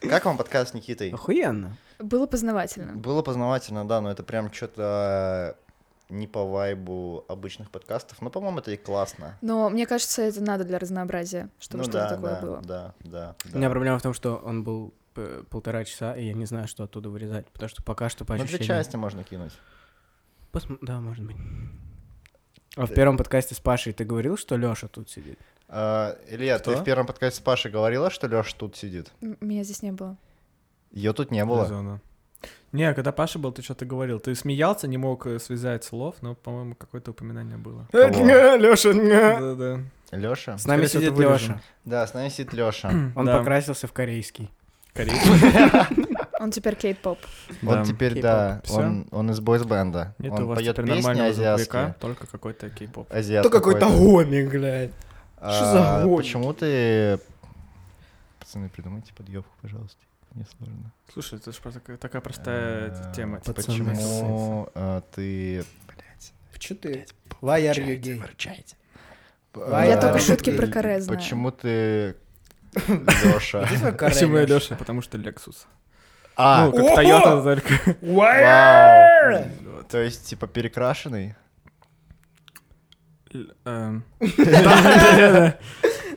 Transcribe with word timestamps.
Как 0.00 0.24
вам 0.24 0.36
подкаст 0.38 0.70
с 0.70 0.74
Никитой? 0.74 1.10
Охуенно. 1.10 1.76
Было 1.98 2.26
познавательно. 2.26 2.94
Было 2.96 3.22
познавательно, 3.22 3.86
да, 3.86 4.00
но 4.00 4.10
это 4.10 4.22
прям 4.22 4.52
что-то 4.52 5.56
не 6.08 6.26
по 6.26 6.44
вайбу 6.44 7.24
обычных 7.28 7.70
подкастов. 7.70 8.20
Но, 8.22 8.30
по-моему, 8.30 8.58
это 8.58 8.70
и 8.72 8.76
классно. 8.76 9.36
Но 9.42 9.68
мне 9.70 9.86
кажется, 9.86 10.22
это 10.22 10.42
надо 10.42 10.64
для 10.64 10.78
разнообразия, 10.78 11.50
чтобы 11.60 11.84
ну 11.84 11.90
что-то 11.90 11.98
да, 12.08 12.08
такое 12.16 12.34
да, 12.34 12.40
было. 12.40 12.60
да, 12.62 12.94
да, 13.00 13.36
У 13.44 13.52
да. 13.52 13.58
меня 13.58 13.70
проблема 13.70 13.98
в 13.98 14.02
том, 14.02 14.14
что 14.14 14.36
он 14.36 14.64
был 14.64 14.92
п- 15.14 15.44
полтора 15.50 15.84
часа, 15.84 16.14
и 16.16 16.24
я 16.26 16.32
не 16.32 16.46
знаю, 16.46 16.66
что 16.66 16.84
оттуда 16.84 17.10
вырезать, 17.10 17.46
потому 17.48 17.68
что 17.68 17.82
пока 17.82 18.08
что 18.08 18.24
по 18.24 18.32
Ну, 18.32 18.38
две 18.38 18.46
ощущениям... 18.56 18.78
части 18.78 18.96
можно 18.96 19.22
кинуть. 19.22 19.52
Посм- 20.52 20.78
Да, 20.82 21.00
может 21.00 21.24
быть. 21.24 21.36
А 22.76 22.86
в 22.86 22.94
первом 22.94 23.16
подкасте 23.18 23.54
с 23.54 23.60
Пашей 23.60 23.92
ты 23.92 24.04
говорил, 24.04 24.36
что 24.36 24.56
Лёша 24.56 24.88
тут 24.88 25.10
сидит? 25.10 25.38
А, 25.72 26.16
Илья, 26.28 26.58
ты 26.58 26.72
Что? 26.72 26.80
в 26.80 26.84
первом 26.84 27.06
подкасте 27.06 27.38
с 27.38 27.42
Пашей 27.42 27.70
говорила, 27.70 28.10
что 28.10 28.26
Леша 28.26 28.54
тут 28.58 28.76
сидит? 28.76 29.12
Меня 29.40 29.62
здесь 29.62 29.82
не 29.82 29.92
было. 29.92 30.16
Ее 30.90 31.12
тут 31.12 31.30
не 31.30 31.44
было. 31.44 31.62
Резонно. 31.64 32.00
Не, 32.72 32.92
когда 32.94 33.12
Паша 33.12 33.38
был, 33.38 33.52
ты 33.52 33.62
что-то 33.62 33.84
говорил. 33.84 34.18
Ты 34.18 34.34
смеялся, 34.34 34.88
не 34.88 34.96
мог 34.98 35.26
э, 35.26 35.38
связать 35.38 35.84
слов, 35.84 36.16
но, 36.22 36.34
по-моему, 36.34 36.74
какое-то 36.74 37.12
упоминание 37.12 37.56
было. 37.56 37.86
Кого? 37.92 38.24
Лёша, 38.56 38.94
Да-да. 38.94 39.80
Леша? 40.16 40.58
С 40.58 40.66
нами 40.66 40.86
сидит. 40.86 41.16
Лёша. 41.16 41.60
Да, 41.84 42.04
с 42.06 42.14
нами 42.14 42.28
сидит 42.30 42.52
Леша. 42.52 42.90
Он 43.14 43.24
Да. 43.26 43.38
покрасился 43.38 43.86
в 43.86 43.92
корейский. 43.92 44.50
Он 46.40 46.50
теперь 46.50 46.74
кейт-поп. 46.74 47.18
Он 47.62 47.68
Да. 47.68 47.84
теперь, 47.84 48.14
Кей-поп. 48.14 48.22
да, 48.22 48.60
Всё? 48.64 48.76
он, 48.78 49.06
он 49.12 49.30
из 49.30 49.40
бойс-бенда. 49.40 50.14
Нет 50.18 50.32
у 50.32 50.36
Он 50.36 50.46
вас 50.46 50.58
поет 50.58 50.74
теперь 50.74 50.86
песни 50.86 51.00
нормального 51.02 51.28
азиатские. 51.28 51.94
только 52.00 52.26
какой-то 52.26 52.70
кей-поп. 52.70 53.12
Азиат 53.12 53.42
То 53.44 53.50
какой-то 53.50 53.88
гомик, 53.90 54.50
блядь. 54.50 54.90
А, 55.40 55.52
Что 55.52 55.64
за 55.72 56.04
гомик? 56.04 56.18
Почему 56.18 56.52
ты... 56.52 57.18
Пацаны, 58.38 58.68
придумайте 58.68 59.12
подъебку, 59.14 59.50
пожалуйста. 59.62 59.98
Не 60.34 60.44
сложно. 60.44 60.92
Слушай, 61.12 61.38
это 61.38 61.50
же 61.52 61.60
просто 61.60 61.80
такая- 61.80 61.96
такая 61.96 62.22
простая 62.22 62.90
А, 62.90 63.12
тема. 63.14 63.40
типа. 63.40 63.54
Почему 63.54 64.68
а, 64.74 65.00
ты... 65.14 65.64
Блять. 65.86 66.32
Че 66.58 66.74
ты? 66.74 67.06
Why 67.40 67.62
are 67.70 67.74
you 67.74 67.98
gay? 68.00 68.18
Выручайте. 68.20 68.76
Я 69.56 69.98
А, 69.98 70.00
только 70.00 70.18
шутки 70.20 70.50
э, 70.50 70.56
про 70.56 70.66
каре 70.68 71.00
знаю. 71.00 71.18
Почему 71.18 71.50
ты... 71.50 72.16
Леша. 72.86 73.66
Почему 73.98 74.36
я 74.36 74.44
Леша? 74.46 74.76
Потому 74.76 75.02
что 75.02 75.18
Lexus. 75.18 75.66
А, 76.36 76.66
Ну, 76.66 76.72
как 76.72 76.98
Toyota 76.98 77.42
только. 77.42 77.96
вау. 78.00 79.44
То 79.88 79.98
есть, 79.98 80.26
типа, 80.26 80.46
перекрашенный? 80.46 81.34
Эм. 83.64 84.04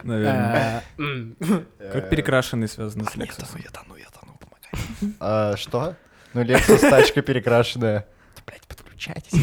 Наверное. 0.04 0.84
А. 1.00 1.64
Как 1.94 2.10
перекрашенный 2.10 2.68
связаны 2.68 3.06
с 3.06 3.16
Lexus. 3.16 3.48
я 3.64 3.70
тону, 3.70 3.96
я 3.96 4.08
тону, 4.10 4.38
помогай. 4.40 4.72
А, 5.20 5.56
Что? 5.58 5.96
Ну, 6.34 6.42
Lexus 6.44 6.80
тачка 6.90 7.22
перекрашенная. 7.22 8.06
Да, 8.36 8.42
блядь, 8.48 8.66
подключайтесь. 8.68 9.40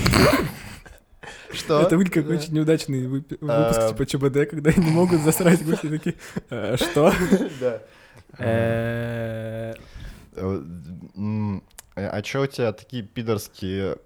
Что? 1.53 1.81
Это 1.83 1.97
будет 1.97 2.13
как 2.13 2.29
очень 2.29 2.53
неудачный 2.55 3.07
выпи- 3.07 3.39
А. 3.48 3.71
выпуск 3.73 3.89
типа 3.89 4.31
ЧБД, 4.31 4.51
когда 4.51 4.71
они 4.71 4.85
не 4.87 4.91
могут 4.93 5.21
засрать 5.23 5.65
гости 5.65 5.89
такие. 5.89 6.15
«Э, 6.51 6.77
Что? 6.77 7.13
Да. 7.61 7.81
М, 10.37 11.63
А 11.97 12.23
чё 12.23 12.43
у 12.43 12.47
тебя 12.47 12.73
такие 12.73 13.03
пидорские... 13.03 13.97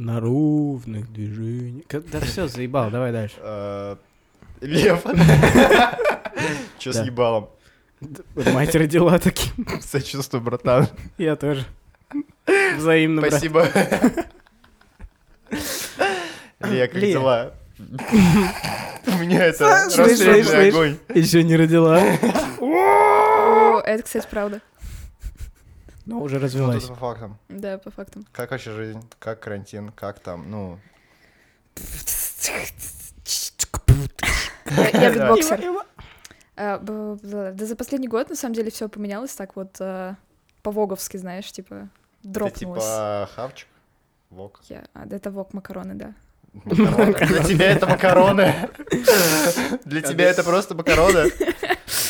На 0.00 0.18
ровных 0.18 1.12
движениях. 1.12 1.84
Да 2.10 2.20
все, 2.20 2.48
заебал, 2.48 2.90
давай 2.90 3.12
дальше. 3.12 3.36
э, 3.38 3.96
Лев? 4.62 5.04
Чё 6.78 6.92
с 6.94 7.04
ебалом? 7.04 7.50
Мать 8.34 8.74
родила 8.74 9.18
таким. 9.18 9.66
Сочувствую, 9.82 10.40
братан. 10.42 10.88
Я 11.18 11.36
тоже. 11.36 11.66
Взаимно. 12.78 13.20
Спасибо. 13.28 13.68
Лия, 16.60 16.86
как 16.86 16.98
дела? 16.98 17.52
У 17.78 19.12
меня 19.18 19.44
это 19.44 19.90
Слышь, 19.90 19.92
слышь, 19.92 20.08
расстроенный 20.08 20.44
слышь. 20.44 20.74
огонь. 20.74 20.96
Еще 21.14 21.42
не 21.42 21.56
родила. 21.56 22.00
Это, 23.82 24.02
кстати, 24.02 24.26
правда. 24.30 24.62
Но 26.10 26.20
уже 26.20 26.36
Ну, 26.36 26.42
развелась. 26.42 26.82
тут 26.84 26.90
по 26.94 26.96
фактам. 26.96 27.38
Да, 27.48 27.78
по 27.78 27.90
фактам. 27.90 28.26
Как 28.32 28.50
вообще 28.50 28.70
жизнь? 28.72 29.00
Как 29.18 29.40
карантин? 29.40 29.90
Как 29.92 30.18
там? 30.20 30.50
Ну, 30.50 30.78
Я, 34.92 35.10
битбоксер. 35.12 35.60
А, 36.56 36.78
Да 36.78 37.64
за 37.66 37.76
последний 37.76 38.08
год, 38.08 38.28
на 38.30 38.36
самом 38.36 38.54
деле, 38.54 38.70
все 38.70 38.88
поменялось 38.88 39.34
так 39.34 39.56
вот 39.56 39.76
э, 39.80 40.14
по-воговски, 40.62 41.16
знаешь, 41.16 41.50
типа 41.50 41.88
дропнулось. 42.22 42.82
типа 42.84 43.28
хавчик? 43.34 43.68
Вок. 44.30 44.60
Я- 44.68 44.84
а, 44.94 45.06
это 45.10 45.30
вок 45.30 45.54
макароны, 45.54 45.94
да. 45.94 46.14
Макароны. 46.52 47.14
Для 47.14 47.42
тебя 47.44 47.70
это 47.72 47.86
макароны. 47.86 48.54
Для 49.84 50.02
тебя 50.02 50.24
это 50.30 50.42
просто 50.44 50.74
макароны. 50.74 51.30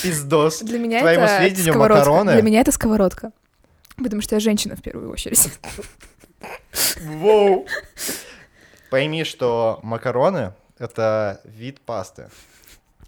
Пиздос. 0.02 0.60
Для 0.62 0.78
меня 0.78 1.00
Твоему 1.00 1.24
это 1.24 1.36
сведению, 1.38 1.72
сковородка. 1.74 2.10
макароны- 2.10 2.32
Для 2.32 2.42
меня 2.42 2.60
это 2.60 2.72
сковородка. 2.72 3.32
Потому 4.02 4.22
что 4.22 4.34
я 4.36 4.40
женщина 4.40 4.76
в 4.76 4.82
первую 4.82 5.10
очередь. 5.10 5.50
Воу. 7.00 7.66
Пойми, 8.90 9.24
что 9.24 9.78
макароны— 9.82 10.52
это 10.78 11.40
вид 11.44 11.80
пасты. 11.80 12.30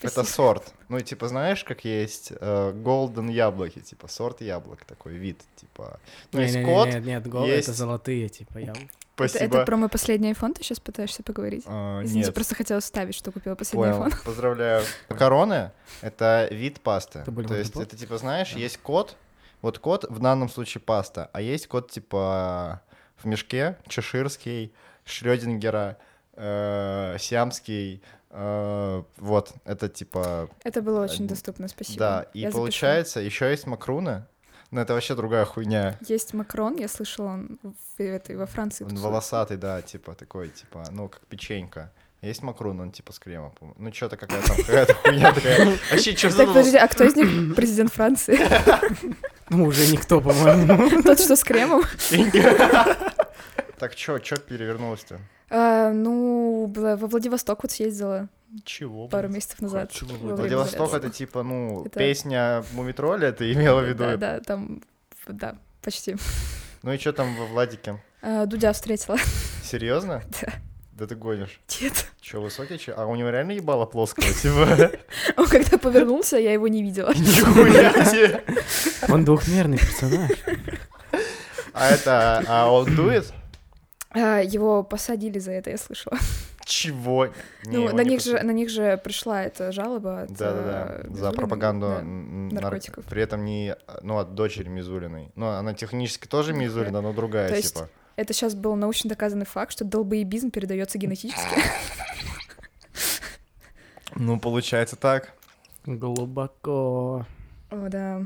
Это 0.01 0.25
сорт. 0.25 0.73
Ну, 0.89 1.01
типа, 1.01 1.29
знаешь, 1.29 1.63
как 1.65 1.85
есть 1.85 2.33
э, 2.33 2.73
golden 2.75 3.31
яблоки, 3.31 3.79
типа, 3.81 4.09
сорт 4.09 4.41
яблок, 4.41 4.85
такой 4.85 5.15
вид, 5.15 5.41
типа. 5.57 6.01
Ну, 6.33 6.41
есть 6.41 6.55
Не-не-не, 6.55 6.75
кот, 6.75 6.89
Нет, 6.89 7.05
нет, 7.05 7.27
голые 7.29 7.57
есть- 7.57 7.69
это 7.69 7.77
золотые, 7.77 8.29
типа, 8.29 8.59
я... 8.59 8.73
Это, 8.73 9.29
спасибо. 9.29 9.57
это 9.59 9.65
про 9.65 9.77
мой 9.77 9.89
последний 9.89 10.33
iPhone 10.33 10.55
ты 10.55 10.65
сейчас 10.65 10.81
пытаешься 10.81 11.23
поговорить? 11.23 11.63
А, 11.67 12.03
Извините, 12.03 12.27
нет, 12.29 12.35
просто 12.35 12.55
хотела 12.57 12.81
вставить, 12.81 13.15
что 13.15 13.31
купила 13.31 13.55
последний 13.55 13.93
понял, 13.93 14.07
iPhone. 14.07 14.25
поздравляю. 14.25 14.85
Макароны— 15.09 15.71
это 16.01 16.49
вид 16.51 16.81
пасты. 16.81 17.23
То 17.25 17.55
есть 17.55 17.77
это, 17.77 17.97
типа, 17.97 18.19
знаешь, 18.19 18.53
есть 18.55 18.79
кот, 18.79 19.17
вот 19.63 19.79
кот 19.79 20.05
в 20.11 20.19
данном 20.19 20.49
случае 20.49 20.81
паста, 20.83 21.31
а 21.33 21.41
есть 21.41 21.67
кот, 21.69 21.91
типа, 21.91 22.83
в 23.17 23.25
мешке, 23.27 23.77
чеширский, 23.89 24.73
Шрёдингера, 25.05 25.97
э, 26.35 27.17
сиамский, 27.19 28.03
э, 28.31 29.03
вот, 29.19 29.53
это, 29.65 29.89
типа, 29.89 30.49
Это 30.65 30.83
было 30.83 31.03
очень 31.05 31.15
Один. 31.17 31.27
доступно, 31.29 31.69
спасибо. 31.69 31.99
да, 31.99 32.27
и 32.35 32.41
Я 32.41 32.49
запишу. 32.49 32.59
получается, 32.59 33.21
еще 33.21 33.51
есть 33.51 33.67
макруны, 33.67 34.25
но 34.71 34.81
это 34.81 34.95
вообще 34.95 35.15
другая 35.15 35.45
хуйня. 35.45 35.99
Есть 36.09 36.33
Макрон, 36.35 36.77
я 36.77 36.89
слышала, 36.89 37.27
он 37.29 37.59
в 37.63 38.01
этой, 38.01 38.37
во 38.37 38.47
Франции 38.47 38.85
Он 38.85 38.91
тусует. 38.91 39.05
волосатый, 39.05 39.57
да, 39.59 39.83
типа, 39.83 40.15
такой, 40.15 40.49
типа, 40.49 40.85
ну, 40.91 41.09
как 41.09 41.21
печенька. 41.27 41.93
Есть 42.23 42.43
макрун, 42.45 42.79
он 42.81 42.93
типа 42.93 43.13
с 43.13 43.19
кремом, 43.19 43.51
по-моему. 43.51 43.75
Ну, 43.81 43.93
что-то 43.93 44.17
какая-то 44.17 44.47
там, 44.47 44.57
какая-то 44.59 44.95
хуйня 44.95 45.33
такая. 45.33 45.77
Вообще, 45.91 46.17
что 46.17 46.37
Так, 46.37 46.47
подожди, 46.47 46.77
а 46.77 46.87
кто 46.87 47.03
из 47.03 47.17
них 47.17 47.57
президент 47.57 47.93
Франции? 47.93 48.39
Ну, 49.51 49.65
уже 49.65 49.91
никто, 49.93 50.21
по-моему. 50.21 51.03
Тот, 51.03 51.19
что 51.19 51.35
с 51.35 51.43
кремом? 51.43 51.83
Так, 53.79 53.93
что, 53.99 54.23
что 54.23 54.37
перевернулось-то? 54.37 55.19
А, 55.51 55.91
Ну, 55.91 56.73
во 56.75 56.95
Владивосток 56.97 57.65
вот 57.65 57.73
съездила 57.73 58.29
Чего? 58.65 59.09
пару 59.09 59.29
месяцев 59.29 59.61
назад. 59.61 59.91
Чего 59.91 60.15
Владивосток 60.37 60.95
это 60.95 61.11
типа, 61.11 61.43
ну, 61.43 61.85
Это- 61.87 61.99
песня 61.99 62.65
Мумитроля, 62.73 63.33
ты 63.33 63.53
имела 63.53 63.81
в 63.81 63.85
виду? 63.89 64.05
Да, 64.05 64.17
да, 64.17 64.41
там, 64.41 64.83
да, 65.27 65.57
почти. 65.83 66.17
Ну 66.83 66.93
и 66.93 66.99
что 66.99 67.13
там 67.13 67.35
во 67.37 67.47
Владике? 67.47 68.01
А, 68.23 68.47
Дудя 68.47 68.73
встретила. 68.73 69.19
Серьезно? 69.65 70.23
Да. 70.41 70.53
Да 70.93 71.07
ты 71.07 71.15
гонишь. 71.15 71.61
Нет. 71.81 72.07
Че, 72.21 72.41
высокий 72.41 72.79
че? 72.79 72.93
А 72.93 73.07
у 73.07 73.17
него 73.17 73.31
реально 73.31 73.53
ебало 73.53 73.87
плоского, 73.87 74.27
типа? 74.27 74.91
Он 75.37 75.47
когда 75.49 75.79
повернулся, 75.79 76.37
я 76.37 76.53
его 76.53 76.69
не 76.69 76.83
видела. 76.83 77.13
Нихуя 77.17 78.05
себе! 78.05 78.45
Он 79.09 79.25
двухмерный 79.25 79.79
персонаж. 79.79 80.31
А 81.73 81.89
это, 81.91 82.43
а 82.47 82.71
он 82.71 82.95
дует? 82.95 83.33
А, 84.11 84.41
Его 84.41 84.83
посадили 84.83 85.39
за 85.39 85.53
это, 85.53 85.71
я 85.71 85.79
слышала. 85.79 86.19
Чего? 86.67 87.29
Не, 87.65 87.79
Ну, 87.79 87.97
на 87.97 88.05
них 88.05 88.21
же, 88.21 88.41
на 88.43 88.51
них 88.53 88.69
же 88.69 88.99
пришла 89.03 89.43
эта 89.43 89.73
жалоба 89.73 90.23
от 90.23 90.33
Да-да-да, 90.33 91.01
э, 91.05 91.15
за 91.15 91.33
пропаганду 91.33 91.87
да. 91.89 92.01
н- 92.01 92.49
нар- 92.51 92.63
наркотиков. 92.65 93.05
При 93.07 93.23
этом 93.23 93.45
не, 93.45 93.75
ну, 94.03 94.19
от 94.19 94.35
дочери 94.35 94.69
Мизулиной. 94.69 95.33
Ну, 95.35 95.49
она 95.49 95.73
технически 95.75 96.29
тоже 96.29 96.53
Мизулина, 96.53 97.01
но 97.01 97.13
другая, 97.13 97.49
То 97.49 97.57
есть 97.57 97.75
типа. 97.75 97.89
Это 98.17 98.33
сейчас 98.33 98.55
был 98.55 98.75
научно 98.77 99.09
доказанный 99.11 99.47
факт, 99.47 99.73
что 99.73 99.85
долбоебизм 99.85 100.51
передается 100.51 100.99
генетически. 100.99 101.41
Ну, 104.15 104.39
получается 104.39 104.97
так. 104.97 105.33
Глубоко. 105.87 107.27
О, 107.71 107.89
да. 107.89 108.23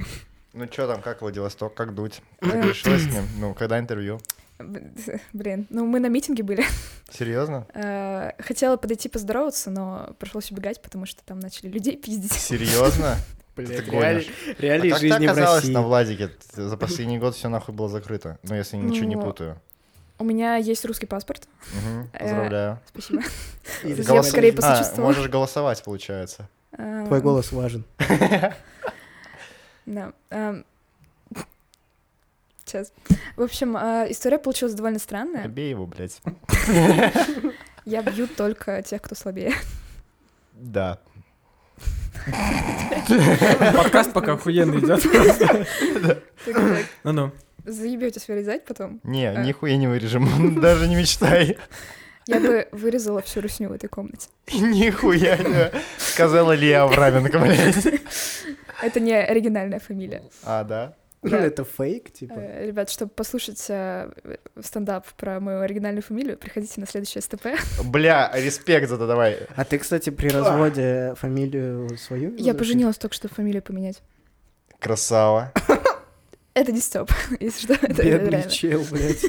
Ну, 0.52 0.66
что 0.70 0.88
там, 0.88 1.00
как 1.00 1.22
Владивосток, 1.22 1.74
как 1.74 1.94
дуть? 1.94 2.22
Ты 2.40 2.74
с 2.74 2.84
ним? 3.06 3.24
Ну, 3.38 3.54
когда 3.54 3.78
интервью? 3.78 4.18
Блин, 5.32 5.66
ну 5.70 5.84
мы 5.86 6.00
на 6.00 6.06
митинге 6.08 6.42
были. 6.42 6.64
Серьезно? 7.10 7.66
Э, 7.74 8.32
Хотела 8.42 8.76
подойти 8.78 9.08
поздороваться, 9.08 9.70
но 9.70 10.16
пришлось 10.18 10.50
убегать, 10.50 10.82
потому 10.82 11.04
что 11.06 11.22
там 11.24 11.38
начали 11.38 11.68
людей 11.68 11.96
пиздить. 11.96 12.32
Серьезно? 12.32 13.16
Блядь, 13.56 13.84
ты 13.84 13.90
реалии, 13.90 14.26
реалии 14.58 14.88
а 14.88 14.92
как 14.94 15.00
ты 15.00 15.08
жизни 15.08 15.26
в 15.26 15.30
оказалась 15.30 15.60
России. 15.62 15.72
на 15.72 15.82
Владике? 15.82 16.30
За 16.54 16.76
последний 16.76 17.18
год 17.18 17.36
все 17.36 17.48
нахуй 17.48 17.74
было 17.74 17.88
закрыто. 17.88 18.38
Ну, 18.42 18.54
если 18.54 18.76
ничего 18.76 19.06
не 19.06 19.14
Ну, 19.14 19.22
путаю. 19.22 19.60
У 20.18 20.24
меня 20.24 20.56
есть 20.56 20.84
русский 20.84 21.06
паспорт. 21.06 21.46
Э, 22.12 22.18
Поздравляю. 22.18 22.78
Спасибо. 22.88 23.22
Голоса- 23.82 24.30
скорее 24.30 24.52
А, 24.52 24.56
посочувствовала. 24.56 25.08
можешь 25.08 25.28
голосовать, 25.28 25.82
получается. 25.84 26.48
Твой 26.74 27.20
голос 27.20 27.52
важен. 27.52 27.84
Да. 29.86 30.12
Сейчас. 32.64 32.92
В 33.36 33.42
общем, 33.42 33.76
а, 33.76 34.04
история 34.10 34.38
получилась 34.38 34.74
довольно 34.74 34.98
странная. 34.98 35.46
Бей 35.46 35.70
его, 35.70 35.86
блядь. 35.86 36.20
Я 37.84 38.02
бью 38.02 38.26
только 38.26 38.82
тех, 38.82 39.00
кто 39.00 39.14
слабее. 39.14 39.52
Да. 40.52 40.98
Подкаст 43.76 44.12
пока 44.12 44.32
охуенно 44.34 44.78
идет. 44.78 45.04
Ну-ну. 47.04 47.32
Заебетесь 47.64 48.28
вырезать 48.28 48.64
потом. 48.64 49.00
Не, 49.02 49.26
А. 49.30 49.42
нихуя 49.42 49.76
не 49.76 49.88
вырежем, 49.88 50.60
даже 50.60 50.86
не 50.86 50.94
мечтай. 50.96 51.58
Я 52.28 52.40
бы 52.40 52.68
вырезала 52.72 53.22
всю 53.22 53.40
русню 53.40 53.68
в 53.68 53.72
этой 53.72 53.88
комнате. 53.88 54.28
Нихуя 54.52 55.36
не. 55.36 55.70
Сказала 55.98 56.52
Лия 56.52 56.82
Авраменко, 56.82 57.38
блядь. 57.38 58.00
Это 58.82 59.00
не 59.00 59.14
оригинальная 59.14 59.80
фамилия. 59.80 60.22
А, 60.44 60.64
да? 60.64 60.94
Да. 61.22 61.38
Это 61.38 61.64
фейк, 61.64 62.12
типа. 62.12 62.34
Э, 62.36 62.66
Ребят, 62.66 62.90
чтобы 62.90 63.10
послушать 63.10 63.64
э, 63.68 64.10
стендап 64.60 65.06
про 65.14 65.40
мою 65.40 65.60
оригинальную 65.60 66.02
фамилию, 66.02 66.36
приходите 66.36 66.80
на 66.80 66.86
следующее 66.86 67.22
СТП. 67.22 67.46
Бля, 67.84 68.30
респект 68.34 68.88
за 68.88 68.96
это 68.96 69.06
давай. 69.06 69.38
А 69.56 69.64
ты, 69.64 69.78
кстати, 69.78 70.10
при 70.10 70.28
разводе 70.28 71.14
фамилию 71.16 71.96
свою? 71.98 72.34
Я 72.36 72.54
поженилась 72.54 72.98
только, 72.98 73.14
чтобы 73.14 73.34
фамилию 73.34 73.62
поменять. 73.62 74.02
Красава. 74.78 75.52
Это 76.54 76.72
не 76.72 76.80
стоп, 76.80 77.10
если 77.40 77.74
что, 77.74 77.86
это 77.86 78.02
Бедный 78.02 78.48
чел, 78.48 78.82
блядь. 78.90 79.26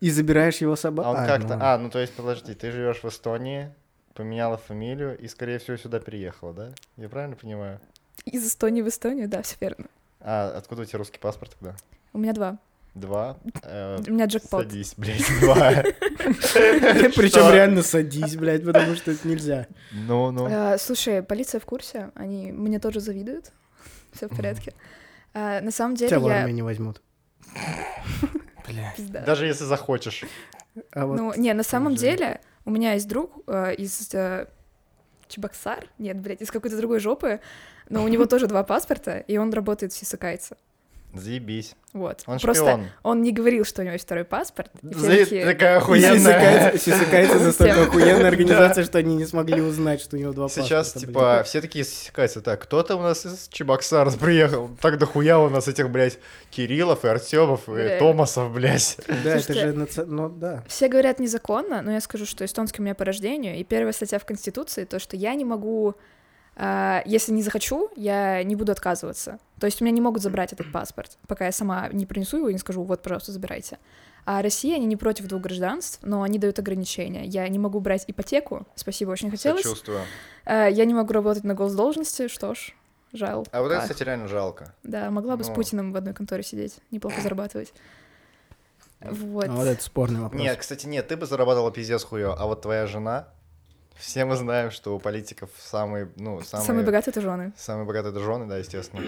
И 0.00 0.10
забираешь 0.10 0.56
его 0.56 0.74
собаку. 0.74 1.08
А 1.08 1.12
он 1.12 1.26
как-то... 1.26 1.58
А, 1.60 1.78
ну 1.78 1.90
то 1.90 2.00
есть, 2.00 2.12
подожди, 2.12 2.54
ты 2.54 2.72
живешь 2.72 3.04
в 3.04 3.08
Эстонии, 3.08 3.72
поменяла 4.12 4.56
фамилию 4.56 5.16
и, 5.16 5.28
скорее 5.28 5.60
всего, 5.60 5.76
сюда 5.76 6.00
переехала, 6.00 6.52
да? 6.52 6.72
Я 6.96 7.08
правильно 7.08 7.36
понимаю? 7.36 7.80
Из 8.24 8.44
Эстонии 8.44 8.82
в 8.82 8.88
Эстонию, 8.88 9.28
да, 9.28 9.42
все 9.42 9.54
верно. 9.60 9.86
А, 10.20 10.54
откуда 10.56 10.82
у 10.82 10.84
тебя 10.84 10.98
русский 10.98 11.18
паспорт 11.18 11.56
тогда? 11.58 11.76
У 12.12 12.18
меня 12.18 12.32
два. 12.32 12.58
Два? 12.94 13.36
Э, 13.62 13.98
У 14.06 14.10
меня 14.10 14.24
джекпот. 14.26 14.64
Садись, 14.64 14.94
блядь, 14.96 15.24
два. 15.40 15.70
Причем 17.16 17.52
реально 17.52 17.82
садись, 17.82 18.36
блядь, 18.36 18.64
потому 18.64 18.94
что 18.94 19.10
это 19.10 19.28
нельзя. 19.28 19.66
Ну, 19.92 20.30
ну. 20.30 20.48
Э, 20.48 20.78
Слушай, 20.78 21.22
полиция 21.22 21.60
в 21.60 21.66
курсе, 21.66 22.10
они 22.14 22.52
мне 22.52 22.78
тоже 22.78 23.00
завидуют. 23.00 23.52
Все 24.12 24.28
в 24.28 24.36
порядке. 24.36 24.72
А, 25.34 25.60
На 25.60 25.70
самом 25.70 25.94
деле 25.96 26.08
Тебя 26.08 26.20
в 26.20 26.26
армию 26.26 26.54
не 26.54 26.62
возьмут. 26.62 27.02
Даже 29.26 29.46
если 29.46 29.64
захочешь. 29.64 30.24
А 30.92 31.06
вот 31.06 31.16
Ну, 31.18 31.34
не, 31.36 31.52
на 31.52 31.62
самом 31.62 31.94
деле, 31.94 32.40
у 32.64 32.70
меня 32.70 32.94
есть 32.94 33.08
друг 33.08 33.32
э, 33.46 33.74
из 33.74 34.12
э, 34.14 34.46
Чебоксар, 35.28 35.86
нет, 35.98 36.20
блядь, 36.20 36.42
из 36.42 36.50
какой-то 36.50 36.76
другой 36.76 37.00
жопы, 37.00 37.40
но 37.88 38.04
у 38.04 38.08
него 38.08 38.26
тоже 38.26 38.46
два 38.46 38.64
паспорта, 38.64 39.18
и 39.18 39.36
он 39.36 39.52
работает 39.52 39.92
в 39.92 39.96
Сисакайце. 39.96 40.56
Заебись. 41.18 41.74
Вот. 41.92 42.22
Он 42.26 42.38
Просто 42.38 42.64
шпион. 42.64 42.86
он 43.02 43.22
не 43.22 43.32
говорил, 43.32 43.64
что 43.64 43.80
у 43.80 43.84
него 43.84 43.94
есть 43.94 44.04
второй 44.04 44.24
паспорт. 44.24 44.70
За- 44.82 45.08
такие, 45.08 45.44
Такая 45.46 45.78
охуенная. 45.78 46.76
Сисакайцы 46.76 47.38
настолько 47.40 47.82
охуенная 47.84 48.28
организация, 48.28 48.84
что 48.84 48.98
они 48.98 49.16
не 49.16 49.24
смогли 49.24 49.60
узнать, 49.62 50.00
что 50.00 50.16
у 50.16 50.18
него 50.18 50.32
два 50.32 50.48
Сейчас, 50.48 50.92
паспорта, 50.92 51.06
типа, 51.06 51.42
все 51.46 51.60
такие 51.62 51.84
сисекаются. 51.84 52.42
Так, 52.42 52.60
кто-то 52.62 52.96
у 52.96 53.00
нас 53.02 53.24
из 53.24 53.48
Чебоксар 53.48 54.10
приехал. 54.18 54.70
Так 54.80 54.98
дохуя 54.98 55.38
у 55.38 55.48
нас 55.48 55.68
этих, 55.68 55.90
блядь, 55.90 56.18
Кириллов 56.50 57.04
и 57.04 57.08
Артемов 57.08 57.68
и. 57.68 57.98
Томасов, 57.98 58.52
блядь. 58.52 58.98
Да, 59.24 59.36
это 59.36 59.54
же... 59.54 59.72
наци- 59.72 60.04
Ну, 60.04 60.28
да. 60.28 60.64
Все 60.68 60.88
говорят 60.88 61.18
незаконно, 61.18 61.80
но 61.82 61.92
я 61.92 62.00
скажу, 62.00 62.26
что 62.26 62.44
эстонский 62.44 62.80
у 62.82 62.84
меня 62.84 62.94
по 62.94 63.04
рождению, 63.06 63.56
и 63.56 63.64
первая 63.64 63.92
статья 63.92 64.18
в 64.18 64.26
Конституции, 64.26 64.84
то, 64.84 64.98
что 64.98 65.16
я 65.16 65.34
не 65.34 65.44
могу, 65.46 65.94
если 66.58 67.32
не 67.32 67.42
захочу, 67.42 67.90
я 67.96 68.42
не 68.42 68.56
буду 68.56 68.72
отказываться. 68.72 69.38
То 69.60 69.66
есть 69.66 69.80
у 69.80 69.84
меня 69.84 69.94
не 69.94 70.00
могут 70.00 70.22
забрать 70.22 70.52
этот 70.52 70.72
паспорт, 70.72 71.18
пока 71.26 71.46
я 71.46 71.52
сама 71.52 71.88
не 71.92 72.06
принесу 72.06 72.38
его 72.38 72.48
и 72.48 72.52
не 72.52 72.58
скажу, 72.58 72.82
вот, 72.82 73.02
пожалуйста, 73.02 73.32
забирайте. 73.32 73.78
А 74.24 74.42
Россия, 74.42 74.74
они 74.74 74.86
не 74.86 74.96
против 74.96 75.26
двух 75.26 75.42
гражданств, 75.42 76.00
но 76.02 76.22
они 76.22 76.38
дают 76.38 76.58
ограничения. 76.58 77.24
Я 77.24 77.46
не 77.48 77.60
могу 77.60 77.78
брать 77.78 78.04
ипотеку, 78.08 78.66
спасибо, 78.74 79.10
очень 79.10 79.30
хотелось. 79.30 79.62
Сочувствую. 79.62 80.00
А, 80.44 80.66
Я 80.66 80.84
не 80.84 80.94
могу 80.94 81.12
работать 81.12 81.44
на 81.44 81.54
госдолжности, 81.54 82.26
что 82.26 82.54
ж, 82.54 82.74
жал. 83.12 83.46
А 83.52 83.62
вот 83.62 83.68
это, 83.70 83.78
А, 83.78 83.82
кстати, 83.82 84.02
реально 84.02 84.26
жалко. 84.26 84.74
Да, 84.82 85.10
могла 85.10 85.36
бы 85.36 85.44
с 85.44 85.48
ну. 85.48 85.54
Путиным 85.54 85.92
в 85.92 85.96
одной 85.96 86.12
конторе 86.12 86.42
сидеть, 86.42 86.78
неплохо 86.90 87.20
зарабатывать. 87.20 87.72
Вот. 89.00 89.44
А 89.44 89.52
вот 89.52 89.66
это 89.66 89.82
спорный 89.82 90.20
вопрос. 90.20 90.40
Нет, 90.40 90.56
кстати, 90.58 90.86
нет, 90.86 91.06
ты 91.06 91.16
бы 91.16 91.26
зарабатывала 91.26 91.70
пиздец 91.70 92.02
хуё, 92.02 92.34
а 92.36 92.46
вот 92.46 92.62
твоя 92.62 92.86
жена, 92.86 93.28
все 93.98 94.24
мы 94.24 94.36
знаем, 94.36 94.70
что 94.70 94.94
у 94.96 94.98
политиков 94.98 95.50
самые, 95.58 96.10
ну, 96.16 96.42
самые... 96.42 96.66
Самые 96.66 96.84
богатые 96.84 97.12
это 97.12 97.20
жены. 97.20 97.52
Самые 97.56 97.86
богатые 97.86 98.12
это 98.12 98.20
жены, 98.20 98.46
да, 98.46 98.58
естественно. 98.58 99.02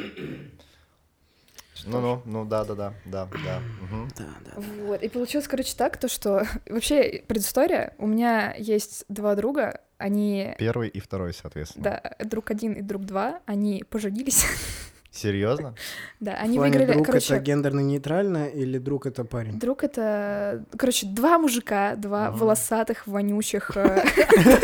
Ну-ну, 1.86 2.22
ну 2.24 2.44
да-да-да, 2.44 2.94
да, 3.04 3.26
да. 3.26 3.60
мгм. 3.82 4.08
Да, 4.16 4.26
да. 4.44 4.60
Вот, 4.84 5.02
и 5.02 5.08
получилось, 5.08 5.46
короче, 5.46 5.74
так, 5.76 5.96
то, 5.96 6.08
что... 6.08 6.44
Вообще, 6.68 7.22
предыстория. 7.26 7.94
У 7.98 8.06
меня 8.06 8.54
есть 8.56 9.04
два 9.08 9.34
друга, 9.34 9.80
они... 9.96 10.54
Первый 10.58 10.88
и 10.88 11.00
второй, 11.00 11.32
соответственно. 11.32 11.84
Да, 11.84 12.24
друг 12.24 12.50
один 12.50 12.72
и 12.72 12.82
друг 12.82 13.04
два, 13.04 13.40
они 13.46 13.84
поженились. 13.88 14.44
Серьезно? 15.18 15.74
да, 16.20 16.32
В 16.32 16.40
они 16.40 16.56
плане 16.56 16.78
выиграли... 16.78 16.92
друг 16.94 17.06
короче, 17.06 17.34
это 17.34 17.42
гендерно-нейтрально 17.44 18.48
или 18.48 18.78
друг 18.78 19.06
это 19.06 19.24
парень? 19.24 19.58
друг 19.58 19.82
это... 19.82 20.64
Короче, 20.76 21.06
два 21.06 21.38
мужика, 21.38 21.96
два 21.96 22.30
волосатых, 22.30 23.06
вонючих... 23.06 23.72
э, 23.74 24.04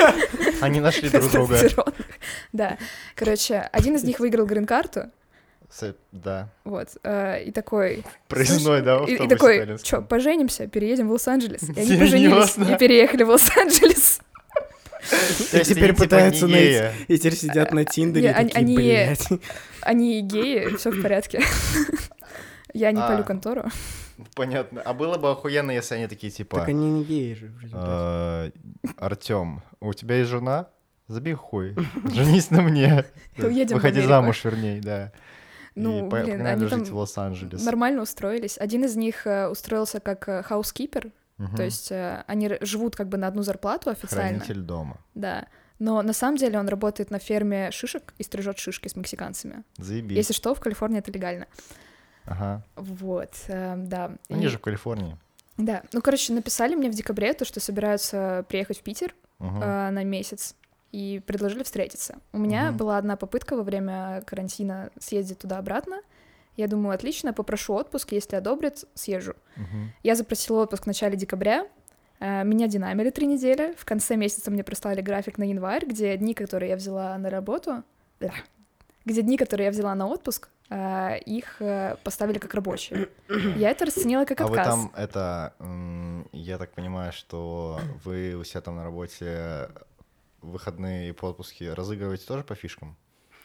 Они 0.61 0.81
нашли 0.81 1.09
друг 1.09 1.31
друга. 1.31 1.59
Да. 2.53 2.79
Короче, 3.17 3.69
один 3.73 3.97
из 3.97 4.05
них 4.05 4.21
выиграл 4.21 4.47
грин-карту, 4.47 5.11
Да. 6.13 6.49
вот, 6.65 6.89
э, 7.03 7.43
и 7.45 7.51
такой... 7.51 8.05
Проездной, 8.29 8.83
да, 8.83 9.05
И, 9.09 9.15
и 9.15 9.29
такой, 9.29 9.79
что, 9.79 10.03
поженимся, 10.03 10.69
переедем 10.69 11.09
в 11.09 11.13
Лос-Анджелес. 11.13 11.63
И 11.63 11.81
они 11.81 11.99
поженились 11.99 12.57
и 12.57 12.79
переехали 12.79 13.25
в 13.25 13.31
Лос-Анджелес. 13.31 14.21
То 15.11 15.59
есть 15.59 15.71
теперь 15.71 15.91
типа, 15.91 16.05
пытаются 16.05 16.47
найти-. 16.47 17.05
И 17.09 17.19
теперь 17.19 17.35
сидят 17.37 17.73
на 17.73 17.85
Тиндере 17.85 18.33
такие, 18.33 18.77
блядь. 18.77 19.29
Они 19.83 20.21
геи, 20.23 20.77
все 20.77 20.91
в 20.91 21.03
порядке. 21.03 21.43
Я 22.75 22.91
не 22.93 23.01
А. 23.01 23.09
полю 23.09 23.25
контору. 23.25 23.65
Понятно. 24.35 24.81
А 24.81 24.95
было 24.95 25.17
бы 25.17 25.31
охуенно, 25.31 25.71
если 25.71 25.95
они 25.95 26.07
такие, 26.07 26.31
типа... 26.31 26.59
Так 26.61 26.69
они 26.69 26.91
не 26.91 27.05
геи 27.05 27.35
же. 27.35 27.53
результате. 27.63 28.53
Артем, 28.99 29.63
у 29.81 29.93
тебя 29.93 30.17
есть 30.17 30.31
жена? 30.31 30.69
Забей 31.07 31.35
хуй. 31.35 31.77
Женись 32.13 32.51
на 32.51 32.63
мне. 32.63 33.05
Выходи 33.37 34.01
замуж, 34.01 34.45
вернее, 34.45 34.81
да. 34.81 35.13
Ну, 35.75 36.07
И 36.07 36.09
блин, 36.09 36.47
они 36.47 36.63
жить 36.63 36.71
там 36.71 36.85
в 36.85 36.97
Лос-Анджелес. 36.97 37.65
Нормально 37.65 38.03
устроились. 38.03 38.57
Один 38.59 38.85
из 38.85 38.95
них 38.97 39.27
э, 39.27 39.49
устроился 39.49 39.99
как 39.99 40.29
э, 40.29 40.43
хаускипер, 40.45 41.11
То 41.57 41.63
есть 41.63 41.91
э, 41.93 42.25
они 42.27 42.51
живут 42.61 42.97
как 42.97 43.09
бы 43.09 43.17
на 43.17 43.27
одну 43.27 43.43
зарплату 43.43 43.91
официально. 43.91 44.39
Хранитель 44.41 44.61
дома. 44.63 44.99
Да. 45.15 45.47
Но 45.79 46.01
на 46.03 46.13
самом 46.13 46.37
деле 46.37 46.59
он 46.59 46.69
работает 46.69 47.11
на 47.11 47.19
ферме 47.19 47.71
шишек 47.73 48.15
и 48.19 48.23
стрижет 48.23 48.59
шишки 48.59 48.89
с 48.89 48.97
мексиканцами. 48.97 49.65
Заебись. 49.77 50.17
Если 50.17 50.33
что, 50.33 50.55
в 50.55 50.61
Калифорнии 50.61 50.99
это 51.01 51.11
легально. 51.13 51.47
Ага. 52.25 52.63
Вот, 52.77 53.31
э, 53.49 53.75
да. 53.77 54.13
Они 54.31 54.45
И- 54.45 54.49
же 54.49 54.59
в 54.59 54.61
Калифорнии. 54.61 55.17
Да. 55.57 55.83
Ну, 55.93 56.01
короче, 56.01 56.33
написали 56.33 56.75
мне 56.75 56.91
в 56.91 56.95
декабре 56.95 57.33
то, 57.35 57.45
что 57.45 57.61
собираются 57.61 58.45
приехать 58.49 58.79
в 58.79 58.83
Питер 58.83 59.15
Мгм. 59.39 59.63
э, 59.63 59.91
на 59.91 60.05
месяц 60.05 60.55
и 60.93 61.21
предложили 61.27 61.63
встретиться. 61.65 62.17
У 62.33 62.39
меня 62.39 62.69
Мгм. 62.69 62.77
была 62.79 62.99
одна 62.99 63.17
попытка 63.17 63.57
во 63.57 63.63
время 63.63 64.23
карантина 64.27 64.91
съездить 64.99 65.39
туда-обратно. 65.41 66.01
Я 66.57 66.69
думаю, 66.69 66.95
отлично, 66.95 67.33
попрошу 67.33 67.75
отпуск, 67.75 68.13
если 68.13 68.37
одобрят, 68.37 68.85
съезжу. 68.95 69.35
Мгм. 69.57 69.93
Я 70.03 70.15
запросила 70.15 70.63
отпуск 70.63 70.85
в 70.85 70.87
начале 70.87 71.17
декабря. 71.17 71.67
э, 72.21 72.45
Меня 72.45 72.69
динамили 72.69 73.11
три 73.11 73.27
недели. 73.27 73.75
В 73.77 73.85
конце 73.85 74.17
месяца 74.17 74.51
мне 74.51 74.63
прислали 74.63 75.01
график 75.01 75.37
на 75.39 75.45
январь, 75.45 75.85
где 75.87 76.17
дни, 76.17 76.33
которые 76.35 76.71
я 76.71 76.77
взяла 76.77 77.19
на 77.19 77.29
работу, 77.31 77.83
где 79.05 79.23
дни, 79.23 79.37
которые 79.37 79.67
я 79.67 79.71
взяла 79.71 79.95
на 79.95 80.07
отпуск, 80.07 80.49
э, 80.71 81.19
их 81.27 81.57
э, 81.61 81.97
поставили 82.05 82.39
как 82.39 82.55
рабочие. 82.55 83.09
Я 83.57 83.71
это 83.71 83.85
расценила 83.85 84.25
как 84.25 84.41
А 84.41 84.47
вы 84.47 84.57
отказ. 84.59 84.75
там, 84.75 84.93
это, 84.97 85.53
я 86.33 86.57
так 86.59 86.73
понимаю, 86.73 87.13
что 87.13 87.79
вы 88.05 88.35
у 88.35 88.45
себя 88.45 88.61
там 88.63 88.77
на 88.77 88.85
работе 88.85 89.69
выходные 90.41 91.11
и 91.11 91.13
по 91.13 91.27
отпуске 91.27 91.73
разыгрываете 91.75 92.25
тоже 92.27 92.45
по 92.45 92.55
фишкам? 92.55 92.97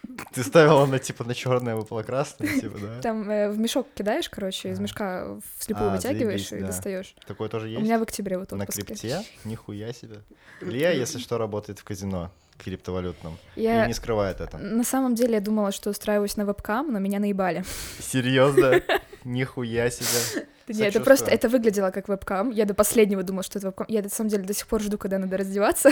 Ты 0.33 0.43
ставила 0.43 0.85
на 0.85 0.99
типа 0.99 1.23
на 1.23 1.33
черное, 1.35 1.75
выпало 1.75 2.03
красное, 2.03 2.59
типа, 2.59 2.77
да? 2.79 3.01
Там 3.01 3.29
э, 3.29 3.49
в 3.49 3.57
мешок 3.59 3.87
кидаешь, 3.95 4.29
короче, 4.29 4.69
из 4.71 4.79
А. 4.79 4.81
мешка 4.81 5.37
вслепую 5.57 5.89
А, 5.89 5.95
вытягиваешь 5.95 6.51
и 6.51 6.59
да. 6.59 6.67
достаешь. 6.67 7.15
Такое 7.27 7.49
тоже 7.49 7.67
У 7.67 7.69
есть? 7.69 7.83
меня 7.83 7.99
в 7.99 8.03
октябре 8.03 8.37
вот 8.37 8.51
На 8.51 8.63
отпуск. 8.63 8.85
крипте? 8.85 9.21
Нихуя 9.45 9.93
себе. 9.93 10.21
Илья, 10.61 10.91
если 10.91 11.19
что, 11.19 11.37
работает 11.37 11.79
в 11.79 11.83
казино. 11.83 12.31
криптовалютном. 12.57 13.37
Я 13.55 13.85
И 13.85 13.87
не 13.87 13.93
скрывает 13.93 14.41
это. 14.41 14.57
на 14.57 14.83
самом 14.83 15.15
деле 15.15 15.35
я 15.35 15.41
думала, 15.41 15.71
что 15.71 15.89
устраиваюсь 15.89 16.35
на 16.37 16.43
вебкам, 16.43 16.91
но 16.91 16.99
меня 16.99 17.19
наебали. 17.19 17.63
Серьезно? 17.99 18.81
Нихуя 19.23 19.89
себе. 19.89 20.45
Нет, 20.67 20.95
это 20.95 20.99
просто, 21.03 21.31
это 21.31 21.49
выглядело 21.49 21.89
как 21.89 22.07
вебкам. 22.07 22.51
Я 22.51 22.65
до 22.65 22.73
последнего 22.75 23.23
думала, 23.23 23.43
что 23.43 23.57
это 23.57 23.67
вебкам. 23.67 23.87
Я 23.89 24.03
на 24.03 24.09
самом 24.09 24.29
деле 24.29 24.43
до 24.43 24.53
сих 24.53 24.67
пор 24.67 24.81
жду, 24.81 24.97
когда 24.99 25.17
надо 25.17 25.37
раздеваться. 25.37 25.91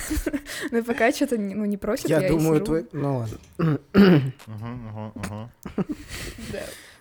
Но 0.70 0.82
пока 0.82 1.12
что-то 1.12 1.36
ну, 1.38 1.66
не 1.66 1.76
просят. 1.76 2.08
Я 2.08 2.26
думаю, 2.28 2.62
твой... 2.62 2.86
Ну 2.92 3.18
ладно. 3.18 3.38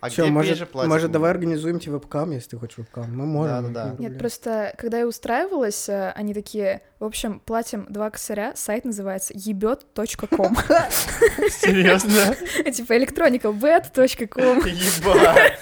Да. 0.01 0.07
А 0.07 0.09
Всё, 0.09 0.23
где 0.23 0.31
может, 0.31 0.57
же 0.57 0.65
платят? 0.65 0.89
может, 0.89 1.11
давай 1.11 1.31
организуем 1.31 1.79
тебе 1.79 1.93
вебкам, 1.93 2.31
если 2.31 2.51
ты 2.51 2.57
хочешь 2.57 2.77
вебкам. 2.77 3.15
Мы 3.17 3.25
можем. 3.25 3.73
Да-да-да. 3.73 3.83
не 3.85 3.89
Нет, 3.89 3.97
проблема. 3.97 4.19
просто 4.19 4.73
когда 4.77 4.99
я 4.99 5.07
устраивалась, 5.07 5.89
э, 5.89 6.11
они 6.15 6.33
такие, 6.33 6.81
в 6.99 7.03
общем, 7.05 7.39
платим 7.41 7.85
два 7.89 8.09
косаря, 8.09 8.53
сайт 8.55 8.85
называется 8.85 9.33
ебет.ком. 9.35 10.55
Серьезно? 11.49 12.35
Типа 12.71 12.97
электроника 12.97 13.49
bet.com. 13.49 14.59
Ебать. 14.65 15.59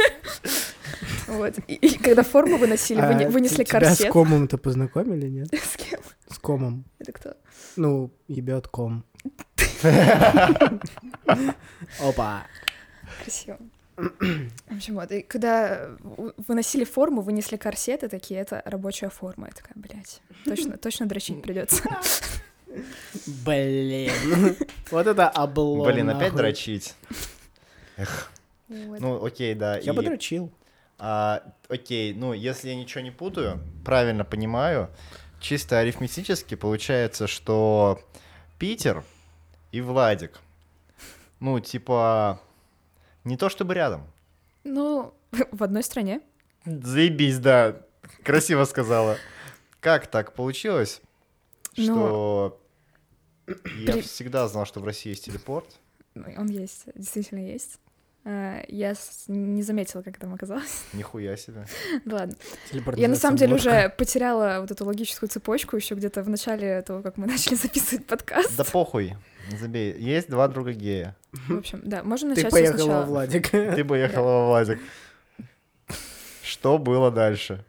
Вот. 1.28 1.54
И, 1.68 1.74
и 1.74 1.98
когда 1.98 2.24
форму 2.24 2.58
выносили, 2.58 3.00
А 3.02 3.12
выне- 3.12 3.28
вынесли 3.30 3.64
т- 3.64 3.66
Тебя 3.66 3.82
с 3.94 3.98
корсет. 3.98 4.14
комом-то 4.14 4.58
познакомили, 4.58 5.28
нет? 5.28 5.50
С 5.54 5.76
кем? 5.78 6.00
С 6.30 6.38
комом. 6.38 6.86
Это 7.00 7.12
кто? 7.12 7.34
Ну, 7.76 8.12
ебет 8.28 8.68
ком. 8.68 9.04
Опа. 12.02 12.44
Красиво. 13.24 13.58
В 13.98 14.76
общем, 14.76 14.96
вот, 14.96 15.12
и 15.12 15.22
когда 15.24 15.90
в- 16.00 16.34
выносили 16.48 16.84
форму, 16.84 17.22
вынесли 17.22 17.58
корсеты 17.58 18.08
такие, 18.10 18.40
это 18.40 18.62
рабочая 18.66 19.10
форма. 19.10 19.48
Я 19.48 19.54
такая, 19.54 19.74
блядь, 19.76 20.22
точно, 20.46 20.78
точно 20.78 21.06
дрочить 21.08 21.42
придется. 21.42 21.84
Блин. 23.46 24.56
Вот 24.92 25.08
это 25.08 25.28
облом. 25.30 25.92
Блин, 25.92 26.10
опять 26.10 26.36
дрочить. 26.36 26.96
Вот. 28.68 29.00
Ну, 29.00 29.26
окей, 29.26 29.56
да. 29.56 29.78
Я 29.80 29.94
и- 29.94 29.96
бы 29.96 30.04
дрочил. 30.04 30.52
А, 31.00 31.44
окей, 31.70 32.14
ну, 32.14 32.34
если 32.34 32.70
я 32.70 32.76
ничего 32.76 33.02
не 33.02 33.12
путаю, 33.12 33.60
правильно 33.86 34.24
понимаю, 34.26 34.90
чисто 35.40 35.78
арифметически 35.80 36.56
получается, 36.56 37.28
что 37.28 38.00
Питер 38.58 39.04
и 39.72 39.80
Владик, 39.82 40.40
ну, 41.40 41.60
типа, 41.60 42.42
не 43.28 43.38
то 43.38 43.50
чтобы 43.50 43.74
рядом. 43.74 44.02
Ну, 44.64 45.14
в 45.52 45.64
одной 45.64 45.84
стране. 45.84 46.22
Заебись, 46.66 47.40
да, 47.40 47.82
красиво 48.24 48.66
сказала. 48.66 49.18
Как 49.80 50.08
так 50.08 50.34
получилось, 50.34 51.02
что 51.74 52.60
я 53.48 53.94
при- 53.94 54.02
всегда 54.02 54.48
знал, 54.48 54.66
что 54.66 54.80
в 54.80 54.86
России 54.86 55.10
есть 55.12 55.26
телепорт? 55.26 55.80
Ну, 56.16 56.26
Он 56.38 56.48
есть, 56.48 56.86
действительно 56.96 57.40
есть. 57.40 57.80
А, 58.30 58.62
Я 58.68 58.94
не 59.30 59.64
заметила, 59.64 60.02
как 60.02 60.18
там 60.18 60.34
оказалось. 60.34 60.84
Нихуя 60.94 61.38
себе. 61.38 61.66
Да 62.04 62.18
Ладно. 62.18 62.36
Я 62.98 63.08
на 63.08 63.16
самом 63.16 63.38
деле 63.38 63.56
уже 63.56 63.88
потеряла 63.98 64.58
вот 64.60 64.70
эту 64.70 64.84
логическую 64.84 65.30
цепочку 65.30 65.78
еще 65.78 65.96
где-то 65.96 66.24
в 66.24 66.30
начале 66.30 66.82
того, 66.82 67.02
как 67.02 67.16
мы 67.16 67.26
начали 67.28 67.56
записывать 67.56 68.06
подкаст. 68.06 68.58
Да 68.58 68.66
похуй, 68.66 69.16
забей. 69.58 69.94
Есть 69.98 70.30
два 70.30 70.50
друга 70.50 70.74
гея. 70.74 71.16
В 71.32 71.58
общем, 71.58 71.80
да, 71.86 72.04
можем 72.04 72.36
Ты 72.36 72.44
начать 72.44 72.52
всё 72.52 72.60
поехала, 72.60 72.78
сначала. 72.80 73.06
Владик. 73.06 73.50
Ты 73.52 73.86
поехала 73.86 74.26
во 74.26 74.48
Владик. 74.48 74.80
Что 76.44 76.78
было 76.78 77.10
дальше? 77.12 77.64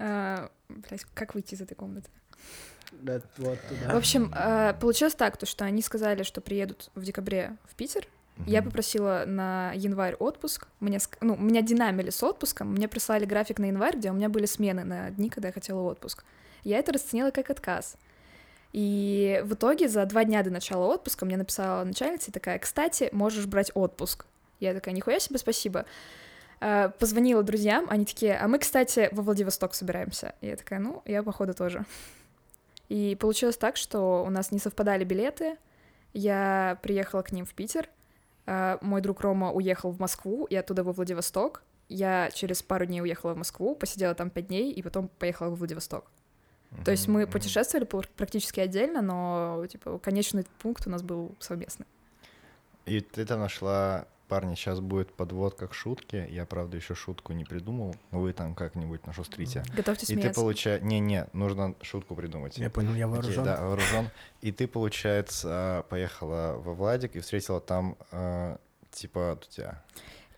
А, 0.00 0.50
блядь, 0.68 1.04
как 1.14 1.36
выйти 1.36 1.54
из 1.54 1.60
этой 1.60 1.74
комнаты? 1.76 2.10
Да, 2.90 3.20
вот 3.36 3.56
В 3.58 3.68
туда. 3.68 3.96
общем, 3.96 4.32
а, 4.34 4.72
получилось 4.72 5.14
так, 5.14 5.36
то, 5.36 5.46
что 5.46 5.64
они 5.64 5.80
сказали, 5.80 6.24
что 6.24 6.40
приедут 6.40 6.90
в 6.96 7.04
декабре 7.04 7.56
в 7.70 7.76
Питер. 7.76 8.04
Я 8.46 8.62
попросила 8.62 9.24
на 9.26 9.72
январь 9.74 10.14
отпуск. 10.14 10.66
Мне, 10.80 10.98
ну, 11.20 11.36
меня 11.36 11.62
динамили 11.62 12.10
с 12.10 12.22
отпуском. 12.22 12.72
Мне 12.72 12.88
прислали 12.88 13.24
график 13.24 13.58
на 13.58 13.66
январь, 13.66 13.96
где 13.96 14.10
у 14.10 14.14
меня 14.14 14.28
были 14.28 14.46
смены 14.46 14.84
на 14.84 15.10
дни, 15.10 15.30
когда 15.30 15.48
я 15.48 15.52
хотела 15.52 15.80
отпуск. 15.80 16.24
Я 16.64 16.78
это 16.78 16.92
расценила 16.92 17.30
как 17.30 17.50
отказ. 17.50 17.96
И 18.72 19.42
в 19.44 19.54
итоге 19.54 19.88
за 19.88 20.04
два 20.06 20.24
дня 20.24 20.42
до 20.42 20.50
начала 20.50 20.86
отпуска 20.86 21.26
мне 21.26 21.36
написала 21.36 21.84
начальница 21.84 22.30
и 22.30 22.32
такая, 22.32 22.58
кстати, 22.58 23.10
можешь 23.12 23.46
брать 23.46 23.70
отпуск. 23.74 24.24
Я 24.60 24.74
такая, 24.74 24.94
нихуя 24.94 25.18
себе, 25.18 25.38
спасибо. 25.38 25.84
А, 26.60 26.88
Позвонила 26.88 27.42
друзьям, 27.42 27.86
они 27.90 28.04
такие, 28.04 28.36
а 28.36 28.48
мы, 28.48 28.58
кстати, 28.58 29.08
во 29.12 29.22
Владивосток 29.22 29.74
собираемся. 29.74 30.34
Я 30.40 30.56
такая, 30.56 30.78
ну, 30.78 31.02
я, 31.04 31.22
походу, 31.22 31.54
тоже. 31.54 31.84
И 32.88 33.16
получилось 33.18 33.56
так, 33.56 33.76
что 33.76 34.24
у 34.24 34.30
нас 34.30 34.52
не 34.52 34.58
совпадали 34.58 35.04
билеты. 35.04 35.56
Я 36.14 36.78
приехала 36.82 37.22
к 37.22 37.32
ним 37.32 37.44
в 37.44 37.54
Питер. 37.54 37.88
А, 38.46 38.78
Мой 38.80 39.00
друг 39.00 39.20
Рома 39.20 39.52
уехал 39.52 39.90
в 39.90 40.00
Москву 40.00 40.44
и 40.44 40.56
оттуда 40.56 40.84
во 40.84 40.92
Владивосток. 40.92 41.62
Я 41.88 42.30
через 42.32 42.62
пару 42.62 42.86
дней 42.86 43.02
уехала 43.02 43.34
в 43.34 43.36
Москву, 43.36 43.74
посидела 43.74 44.14
там 44.14 44.30
пять 44.30 44.48
дней 44.48 44.72
и 44.72 44.82
потом 44.82 45.08
поехала 45.08 45.48
во 45.50 45.56
Владивосток. 45.56 46.10
То 46.84 46.90
есть 46.90 47.06
мы 47.06 47.26
путешествовали 47.26 47.84
пр- 47.84 48.08
практически 48.16 48.58
отдельно, 48.60 49.02
но 49.02 49.66
типа 49.66 49.98
конечный 49.98 50.46
пункт 50.58 50.86
у 50.86 50.90
нас 50.90 51.02
был 51.02 51.36
совместный. 51.38 51.86
И 52.86 53.00
ты 53.00 53.24
там 53.26 53.40
нашла... 53.40 54.06
Парни, 54.32 54.54
сейчас 54.54 54.80
будет 54.80 55.12
подводка 55.12 55.66
к 55.68 55.74
шутке. 55.74 56.26
Я, 56.30 56.46
правда, 56.46 56.78
еще 56.78 56.94
шутку 56.94 57.34
не 57.34 57.44
придумал. 57.44 57.94
но 58.12 58.20
Вы 58.20 58.32
там 58.32 58.54
как-нибудь 58.54 59.06
нашустрите. 59.06 59.62
Готовьте 59.76 60.04
И 60.04 60.06
ты 60.06 60.12
смеяться. 60.14 60.40
получаешь... 60.40 60.80
Не-не, 60.82 61.26
нужно 61.34 61.74
шутку 61.82 62.14
придумать. 62.14 62.56
Я 62.56 62.70
понял, 62.70 62.94
я 62.94 63.04
Окей, 63.04 63.16
вооружен. 63.16 63.44
да, 63.44 63.60
вооружен. 63.60 64.08
И 64.40 64.50
ты, 64.50 64.66
получается, 64.66 65.84
поехала 65.90 66.54
во 66.64 66.72
Владик 66.72 67.14
и 67.14 67.20
встретила 67.20 67.60
там, 67.60 67.98
э, 68.10 68.56
типа, 68.90 69.38
тебя. 69.50 69.82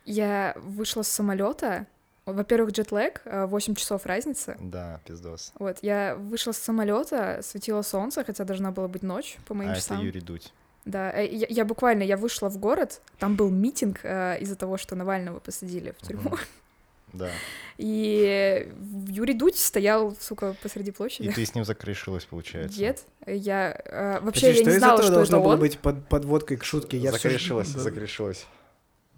Я 0.03 0.53
вышла 0.57 1.01
с 1.03 1.07
самолета. 1.07 1.87
Во-первых, 2.25 2.71
джетлэг, 2.73 3.21
э, 3.23 3.45
8 3.45 3.75
часов 3.75 4.05
разницы. 4.05 4.57
Да, 4.59 4.99
пиздос. 5.05 5.53
Вот, 5.57 5.77
я 5.83 6.15
вышла 6.15 6.51
с 6.51 6.57
самолета, 6.57 7.39
светило 7.43 7.81
солнце, 7.81 8.25
хотя 8.25 8.43
должна 8.43 8.71
была 8.71 8.89
быть 8.89 9.03
ночь 9.03 9.37
по 9.47 9.53
моим 9.53 9.71
А 9.71 9.75
часам. 9.75 9.97
это 9.99 10.05
Юрий 10.05 10.19
Дудь. 10.19 10.51
Да, 10.85 11.11
э, 11.11 11.25
я, 11.27 11.47
я 11.49 11.65
буквально, 11.65 12.03
я 12.03 12.15
вышла 12.15 12.49
в 12.49 12.57
город, 12.57 13.01
там 13.19 13.35
был 13.35 13.49
митинг 13.49 13.99
э, 14.03 14.37
из-за 14.39 14.55
того, 14.55 14.77
что 14.77 14.95
Навального 14.95 15.39
посадили 15.39 15.93
в 15.99 16.07
тюрьму, 16.07 16.29
Мгм. 16.31 16.39
Да. 17.13 17.29
и 17.77 18.71
Юрий 19.07 19.33
Дудь 19.35 19.57
стоял, 19.57 20.15
сука, 20.19 20.55
посреди 20.61 20.89
И 20.89 20.93
площади. 20.93 21.31
ты 21.31 21.45
с 21.45 21.55
ним 21.55 21.63
закрышилась, 21.65 22.25
получается. 22.25 22.79
Нет, 22.79 23.03
я 23.25 23.71
э, 23.85 24.19
вообще 24.21 24.47
Подожди, 24.47 24.47
я 24.59 24.63
что 24.63 24.71
не 24.73 24.77
знала, 24.79 24.93
этого 24.99 25.03
что 25.07 25.13
должно 25.15 25.37
это 25.37 25.43
было 25.43 25.53
он. 25.53 25.59
быть 25.59 25.79
под 25.79 26.07
подводкой 26.07 26.57
к 26.57 26.63
шутке? 26.65 26.97
Я 26.97 27.11
закрешилась, 27.13 27.69
Да. 27.71 27.79
закрешилась. 27.79 28.45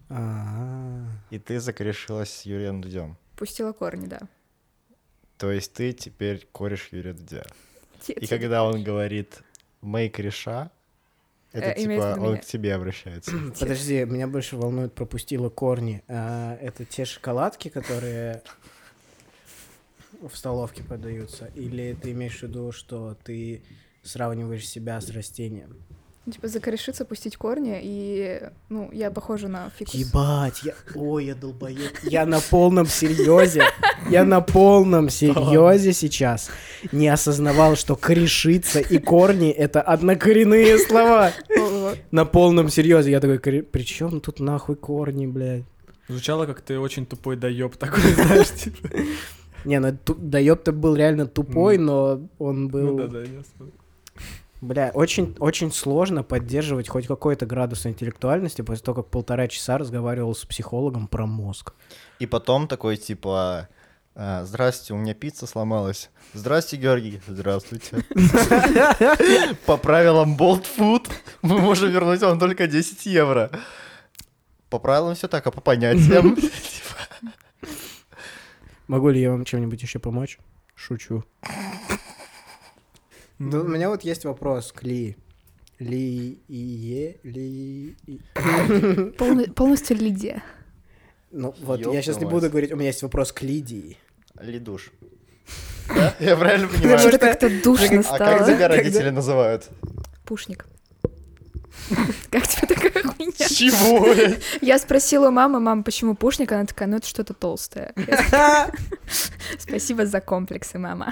А, 0.10 1.04
И 1.32 1.40
ты 1.40 1.60
закрешилась 1.60 2.30
с 2.32 2.42
Юрием 2.44 2.82
Дудем. 2.82 3.18
Пустила 3.36 3.74
корни, 3.74 4.08
да. 4.08 4.20
То 5.38 5.52
есть 5.52 5.74
ты 5.74 5.92
теперь 5.92 6.48
кореш 6.52 6.90
Юрия 6.92 7.14
Дудя. 7.14 7.46
И 8.08 8.26
когда 8.28 8.64
он 8.64 8.84
говорит 8.84 9.40
«мэй 9.82 10.10
кореша», 10.10 10.72
это 11.52 11.70
Э, 11.70 11.76
типа 11.76 12.16
он 12.20 12.32
меня. 12.32 12.38
к 12.38 12.46
тебе 12.46 12.74
обращается. 12.76 13.32
Подожди, 13.60 14.06
меня 14.06 14.28
больше 14.28 14.58
волнует 14.58 14.94
пропустила 14.94 15.50
корни. 15.50 16.04
А, 16.08 16.58
это 16.62 16.86
те 16.86 17.06
шоколадки, 17.06 17.70
которые 17.70 18.42
в 20.22 20.36
столовке 20.36 20.84
подаются? 20.84 21.48
Или 21.56 21.98
ты 22.00 22.12
имеешь 22.12 22.40
в 22.40 22.44
виду, 22.44 22.72
что 22.72 23.16
ты 23.24 23.64
сравниваешь 24.04 24.68
себя 24.68 25.00
с 25.00 25.10
растением? 25.10 25.78
Типа 26.32 26.50
закорешиться, 26.50 27.06
пустить 27.06 27.38
корни, 27.38 27.80
и, 27.82 28.42
ну, 28.68 28.90
я 28.92 29.12
похожа 29.12 29.48
на 29.48 29.70
фикус. 29.78 29.94
Ебать, 29.94 30.62
я... 30.64 30.74
Ой, 30.94 31.26
я 31.26 31.36
долбоеб. 31.36 31.92
Я 32.04 32.26
на 32.26 32.42
полном 32.42 32.86
серьезе. 32.86 33.64
Я 34.10 34.26
на 34.26 34.42
полном 34.42 35.10
серьезе 35.10 35.94
сейчас 35.94 36.50
не 36.92 37.08
осознавал, 37.08 37.78
что 37.78 37.96
корешиться 37.96 38.82
и 38.82 38.98
корни— 38.98 39.50
это 39.58 39.82
однокоренные 39.82 40.78
слова. 40.80 41.32
На 42.12 42.26
полном 42.26 42.68
серьезе. 42.70 43.12
Я 43.12 43.22
такой, 43.22 43.40
при 43.64 43.84
чем 43.84 44.20
тут 44.20 44.42
нахуй 44.42 44.76
корни, 44.76 45.28
блядь? 45.28 45.64
Звучало, 46.10 46.46
как 46.46 46.60
ты 46.62 46.78
очень 46.78 47.06
тупой 47.06 47.38
доеб 47.38 47.78
такой, 47.78 48.02
знаешь, 48.14 48.50
типа. 48.52 48.90
Не, 49.64 49.80
ну 49.80 49.98
да 50.18 50.40
ёб-то 50.40 50.72
был 50.74 50.96
реально 50.96 51.26
тупой, 51.26 51.78
Ну. 51.78 51.86
но 51.86 52.30
он 52.38 52.68
был... 52.68 52.98
Ну 52.98 52.98
да-да, 52.98 53.20
ясно. 53.22 53.72
Бля, 54.60 54.92
очень, 54.94 55.36
очень 55.40 55.72
сложно 55.72 56.24
поддерживать 56.24 56.90
хоть 56.90 57.06
какой-то 57.06 57.46
градус 57.46 57.86
интеллектуальности 57.86 58.64
после 58.64 58.84
того, 58.84 59.04
как 59.04 59.12
полтора 59.12 59.48
часа 59.48 59.78
разговаривал 59.78 60.34
с 60.34 60.46
психологом 60.46 61.08
про 61.08 61.28
мозг. 61.28 61.74
И 62.18 62.26
потом 62.26 62.68
такой 62.68 62.98
типа 62.98 63.70
«А, 64.16 64.46
Здрасте, 64.46 64.96
у 64.96 64.98
меня 64.98 65.14
пицца 65.14 65.46
сломалась. 65.46 66.10
Здрасте, 66.34 66.76
Георгий. 66.76 67.22
Здравствуйте. 67.28 68.04
По 69.68 69.78
правилам 69.78 70.36
Bolt 70.36 70.66
Food 70.76 71.08
мы 71.44 71.60
можем 71.60 71.92
вернуть 71.92 72.22
вам 72.22 72.40
только 72.40 72.66
10 72.66 73.06
евро. 73.06 73.52
По 74.72 74.80
правилам 74.80 75.14
все 75.14 75.28
так, 75.28 75.46
а 75.46 75.52
по 75.52 75.62
понятиям... 75.62 76.36
Могу 78.88 79.10
ли 79.10 79.22
я 79.22 79.32
вам 79.32 79.46
чем-нибудь 79.46 79.82
еще 79.84 80.00
помочь? 80.00 80.40
Шучу. 80.74 81.24
Да, 83.40 83.60
у 83.62 83.68
меня 83.68 83.90
вот 83.90 84.04
есть 84.04 84.26
вопрос 84.26 84.72
к 84.72 84.84
Ли. 84.84 85.16
Ли 85.80 86.40
и 86.48 86.56
е, 86.58 87.20
ли 87.24 87.96
и... 88.08 88.20
Полно- 89.18 89.52
полностью 89.54 89.96
Лидия. 89.98 90.42
Ну 91.32 91.54
вот, 91.62 91.80
я 91.94 92.02
сейчас 92.02 92.20
не 92.20 92.26
буду 92.26 92.50
говорить, 92.50 92.72
у 92.72 92.76
меня 92.76 92.88
есть 92.88 93.04
вопрос 93.04 93.32
к 93.32 93.44
Лидии. 93.44 93.98
Лидуш. 94.40 94.92
Да? 95.88 96.14
Я 96.20 96.36
правильно 96.36 96.68
Что-то 96.68 96.82
понимаю? 96.82 97.20
как-то 97.20 97.50
душно 97.64 98.04
А 98.10 98.18
как 98.18 98.42
стало. 98.42 98.46
тебя 98.54 98.68
родители 98.68 99.10
называют? 99.10 99.70
Пушник. 100.26 100.66
Как 102.32 102.46
тебе 102.46 102.68
такая 102.76 103.04
хуйня? 103.04 103.32
Чего? 103.48 104.14
Я 104.60 104.80
спросила 104.80 105.30
у 105.30 105.32
мамы, 105.32 105.62
мама, 105.62 105.84
почему 105.84 106.16
пушник? 106.16 106.52
Она 106.52 106.66
такая, 106.66 106.90
ну 106.90 106.98
это 106.98 107.08
что-то 107.08 107.34
толстое. 107.34 107.94
Спасибо 109.58 110.06
за 110.06 110.20
комплексы, 110.20 110.78
мама. 110.78 111.10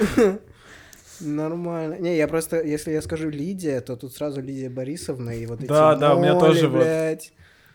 Нормально. 1.20 1.96
Не, 2.00 2.18
я 2.18 2.28
просто, 2.28 2.62
если 2.62 2.92
я 2.92 3.02
скажу 3.02 3.30
Лидия, 3.30 3.82
то 3.82 3.96
тут 3.96 4.14
сразу 4.14 4.42
Лидия 4.42 4.70
Борисовна 4.70 5.32
и 5.32 5.46
вот 5.46 5.60
эти 5.60 5.68
Да, 5.68 5.96
да, 5.96 6.16
у 6.16 6.20
меня 6.20 6.38
тоже 6.40 6.68
вот. 6.68 6.82
блядь. 6.82 7.34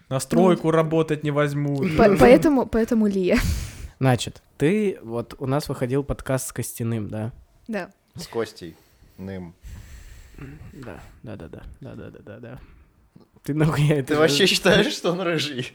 На 0.09 0.19
стройку 0.21 0.71
работать 0.71 1.23
не 1.23 1.31
возьмут. 1.31 1.97
По- 1.97 2.17
Поэтому, 2.19 2.67
поэтому 2.73 3.07
Лия. 3.07 3.39
Значит, 4.01 4.43
ты, 4.59 4.99
вот 5.03 5.35
у 5.39 5.47
нас 5.47 5.69
выходил 5.69 6.03
подкаст 6.05 6.49
с 6.49 6.53
Костяным, 6.53 7.09
да? 7.09 7.33
Да. 7.69 7.91
С 8.17 8.27
Костей. 8.27 8.77
Ным. 9.19 9.55
Да, 10.73 11.01
да, 11.23 11.37
да, 11.37 11.49
да, 11.49 11.63
да, 11.81 11.95
да, 11.95 12.11
да, 12.11 12.19
да, 12.23 12.39
да. 12.39 12.59
Ты 13.43 13.55
нахуй 13.55 13.83
я 13.85 13.99
это... 14.01 14.15
Ты 14.15 14.19
вообще 14.19 14.47
считаешь, 14.47 14.93
что 14.93 15.13
он 15.13 15.21
рыжий? 15.21 15.73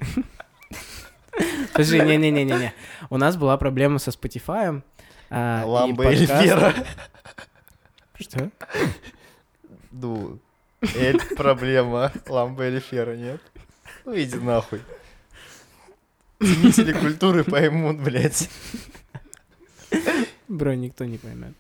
Подожди, 1.72 2.00
не-не-не-не-не. 2.00 2.74
У 3.10 3.18
нас 3.18 3.38
была 3.38 3.58
проблема 3.58 4.00
со 4.00 4.12
Spotify. 4.12 4.82
а, 5.30 5.62
и 5.64 5.66
Ламба 5.66 6.12
или 6.12 6.26
Фера? 6.26 6.74
Что? 8.20 8.52
Ну, 9.92 10.40
Эль, 10.82 11.20
проблема. 11.36 12.12
Ламба 12.28 12.68
или 12.68 12.80
Фера, 12.80 13.16
нет? 13.16 13.42
Ну, 14.06 14.16
иди 14.16 14.38
нахуй. 14.38 14.82
Ценители 16.40 16.94
культуры 16.94 17.44
поймут, 17.44 18.00
блядь. 18.02 18.50
Бро, 20.48 20.74
никто 20.74 21.06
не 21.06 21.18
поймет. 21.18 21.54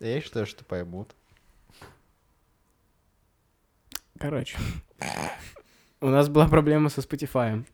Я 0.00 0.20
считаю, 0.20 0.46
что 0.46 0.64
поймут. 0.64 1.14
Короче. 4.18 4.58
У 6.00 6.08
нас 6.08 6.28
была 6.28 6.48
проблема 6.48 6.88
со 6.90 7.00
Spotify. 7.00 7.64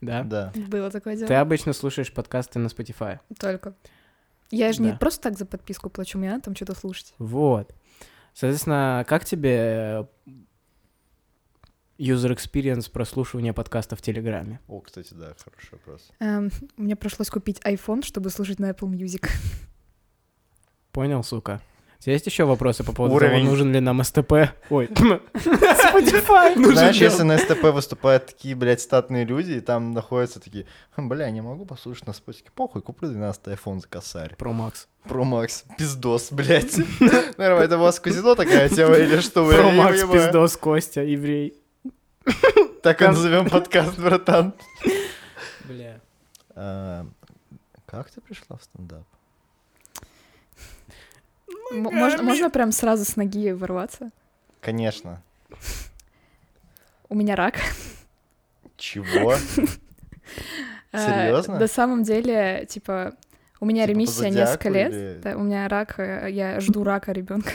Да? 0.00 0.22
Да. 0.22 0.52
Было 0.54 0.90
такое 0.90 1.16
дело. 1.16 1.28
Ты 1.28 1.34
обычно 1.34 1.72
слушаешь 1.72 2.12
подкасты 2.12 2.58
на 2.58 2.66
Spotify. 2.68 3.18
Только. 3.38 3.74
Я 4.52 4.72
же 4.72 4.82
не 4.82 4.90
Да. 4.92 4.96
просто 4.96 5.22
так 5.22 5.38
за 5.38 5.46
подписку 5.46 5.90
плачу, 5.90 6.18
мне 6.18 6.30
надо 6.30 6.42
там 6.44 6.54
что-то 6.56 6.74
слушать. 6.74 7.14
Вот. 7.18 7.74
Соответственно, 8.34 9.04
как 9.08 9.24
тебе 9.24 9.50
э, 9.56 10.04
user 11.98 12.34
experience 12.36 12.90
прослушивания 12.90 13.52
подкаста 13.52 13.96
в 13.96 14.02
Телеграме? 14.02 14.60
О, 14.68 14.80
кстати, 14.80 15.14
да, 15.14 15.34
хороший 15.38 15.72
вопрос. 15.72 16.10
Эм, 16.20 16.50
мне 16.76 16.96
пришлось 16.96 17.30
купить 17.30 17.60
iPhone, 17.60 18.04
чтобы 18.04 18.30
слушать 18.30 18.58
на 18.58 18.70
Apple 18.70 18.90
Music. 18.90 19.28
Понял, 20.92 21.22
сука? 21.22 21.60
У 22.02 22.04
тебя 22.04 22.14
есть 22.14 22.26
еще 22.26 22.42
вопросы 22.42 22.82
по 22.82 22.92
поводу 22.92 23.14
Уровень. 23.14 23.42
того, 23.42 23.50
нужен 23.50 23.72
ли 23.72 23.78
нам 23.78 24.02
СТП? 24.02 24.32
Ой, 24.70 24.86
Spotify 24.88 26.52
Знаешь, 26.72 26.96
ли 26.96 27.04
если 27.06 27.22
на 27.22 27.38
СТП 27.38 27.66
выступают 27.66 28.26
такие, 28.26 28.56
блядь, 28.56 28.80
статные 28.80 29.24
люди, 29.24 29.52
и 29.52 29.60
там 29.60 29.92
находятся 29.92 30.40
такие, 30.40 30.66
«Хм, 30.96 31.08
бля, 31.08 31.30
не 31.30 31.40
могу 31.42 31.64
послушать 31.64 32.08
на 32.08 32.12
спотике. 32.12 32.50
Похуй, 32.56 32.82
куплю 32.82 33.08
12 33.08 33.44
iPhone 33.44 33.80
за 33.80 33.86
косарь. 33.86 34.34
Про 34.34 34.52
Макс. 34.52 34.88
Про 35.04 35.22
Макс, 35.22 35.62
пиздос, 35.78 36.32
блядь. 36.32 36.76
Наверное, 37.38 37.66
это 37.66 37.78
у 37.78 37.82
вас 37.82 38.00
казино 38.00 38.34
такая 38.34 38.68
тема 38.68 38.96
или 38.96 39.20
что? 39.20 39.48
Про 39.48 39.70
Макс, 39.70 40.02
пиздос, 40.02 40.56
Костя, 40.56 41.04
еврей. 41.04 41.56
Так 42.82 43.00
и 43.00 43.06
назовем 43.06 43.48
подкаст, 43.48 43.96
братан. 43.96 44.54
Бля. 45.66 46.00
А, 46.56 47.06
Как 47.86 48.10
ты 48.10 48.20
пришла 48.20 48.56
в 48.56 48.64
стендап? 48.64 49.04
Можно, 51.72 52.22
можно 52.22 52.50
прям 52.50 52.72
сразу 52.72 53.04
с 53.04 53.16
ноги 53.16 53.52
ворваться? 53.52 54.10
Конечно. 54.60 55.22
У 57.08 57.14
меня 57.14 57.36
рак. 57.36 57.56
Чего? 58.76 59.34
Э, 60.92 60.98
Серьезно? 61.26 61.58
На 61.58 61.66
самом 61.66 62.02
деле, 62.02 62.66
типа, 62.68 63.14
у 63.60 63.66
меня 63.66 63.82
Типа 63.82 63.90
ремиссия 63.92 64.28
несколько 64.30 64.68
лет. 64.70 65.26
у 65.36 65.42
меня 65.42 65.68
рак, 65.68 65.98
э, 65.98 66.28
я 66.30 66.58
жду 66.60 66.84
рака 66.84 67.12
ребенка, 67.12 67.52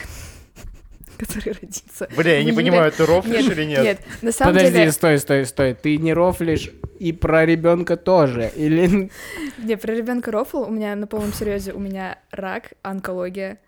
который 1.18 1.54
родится. 1.54 2.08
Бля, 2.16 2.38
я 2.38 2.44
не 2.44 2.52
в 2.52 2.56
июле. 2.56 2.72
понимаю, 2.72 2.92
ты 2.92 3.06
рофлишь 3.06 3.46
или 3.46 3.64
нет? 3.66 3.84
Нет, 3.84 4.02
на 4.22 4.32
самом 4.32 4.54
Подожди, 4.54 4.78
деле... 4.78 4.92
стой, 4.92 5.18
стой, 5.18 5.46
стой. 5.46 5.74
Ты 5.74 5.98
не 5.98 6.14
рофлишь 6.14 6.72
и 7.00 7.12
про 7.12 7.46
ребенка 7.46 7.98
тоже? 7.98 8.52
Или 8.56 9.12
Не, 9.58 9.78
про 9.78 9.94
ребенка 9.94 10.32
рофл 10.32 10.64
у 10.64 10.72
меня 10.72 10.96
на 10.96 11.08
полном 11.08 11.34
серьезе 11.34 11.74
у 11.74 11.80
меня 11.80 12.20
рак, 12.32 12.74
онкология, 12.84 13.60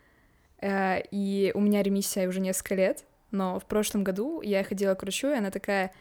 и 0.61 1.51
у 1.53 1.59
меня 1.59 1.83
ремиссия 1.83 2.27
уже 2.27 2.39
несколько 2.39 2.75
лет, 2.75 3.05
но 3.31 3.59
в 3.59 3.65
прошлом 3.65 4.03
году 4.03 4.41
я 4.41 4.63
ходила 4.63 4.95
к 4.95 5.01
врачу, 5.01 5.29
и 5.29 5.37
она 5.37 5.51
такая, 5.51 5.91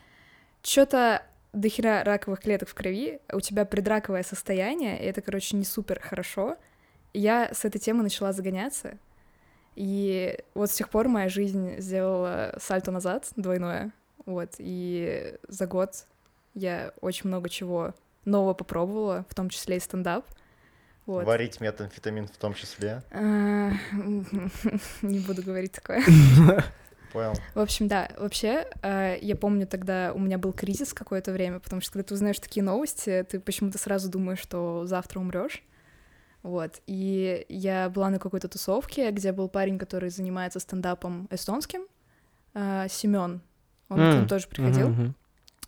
что-то 0.62 1.22
дохера 1.52 2.02
раковых 2.04 2.40
клеток 2.40 2.68
в 2.68 2.74
крови, 2.74 3.20
у 3.32 3.40
тебя 3.40 3.64
предраковое 3.64 4.22
состояние, 4.22 5.00
и 5.00 5.06
это, 5.06 5.20
короче, 5.20 5.56
не 5.56 5.64
супер 5.64 6.00
хорошо. 6.00 6.56
Я 7.14 7.52
с 7.52 7.64
этой 7.64 7.78
темы 7.78 8.02
начала 8.02 8.32
загоняться, 8.32 8.98
и 9.76 10.38
вот 10.54 10.70
с 10.70 10.74
тех 10.74 10.90
пор 10.90 11.08
моя 11.08 11.28
жизнь 11.28 11.78
сделала 11.78 12.54
сальто 12.60 12.90
назад 12.90 13.28
двойное, 13.36 13.92
вот, 14.26 14.50
и 14.58 15.36
за 15.48 15.66
год 15.66 16.06
я 16.54 16.92
очень 17.00 17.28
много 17.28 17.48
чего 17.48 17.94
нового 18.24 18.54
попробовала, 18.54 19.24
в 19.28 19.34
том 19.34 19.48
числе 19.48 19.76
и 19.76 19.80
стендап. 19.80 20.26
Вот. 21.08 21.24
Варить 21.24 21.58
метамфетамин 21.62 22.28
в 22.28 22.36
том 22.36 22.52
числе. 22.52 23.02
А, 23.10 23.70
Не 25.02 25.20
буду 25.20 25.42
говорить 25.42 25.72
такое. 25.72 26.04
Понял. 27.14 27.32
В 27.54 27.60
общем, 27.60 27.88
да, 27.88 28.10
вообще, 28.18 28.66
э, 28.82 29.16
я 29.22 29.34
помню 29.34 29.66
тогда 29.66 30.12
у 30.14 30.18
меня 30.18 30.36
был 30.36 30.52
кризис 30.52 30.92
какое-то 30.92 31.32
время, 31.32 31.60
потому 31.60 31.80
что 31.80 31.92
когда 31.92 32.08
ты 32.08 32.12
узнаешь 32.12 32.38
такие 32.38 32.62
новости, 32.62 33.26
ты 33.26 33.40
почему-то 33.40 33.78
сразу 33.78 34.10
думаешь, 34.10 34.38
что 34.38 34.84
завтра 34.84 35.18
умрешь. 35.18 35.64
Вот. 36.42 36.82
И 36.86 37.46
я 37.48 37.88
была 37.88 38.10
на 38.10 38.18
какой-то 38.18 38.46
тусовке, 38.48 39.10
где 39.10 39.32
был 39.32 39.48
парень, 39.48 39.78
который 39.78 40.10
занимается 40.10 40.60
стендапом 40.60 41.26
эстонским, 41.30 41.86
Семен. 42.52 43.40
Он 43.88 43.98
к 43.98 44.14
ним 44.14 44.28
тоже 44.28 44.46
приходил. 44.46 44.90
Мгм. 44.90 45.14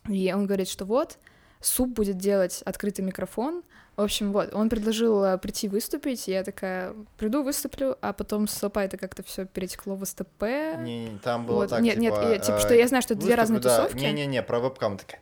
И 0.07 0.31
он 0.31 0.45
говорит, 0.45 0.69
что 0.69 0.85
вот, 0.85 1.17
суп 1.61 1.89
будет 1.89 2.17
делать 2.17 2.61
открытый 2.63 3.03
микрофон. 3.03 3.63
В 4.01 4.03
общем, 4.03 4.31
вот, 4.31 4.51
он 4.55 4.67
предложил 4.67 5.23
э, 5.23 5.37
прийти 5.37 5.67
выступить, 5.67 6.27
и 6.27 6.31
я 6.31 6.43
такая, 6.43 6.95
приду, 7.19 7.43
выступлю, 7.43 7.95
а 8.01 8.13
потом 8.13 8.47
с 8.47 8.53
СОПа 8.53 8.79
это 8.79 8.97
как-то 8.97 9.21
все 9.21 9.45
перетекло 9.45 9.93
в 9.93 10.03
СТП. 10.03 10.41
Не, 10.79 11.05
не, 11.05 11.19
там 11.19 11.45
было 11.45 11.57
Вот, 11.57 11.69
так, 11.69 11.81
нет, 11.81 11.97
нет, 11.97 12.15
типа, 12.15 12.27
я- 12.27 12.39
типа, 12.39 12.55
э, 12.55 12.59
что 12.61 12.73
я 12.73 12.87
знаю, 12.87 13.03
что 13.03 13.13
это 13.13 13.21
две 13.21 13.35
разные 13.35 13.59
да. 13.59 13.77
тусовки. 13.77 14.03
Не-не-не, 14.03 14.41
про 14.41 14.59
вебкам 14.59 14.97
такая. 14.97 15.21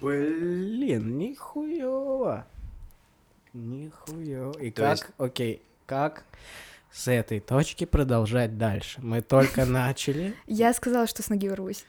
Блин, 0.00 1.18
нихуёво. 1.18 2.46
Нихуёво. 3.52 4.58
И 4.58 4.70
как, 4.70 5.10
окей, 5.18 5.60
как 5.84 6.24
с 6.90 7.08
этой 7.08 7.40
точки 7.40 7.84
продолжать 7.84 8.56
дальше? 8.56 9.00
Мы 9.02 9.20
только 9.20 9.66
начали. 9.66 10.34
Я 10.46 10.72
сказала, 10.72 11.06
что 11.06 11.22
с 11.22 11.28
ноги 11.28 11.46
ворвусь. 11.46 11.84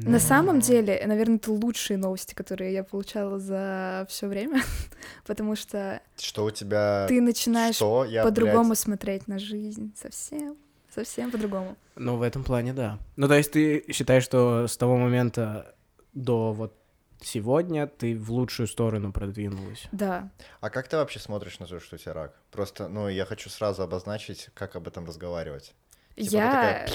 Да. 0.00 0.10
На 0.12 0.18
самом 0.18 0.60
деле, 0.60 1.02
наверное, 1.06 1.36
это 1.36 1.52
лучшие 1.52 1.98
новости, 1.98 2.34
которые 2.34 2.72
я 2.72 2.84
получала 2.84 3.38
за 3.38 4.06
все 4.08 4.28
время, 4.28 4.62
потому 5.26 5.56
что 5.56 6.00
Что 6.18 6.44
у 6.44 6.50
тебя... 6.50 7.06
ты 7.06 7.20
начинаешь 7.20 7.78
по-другому 7.78 8.70
блядь, 8.70 8.78
смотреть 8.78 9.28
на 9.28 9.38
жизнь, 9.38 9.92
совсем, 10.00 10.56
совсем 10.94 11.30
по-другому. 11.30 11.76
Ну, 11.96 12.16
в 12.16 12.22
этом 12.22 12.44
плане, 12.44 12.72
да. 12.72 12.98
Ну, 13.16 13.28
то 13.28 13.34
есть 13.34 13.52
ты 13.52 13.84
считаешь, 13.92 14.24
что 14.24 14.66
с 14.66 14.76
того 14.76 14.96
момента 14.96 15.74
до 16.14 16.52
вот 16.52 16.74
сегодня 17.20 17.86
ты 17.86 18.16
в 18.16 18.32
лучшую 18.32 18.66
сторону 18.66 19.12
продвинулась? 19.12 19.86
Да, 19.92 20.30
А 20.62 20.70
как 20.70 20.88
ты 20.88 20.96
вообще 20.96 21.18
смотришь 21.18 21.58
на 21.58 21.66
то, 21.66 21.78
что 21.78 21.96
у 21.96 21.98
тебя 21.98 22.14
рак? 22.14 22.34
Просто, 22.50 22.88
ну, 22.88 23.08
я 23.08 23.26
хочу 23.26 23.50
сразу 23.50 23.82
обозначить, 23.82 24.48
как 24.54 24.76
об 24.76 24.88
этом 24.88 25.04
разговаривать. 25.04 25.74
Типа 26.16 26.30
ты 26.30 26.36
я 26.36 26.50
такая, 26.50 26.88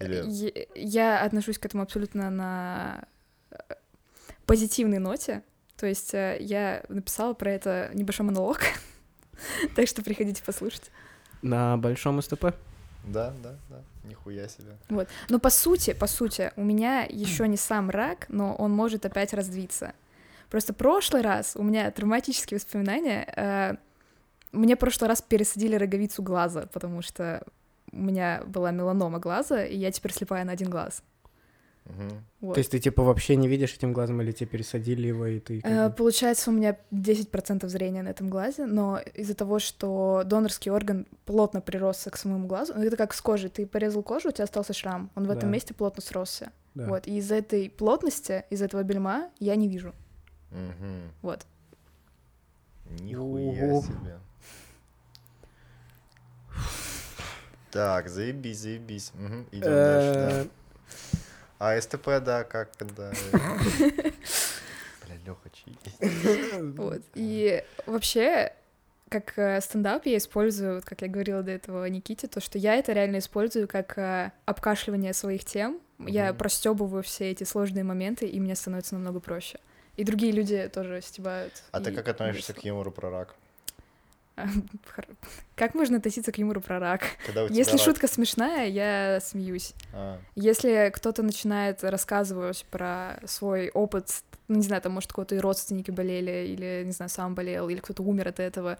или... 0.00 0.24
Я, 0.74 1.22
отношусь 1.22 1.58
к 1.58 1.66
этому 1.66 1.82
абсолютно 1.82 2.30
на 2.30 3.04
э, 3.50 3.56
позитивной 4.46 4.98
ноте. 4.98 5.42
То 5.76 5.86
есть 5.86 6.14
э, 6.14 6.38
я 6.40 6.82
написала 6.88 7.34
про 7.34 7.50
это 7.52 7.90
небольшой 7.94 8.26
монолог. 8.26 8.60
Так 9.74 9.88
что 9.88 10.02
приходите 10.02 10.42
послушать. 10.44 10.90
На 11.40 11.78
большом 11.78 12.20
СТП? 12.20 12.54
Да, 13.06 13.32
да, 13.42 13.54
да, 13.70 13.82
нихуя 14.04 14.46
себе. 14.48 14.76
Вот. 14.90 15.08
Но 15.30 15.38
по 15.38 15.48
сути, 15.48 15.94
по 15.94 16.06
сути, 16.06 16.52
у 16.56 16.62
меня 16.62 17.06
еще 17.08 17.48
не 17.48 17.56
сам 17.56 17.88
рак, 17.88 18.26
но 18.28 18.54
он 18.54 18.72
может 18.72 19.06
опять 19.06 19.32
развиться. 19.32 19.94
Просто 20.50 20.74
прошлый 20.74 21.22
раз 21.22 21.56
у 21.56 21.62
меня 21.62 21.90
травматические 21.90 22.58
воспоминания. 22.58 23.32
э, 23.34 23.76
Мне 24.52 24.76
прошлый 24.76 25.08
раз 25.08 25.22
пересадили 25.22 25.76
роговицу 25.76 26.22
глаза, 26.22 26.66
потому 26.72 27.00
что 27.00 27.42
у 27.92 27.96
меня 27.98 28.42
была 28.46 28.70
меланома 28.70 29.18
глаза, 29.18 29.64
и 29.64 29.76
я 29.76 29.90
теперь 29.90 30.12
слепая 30.12 30.44
на 30.44 30.52
один 30.52 30.70
глаз. 30.70 31.02
Мгм. 31.86 32.24
Вот. 32.40 32.54
То 32.54 32.58
есть 32.58 32.70
ты 32.70 32.78
типа 32.78 33.02
вообще 33.02 33.36
не 33.36 33.48
видишь 33.48 33.74
этим 33.74 33.92
глазом, 33.92 34.20
или 34.20 34.32
тебе 34.32 34.46
пересадили 34.48 35.08
его, 35.08 35.26
и 35.26 35.40
ты... 35.40 35.60
Э, 35.64 35.90
Получается, 35.90 36.50
у 36.50 36.52
меня 36.52 36.76
10% 36.92 37.66
зрения 37.68 38.02
на 38.02 38.10
этом 38.10 38.28
глазе, 38.28 38.66
но 38.66 39.00
из-за 39.14 39.34
того, 39.34 39.58
что 39.58 40.22
донорский 40.24 40.70
орган 40.70 41.06
плотно 41.24 41.60
приросся 41.60 42.10
к 42.10 42.16
самому 42.16 42.46
глазу, 42.46 42.74
это 42.74 42.96
как 42.96 43.12
с 43.14 43.20
кожей, 43.20 43.50
ты 43.50 43.66
порезал 43.66 44.02
кожу, 44.02 44.28
у 44.28 44.32
тебя 44.32 44.44
остался 44.44 44.72
шрам, 44.72 45.10
он 45.16 45.26
в 45.26 45.30
этом 45.30 45.48
Да. 45.48 45.54
месте 45.54 45.74
плотно 45.74 46.02
сросся. 46.02 46.52
Да. 46.74 46.86
Вот, 46.86 47.06
и 47.08 47.16
из-за 47.16 47.36
этой 47.36 47.68
плотности, 47.70 48.44
из 48.50 48.62
этого 48.62 48.82
бельма 48.84 49.30
я 49.40 49.56
не 49.56 49.66
вижу. 49.66 49.92
Мгм. 50.50 51.10
Вот. 51.22 51.46
Нихуя 53.00 53.66
Ого. 53.66 53.82
себе. 53.82 54.18
Так, 57.70 58.08
заебись, 58.08 58.58
заебись. 58.58 59.12
Идем 59.52 59.70
дальше, 59.70 60.14
да. 60.14 60.42
Э, 60.42 60.46
А 61.58 61.80
СТП, 61.80 62.06
да, 62.24 62.44
как 62.44 62.76
когда... 62.76 63.12
Бля, 65.04 65.16
Лёха, 65.26 65.50
чьи? 65.50 65.76
Вот. 66.76 67.02
И 67.14 67.62
вообще, 67.86 68.52
как 69.08 69.38
э, 69.38 69.60
стендап 69.60 70.06
я 70.06 70.16
использую, 70.16 70.76
вот 70.76 70.84
как 70.84 71.02
я 71.02 71.08
говорила 71.08 71.42
до 71.42 71.52
этого 71.52 71.84
Никите, 71.86 72.26
то, 72.28 72.40
что 72.40 72.58
я 72.58 72.74
это 72.76 72.92
реально 72.92 73.18
использую 73.18 73.68
как 73.68 73.96
э, 73.98 74.32
обкашливание 74.46 75.12
своих 75.12 75.44
тем. 75.44 75.80
Я 75.98 76.32
простебываю 76.32 77.02
все 77.02 77.30
эти 77.30 77.44
сложные 77.44 77.84
моменты, 77.84 78.26
и 78.26 78.40
мне 78.40 78.54
становится 78.56 78.94
намного 78.94 79.20
проще. 79.20 79.60
И 79.96 80.04
другие 80.04 80.32
люди 80.32 80.66
тоже 80.72 81.02
стебают. 81.02 81.62
А 81.72 81.80
ты 81.80 81.92
как 81.92 82.08
относишься 82.08 82.54
к 82.54 82.64
юмору 82.64 82.90
про 82.90 83.10
рак? 83.10 83.34
Как 85.54 85.74
можно 85.74 85.98
относиться 85.98 86.32
к 86.32 86.38
юмору 86.38 86.60
про 86.60 86.78
рак? 86.78 87.02
Если 87.50 87.72
рак? 87.72 87.80
шутка 87.80 88.08
смешная, 88.08 88.66
я 88.66 89.20
смеюсь. 89.20 89.74
А, 89.92 90.18
Если 90.34 90.90
кто-то 90.94 91.22
начинает 91.22 91.84
рассказывать 91.84 92.64
про 92.70 93.20
свой 93.26 93.70
опыт, 93.70 94.22
ну, 94.48 94.56
не 94.56 94.62
знаю, 94.62 94.80
там, 94.82 94.92
может, 94.92 95.12
кого-то 95.12 95.34
и 95.34 95.38
родственники 95.38 95.90
болели, 95.90 96.46
или, 96.48 96.82
не 96.84 96.92
знаю, 96.92 97.10
сам 97.10 97.34
болел, 97.34 97.68
или 97.68 97.78
кто-то 97.78 98.02
умер 98.02 98.28
от 98.28 98.40
этого, 98.40 98.78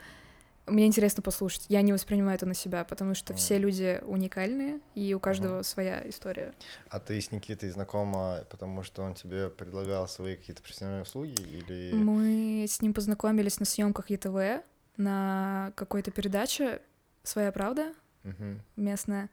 мне 0.66 0.86
интересно 0.86 1.22
послушать. 1.22 1.64
Я 1.68 1.82
не 1.82 1.92
воспринимаю 1.92 2.36
это 2.36 2.46
на 2.46 2.54
себя, 2.54 2.84
потому 2.84 3.14
что 3.14 3.34
все 3.34 3.54
Мгм. 3.54 3.62
люди 3.64 4.00
уникальные, 4.06 4.80
и 4.94 5.14
у 5.14 5.20
каждого 5.20 5.62
своя 5.62 6.08
история. 6.08 6.52
а 6.88 7.00
ты 7.00 7.20
с 7.20 7.32
Никитой 7.32 7.70
знакома, 7.70 8.44
потому 8.50 8.82
что 8.84 9.02
он 9.02 9.14
тебе 9.14 9.48
предлагал 9.48 10.06
свои 10.08 10.36
какие-то 10.36 10.62
профессиональные 10.62 11.02
услуги 11.02 11.34
или... 11.40 11.92
Мы 11.94 12.66
с 12.68 12.80
ним 12.82 12.94
познакомились 12.94 13.58
на 13.58 13.66
съемках 13.66 14.10
ЕТВ, 14.10 14.62
на 14.96 15.72
какой-то 15.76 16.10
передаче 16.10 16.80
«Своя 17.22 17.52
правда», 17.52 17.92
Мгм. 18.22 18.60
местная. 18.76 19.28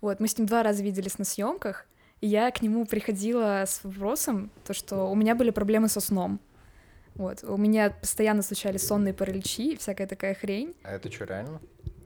Вот, 0.00 0.18
мы 0.20 0.28
с 0.28 0.36
ним 0.38 0.46
два 0.46 0.62
раза 0.62 0.82
виделись 0.82 1.18
на 1.18 1.24
съемках, 1.24 1.86
и 2.20 2.26
я 2.26 2.50
к 2.50 2.62
нему 2.62 2.86
приходила 2.86 3.64
с 3.66 3.84
вопросом, 3.84 4.50
то, 4.64 4.72
что 4.74 5.10
у 5.10 5.14
меня 5.14 5.34
были 5.34 5.50
проблемы 5.50 5.88
со 5.88 6.00
сном. 6.00 6.40
Вот, 7.14 7.44
у 7.44 7.56
меня 7.56 7.90
постоянно 7.90 8.42
случались 8.42 8.86
сонные 8.86 9.12
параличи 9.12 9.72
и 9.72 9.76
всякая 9.76 10.06
такая 10.06 10.34
хрень. 10.34 10.74
А 10.84 10.92
это 10.92 11.10
что, 11.12 11.24
реально? 11.24 11.60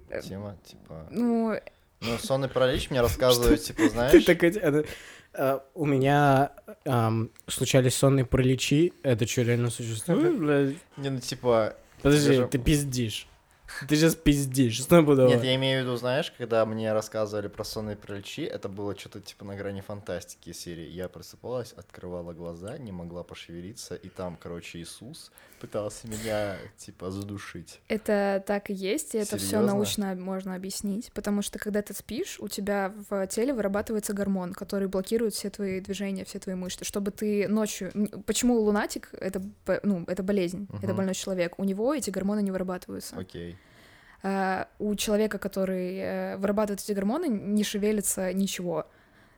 Э, 0.08 0.20
Тема, 0.22 0.56
типа... 0.64 1.06
Ну, 1.10 1.54
Ну, 2.00 2.18
сонный 2.18 2.48
паралич 2.48 2.90
мне 2.90 3.00
рассказывают, 3.02 3.62
типа, 3.62 3.82
Ты 3.82 3.90
знаешь... 3.90 4.24
такая, 4.24 4.50
это, 4.50 4.84
э, 5.34 5.60
у 5.74 5.86
меня 5.86 6.52
случались 7.46 7.94
сонные 7.94 8.24
параличи. 8.24 8.92
Это 9.02 9.26
что, 9.26 9.42
реально 9.42 9.70
существует? 9.70 10.76
Не, 10.96 11.10
ну, 11.10 11.20
типа... 11.20 11.76
Подожди, 12.04 12.28
Даже- 12.28 12.48
ты 12.48 12.58
пиздишь. 12.58 13.26
Ты 13.88 13.96
сейчас 13.96 14.14
пиздишь, 14.14 14.82
стопудово. 14.82 15.26
Нет, 15.26 15.42
я 15.42 15.54
имею 15.54 15.80
в 15.80 15.86
виду, 15.86 15.96
знаешь, 15.96 16.30
когда 16.36 16.64
мне 16.66 16.92
рассказывали 16.92 17.48
про 17.48 17.64
сонные 17.64 17.96
параличи, 17.96 18.42
это 18.42 18.68
было 18.68 18.94
что-то 18.94 19.22
типа 19.22 19.46
на 19.46 19.56
грани 19.56 19.80
фантастики 19.80 20.52
серии. 20.52 20.86
Я 20.86 21.08
просыпалась, 21.08 21.72
открывала 21.72 22.34
глаза, 22.34 22.76
не 22.76 22.92
могла 22.92 23.22
пошевелиться, 23.22 23.94
и 23.94 24.10
там, 24.10 24.36
короче, 24.36 24.80
Иисус 24.80 25.32
пытался 25.66 26.06
меня, 26.08 26.56
типа, 26.76 27.10
задушить. 27.10 27.80
это 27.88 28.42
так 28.46 28.68
и 28.70 28.74
есть, 28.74 29.14
и 29.14 29.18
это 29.18 29.38
все 29.38 29.60
научно 29.60 30.14
можно 30.14 30.54
объяснить, 30.54 31.10
потому 31.14 31.40
что 31.42 31.58
когда 31.58 31.80
ты 31.80 31.94
спишь, 31.94 32.38
у 32.38 32.48
тебя 32.48 32.92
в 33.08 33.26
теле 33.28 33.54
вырабатывается 33.54 34.12
гормон, 34.12 34.52
который 34.52 34.88
блокирует 34.88 35.32
все 35.34 35.48
твои 35.48 35.80
движения, 35.80 36.24
все 36.24 36.38
твои 36.38 36.54
мышцы, 36.54 36.84
чтобы 36.84 37.10
ты 37.12 37.48
ночью... 37.48 37.90
Почему 38.26 38.60
лунатик— 38.60 39.08
это, 39.20 39.42
ну, 39.82 40.04
это 40.06 40.22
болезнь, 40.22 40.66
это 40.78 40.88
Мгм. 40.88 40.96
больной 40.96 41.14
человек, 41.14 41.58
у 41.58 41.64
него 41.64 41.94
эти 41.94 42.10
гормоны 42.10 42.42
не 42.42 42.50
вырабатываются. 42.50 43.16
Окей. 43.16 43.56
а, 44.22 44.68
у 44.78 44.94
человека, 44.96 45.38
который 45.38 45.96
э, 45.98 46.36
вырабатывает 46.38 46.80
эти 46.82 46.92
гормоны, 46.92 47.26
не 47.28 47.62
шевелится 47.64 48.32
ничего. 48.32 48.86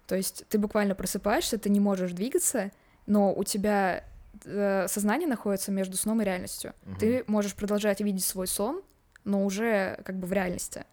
То 0.07 0.15
есть 0.17 0.45
ты 0.49 0.59
буквально 0.59 0.95
просыпаешься, 0.95 1.59
ты 1.59 1.71
не 1.71 1.81
можешь 1.81 2.12
двигаться, 2.12 2.71
но 3.07 3.33
у 3.35 3.43
тебя 3.45 4.05
сознание 4.42 5.29
находится 5.29 5.72
между 5.72 5.96
сном 5.96 6.22
и 6.22 6.25
реальностью. 6.25 6.75
Мгм. 6.85 6.99
Ты 6.99 7.25
можешь 7.27 7.55
продолжать 7.55 8.01
видеть 8.01 8.25
свой 8.25 8.46
сон, 8.46 8.83
но 9.25 9.44
уже 9.44 10.01
как 10.05 10.16
бы 10.16 10.27
в 10.27 10.33
реальности. 10.33 10.85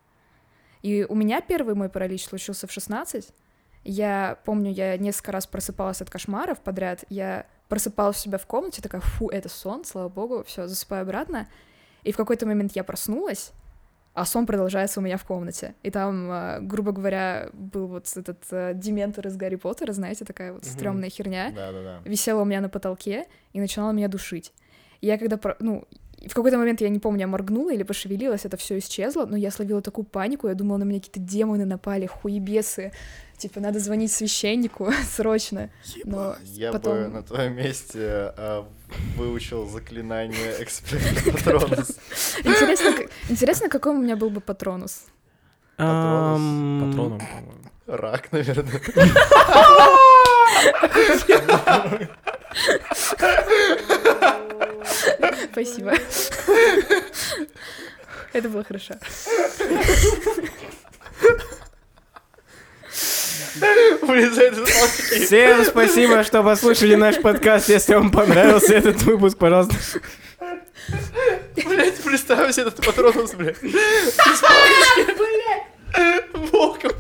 И 0.82 1.06
у 1.08 1.15
меня 1.15 1.41
первый 1.41 1.75
мой 1.75 1.89
паралич 1.89 2.25
случился 2.25 2.67
в 2.67 2.71
16. 2.71 3.34
Я 3.86 4.39
помню, 4.45 4.71
я 4.71 4.97
несколько 4.97 5.32
раз 5.32 5.47
просыпалась 5.47 6.01
от 6.01 6.10
кошмаров 6.10 6.60
подряд. 6.60 7.06
Я 7.10 7.45
просыпалась 7.69 8.17
у 8.17 8.21
себя 8.21 8.38
в 8.38 8.45
комнате, 8.45 8.82
такая, 8.82 9.01
фу, 9.01 9.29
это 9.29 9.49
сон, 9.49 9.84
слава 9.86 10.10
богу, 10.10 10.43
все, 10.45 10.67
засыпаю 10.67 11.03
обратно. 11.03 11.47
И 12.03 12.12
в 12.12 12.17
какой-то 12.17 12.45
момент 12.45 12.73
я 12.75 12.84
проснулась, 12.84 13.51
а 14.13 14.26
сон 14.26 14.45
продолжается 14.45 14.99
у 14.99 15.04
меня 15.04 15.17
в 15.17 15.26
комнате. 15.26 15.73
И 15.84 15.89
там, 15.89 16.32
э, 16.32 16.60
грубо 16.62 16.91
говоря, 16.91 17.49
был 17.54 17.88
вот 17.88 18.08
этот 18.15 18.43
э, 18.52 18.73
дементор 18.76 19.28
из 19.28 19.36
Гарри 19.36 19.56
Поттера, 19.56 19.91
знаете, 19.93 20.23
такая 20.26 20.54
вот 20.54 20.63
Мгм. 20.63 20.71
стрёмная 20.71 21.10
херня 21.10 21.52
Да-да-да. 21.56 21.99
висела 22.06 22.41
у 22.41 22.45
меня 22.45 22.62
на 22.62 22.69
потолке 22.69 23.26
и 23.54 23.60
начинала 23.60 23.91
меня 23.91 24.08
душить. 24.08 24.54
И 25.02 25.08
я 25.08 25.17
когда, 25.17 25.39
ну, 25.60 25.86
в 26.26 26.34
какой-то 26.34 26.58
момент, 26.58 26.80
я 26.80 26.88
не 26.89 26.99
помню, 26.99 27.21
я 27.21 27.28
моргнула 27.28 27.73
или 27.73 27.84
пошевелилась, 27.84 28.45
это 28.45 28.56
все 28.56 28.78
исчезло, 28.78 29.26
но 29.26 29.36
я 29.36 29.52
словила 29.52 29.82
такую 29.82 30.06
панику, 30.06 30.47
я 30.47 30.54
думала, 30.54 30.78
на 30.78 30.84
меня 30.84 30.99
какие-то 30.99 31.19
демоны 31.19 31.65
напали, 31.65 32.06
хуебесы, 32.06 32.91
типа, 33.43 33.60
надо 33.60 33.79
звонить 33.79 34.12
священнику 34.12 34.91
срочно. 35.15 35.69
Но 36.06 36.36
Я 36.45 36.71
бы 36.71 36.79
потом... 36.79 37.13
на 37.13 37.23
твоем 37.23 37.56
месте 37.56 37.99
а, 38.38 38.65
выучил 39.17 39.67
заклинание 39.67 40.56
эксперта 40.63 41.32
Патронус. 41.32 41.91
Интересно, 42.43 42.93
к- 42.93 43.10
интересно, 43.29 43.67
какой 43.69 43.93
у 43.95 43.99
меня 44.01 44.15
был 44.15 44.29
бы 44.29 44.39
патронус? 44.39 45.03
Ам, 45.77 46.88
Патроном, 46.89 47.19
по-моему. 47.19 47.69
Рак, 47.86 48.32
наверное. 48.32 48.82
Спасибо. 55.51 55.93
Это 58.34 58.49
было 58.49 58.63
хорошо. 58.63 58.95
Всем 65.26 65.63
спасибо, 65.66 66.24
что 66.24 66.44
послушали 66.44 66.96
наш 66.96 67.22
подкаст. 67.22 67.70
Если 67.70 67.94
вам 67.94 68.12
понравился 68.12 68.74
этот 68.74 69.02
выпуск, 69.04 69.38
пожалуйста, 69.38 69.76
Блять, 71.56 72.04
представь 72.04 72.54
себе 72.54 72.68
этот 72.68 72.86
патронус, 72.86 73.34
блядь. 73.34 73.58
Волком. 76.52 76.92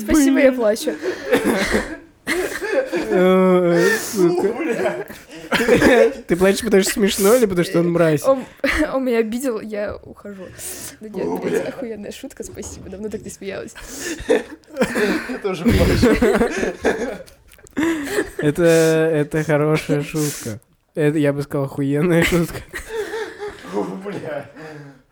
Спасибо, 0.00 0.40
я 0.40 0.52
плачу. 0.52 0.94
Ты 6.26 6.36
плачешь, 6.36 6.62
потому 6.62 6.82
что 6.82 6.92
смешно 6.92 7.34
или 7.34 7.46
потому 7.46 7.64
что 7.64 7.80
он 7.80 7.92
мразь? 7.92 8.22
Он, 8.24 8.44
меня 9.04 9.18
обидел, 9.18 9.60
я 9.60 9.96
ухожу. 9.96 10.46
Ну 11.00 11.08
нет, 11.08 11.42
блядь, 11.42 11.68
охуенная 11.68 12.12
шутка, 12.12 12.44
спасибо. 12.44 12.88
Давно 12.90 13.08
так 13.08 13.22
не 13.22 13.30
смеялась. 13.30 13.74
Я 14.28 15.38
тоже 15.42 15.64
плачу. 15.64 16.16
Это, 18.38 18.62
это 18.62 19.42
хорошая 19.44 20.02
шутка. 20.02 20.60
Это, 20.94 21.18
я 21.18 21.32
бы 21.32 21.42
сказал, 21.42 21.64
охуенная 21.66 22.22
шутка. 22.22 22.60
Бля. 24.04 24.50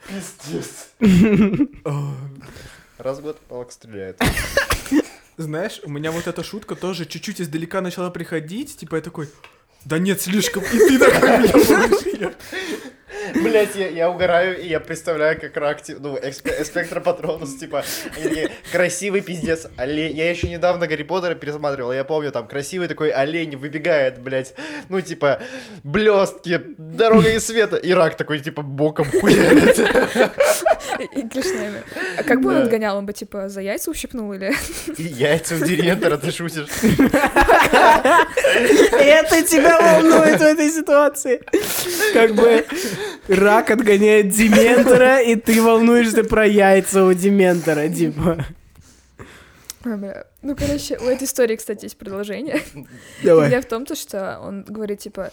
Пиздец. 0.08 0.90
Раз 2.98 3.18
в 3.18 3.22
год 3.22 3.38
палка 3.48 3.72
стреляет. 3.72 4.20
Знаешь, 5.36 5.80
у 5.84 5.90
меня 5.90 6.10
вот 6.12 6.26
эта 6.26 6.44
шутка 6.44 6.74
тоже 6.76 7.06
чуть-чуть 7.06 7.40
издалека 7.40 7.80
начала 7.80 8.10
приходить, 8.10 8.76
типа 8.76 8.96
я 8.96 9.02
такой, 9.02 9.28
да 9.84 9.98
нет, 9.98 10.20
слишком, 10.20 10.62
и 10.62 10.78
ты 10.78 10.98
такой. 10.98 12.32
Блять, 13.34 13.74
я, 13.76 13.88
я 13.88 14.10
угораю, 14.10 14.60
и 14.60 14.66
я 14.68 14.80
представляю, 14.80 15.40
как 15.40 15.56
рак, 15.56 15.80
ти- 15.82 15.94
ну, 15.98 16.16
эксп- 16.16 16.64
спектропатронус, 16.64 17.54
типа, 17.56 17.84
красивый 18.72 19.20
пиздец, 19.20 19.68
олень. 19.76 20.16
Я 20.16 20.28
еще 20.28 20.48
недавно 20.48 20.86
Гарри 20.86 21.04
Поттера 21.04 21.34
пересматривал, 21.34 21.92
я 21.92 22.04
помню, 22.04 22.32
там, 22.32 22.46
красивый 22.48 22.88
такой 22.88 23.10
олень 23.10 23.56
выбегает, 23.56 24.18
блять, 24.20 24.54
ну, 24.88 25.00
типа, 25.00 25.40
блестки, 25.84 26.60
дорога 26.76 27.30
и 27.30 27.38
света, 27.38 27.76
и 27.76 27.92
рак 27.92 28.16
такой, 28.16 28.40
типа, 28.40 28.62
боком 28.62 29.08
хуярит. 29.10 29.78
И, 31.16 31.28
клешнями. 31.28 31.82
А 32.18 32.22
как 32.22 32.40
бы 32.40 32.50
он 32.50 32.56
отгонял? 32.56 32.96
Он 32.96 33.06
бы, 33.06 33.12
типа, 33.12 33.48
за 33.48 33.60
яйца 33.60 33.90
ущипнул 33.90 34.32
или... 34.32 34.54
И 34.98 35.02
яйца 35.02 35.56
у 35.56 35.58
директора, 35.58 36.16
ты 36.16 36.30
шутишь? 36.30 36.68
Это 38.92 39.42
тебя 39.42 39.80
волнует 39.80 40.38
в 40.38 40.44
этой 40.44 40.70
ситуации. 40.70 41.40
Как 42.12 42.34
бы 42.34 42.64
рак 43.28 43.70
отгоняет 43.70 44.28
Дементора, 44.28 45.20
и 45.20 45.36
ты 45.36 45.60
волнуешься 45.62 46.24
про 46.24 46.46
яйца 46.46 47.04
у 47.04 47.12
Дементора, 47.12 47.88
типа. 47.88 48.44
Ну, 49.84 50.56
короче, 50.56 50.98
у 50.98 51.04
этой 51.04 51.24
истории, 51.24 51.56
кстати, 51.56 51.86
есть 51.86 51.96
продолжение. 51.96 52.62
Давай. 53.22 53.48
Идея 53.48 53.60
в 53.60 53.66
том, 53.66 53.84
то, 53.84 53.94
что 53.94 54.38
он 54.40 54.62
говорит, 54.62 55.00
типа, 55.00 55.32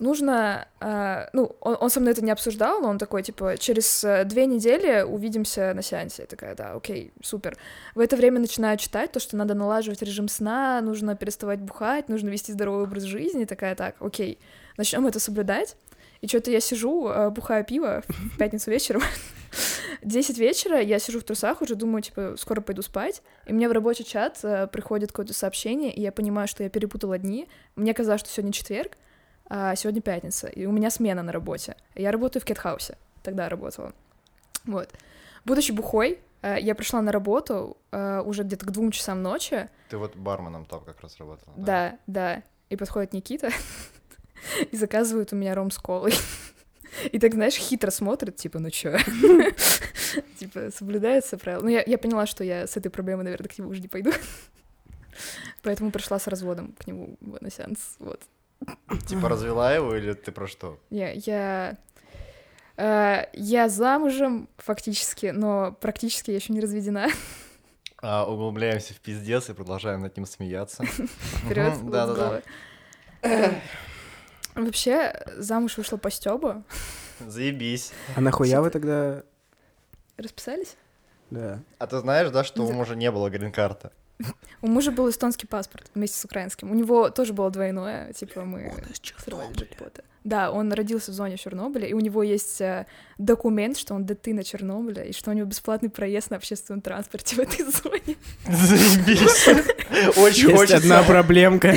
нужно... 0.00 0.66
а, 0.80 1.28
ну, 1.32 1.54
он, 1.60 1.76
он 1.80 1.90
со 1.90 2.00
мной 2.00 2.12
это 2.12 2.24
не 2.24 2.30
обсуждал, 2.30 2.80
но 2.80 2.88
он 2.88 2.98
такой, 2.98 3.22
типа, 3.22 3.56
через 3.58 4.02
э, 4.02 4.24
две 4.24 4.46
недели 4.46 5.02
увидимся 5.02 5.72
на 5.74 5.82
сеансе. 5.82 6.22
Я 6.22 6.26
такая, 6.26 6.56
да, 6.56 6.72
окей, 6.72 7.12
супер. 7.22 7.56
В 7.94 8.00
это 8.00 8.16
время 8.16 8.40
начинаю 8.40 8.78
читать 8.78 9.12
то, 9.12 9.20
что 9.20 9.36
надо 9.36 9.54
налаживать 9.54 10.02
режим 10.02 10.28
сна, 10.28 10.80
нужно 10.80 11.14
переставать 11.14 11.60
бухать, 11.60 12.08
нужно 12.08 12.30
вести 12.30 12.52
здоровый 12.52 12.84
образ 12.84 13.04
жизни. 13.04 13.44
Такая, 13.44 13.76
так, 13.76 13.94
окей, 14.00 14.38
начнем 14.76 15.06
это 15.06 15.20
соблюдать. 15.20 15.76
И 16.20 16.26
что-то 16.26 16.50
я 16.50 16.60
сижу, 16.60 17.08
э, 17.08 17.30
бухаю 17.30 17.64
пиво 17.64 18.02
в 18.08 18.38
пятницу 18.38 18.70
вечером. 18.70 19.02
10 20.02 20.38
вечера, 20.38 20.80
я 20.80 20.98
сижу 20.98 21.20
в 21.20 21.24
трусах, 21.24 21.62
уже 21.62 21.74
думаю, 21.74 22.02
типа, 22.02 22.34
скоро 22.38 22.60
пойду 22.60 22.82
спать. 22.82 23.22
И 23.46 23.52
мне 23.52 23.68
в 23.68 23.72
рабочий 23.72 24.04
чат 24.04 24.38
э, 24.42 24.66
приходит 24.66 25.12
какое-то 25.12 25.34
сообщение, 25.34 25.92
и 25.92 26.00
я 26.00 26.12
понимаю, 26.12 26.48
что 26.48 26.62
я 26.62 26.70
перепутала 26.70 27.18
дни. 27.18 27.48
Мне 27.76 27.94
казалось, 27.94 28.20
что 28.20 28.30
сегодня 28.30 28.52
четверг, 28.52 28.96
а 29.52 29.74
сегодня 29.74 30.00
пятница, 30.00 30.46
и 30.46 30.64
у 30.64 30.70
меня 30.70 30.90
смена 30.90 31.24
на 31.24 31.32
работе. 31.32 31.74
Я 31.96 32.12
работаю 32.12 32.40
в 32.40 32.44
кетхаусе, 32.44 32.96
тогда 33.24 33.48
работала. 33.48 33.92
Вот. 34.64 34.88
Будучи 35.44 35.72
бухой, 35.72 36.20
э, 36.42 36.56
я 36.60 36.76
пришла 36.76 37.02
на 37.02 37.10
работу 37.10 37.76
э, 37.90 38.22
уже 38.24 38.44
где-то 38.44 38.64
к 38.64 38.70
двум 38.70 38.92
часам 38.92 39.22
ночи. 39.22 39.68
Ты 39.88 39.98
вот 39.98 40.14
барменом 40.14 40.66
там 40.66 40.84
как 40.84 41.00
раз 41.00 41.18
работала. 41.18 41.52
Да, 41.56 41.98
да. 42.06 42.44
И 42.68 42.76
подходит 42.76 43.12
Никита 43.12 43.50
и 44.70 44.76
заказывает 44.76 45.32
у 45.32 45.36
меня 45.36 45.56
ром 45.56 45.72
с 45.72 45.78
колой. 45.78 46.14
И 47.12 47.18
так, 47.18 47.34
знаешь, 47.34 47.54
хитро 47.54 47.90
смотрит, 47.90 48.36
типа, 48.36 48.58
ну 48.60 48.70
чё? 48.70 48.96
Типа, 50.38 50.70
соблюдается 50.76 51.38
правило. 51.38 51.62
Ну, 51.62 51.68
я, 51.68 51.82
я 51.86 51.98
поняла, 51.98 52.26
что 52.26 52.42
я 52.42 52.66
с 52.66 52.76
этой 52.76 52.88
проблемой, 52.88 53.24
наверное, 53.24 53.48
к 53.48 53.56
нему 53.56 53.70
уже 53.70 53.80
не 53.80 53.86
пойду. 53.86 54.12
Поэтому 55.62 55.92
пришла 55.92 56.18
с 56.18 56.26
разводом 56.26 56.72
к 56.72 56.86
нему 56.86 57.16
на 57.20 57.50
сеанс. 57.50 57.96
Вот. 58.00 58.20
Типа 59.06 59.28
развела 59.28 59.72
его 59.74 59.94
или 59.94 60.12
ты 60.12 60.32
про 60.32 60.46
что? 60.46 60.78
Я, 60.90 61.10
я, 61.12 61.76
э, 62.76 63.26
я 63.32 63.68
замужем 63.68 64.48
фактически, 64.58 65.26
но 65.26 65.72
практически 65.80 66.30
я 66.30 66.36
еще 66.36 66.52
не 66.52 66.60
разведена. 66.60 67.08
А, 68.02 68.24
углубляемся 68.24 68.94
в 68.94 69.00
пиздец 69.00 69.50
и 69.50 69.52
продолжаем 69.52 70.00
над 70.00 70.16
ним 70.16 70.26
смеяться. 70.26 70.84
Вперед. 71.44 71.76
Мгм, 71.76 71.90
Да-да-да. 71.90 72.42
Вообще, 74.54 75.22
замуж 75.36 75.76
вышла 75.76 75.96
по 75.96 76.10
Стёбу. 76.10 76.64
Заебись. 77.20 77.92
А 78.16 78.20
нахуя 78.20 78.60
вы 78.62 78.70
тогда... 78.70 79.22
Расписались? 80.16 80.76
Да. 81.30 81.60
А 81.78 81.86
ты 81.86 81.98
знаешь, 81.98 82.30
да, 82.30 82.42
что 82.44 82.64
у 82.66 82.72
мужа 82.72 82.94
не 82.96 83.10
было 83.10 83.30
грин-карты? 83.30 83.90
У 84.62 84.66
мужа 84.66 84.90
был 84.90 85.08
эстонский 85.08 85.46
паспорт 85.46 85.90
вместе 85.94 86.18
с 86.18 86.24
украинским. 86.24 86.70
У 86.70 86.74
него 86.74 87.10
тоже 87.10 87.32
было 87.32 87.50
двойное, 87.50 88.12
типа 88.12 88.44
мы 88.44 88.72
срывали 89.18 89.52
джекпоты. 89.52 90.04
Да, 90.22 90.50
он 90.50 90.72
родился 90.72 91.12
в 91.12 91.14
зоне 91.14 91.38
Чернобыля, 91.38 91.86
и 91.86 91.94
у 91.94 92.00
него 92.00 92.22
есть 92.22 92.60
э, 92.60 92.86
документ, 93.16 93.78
что 93.78 93.94
он 93.94 94.04
дитина 94.04 94.44
Чернобыля, 94.44 95.02
и 95.04 95.12
что 95.12 95.30
у 95.30 95.32
него 95.34 95.46
бесплатный 95.46 95.88
проезд 95.88 96.30
на 96.30 96.36
общественном 96.36 96.82
транспорте 96.82 97.36
в 97.36 97.38
этой 97.38 97.64
зоне. 97.64 98.16
Заебись. 98.46 99.48
Очень 100.18 100.48
Есть 100.48 100.56
хочется. 100.56 100.76
одна 100.76 101.02
проблемка. 101.02 101.74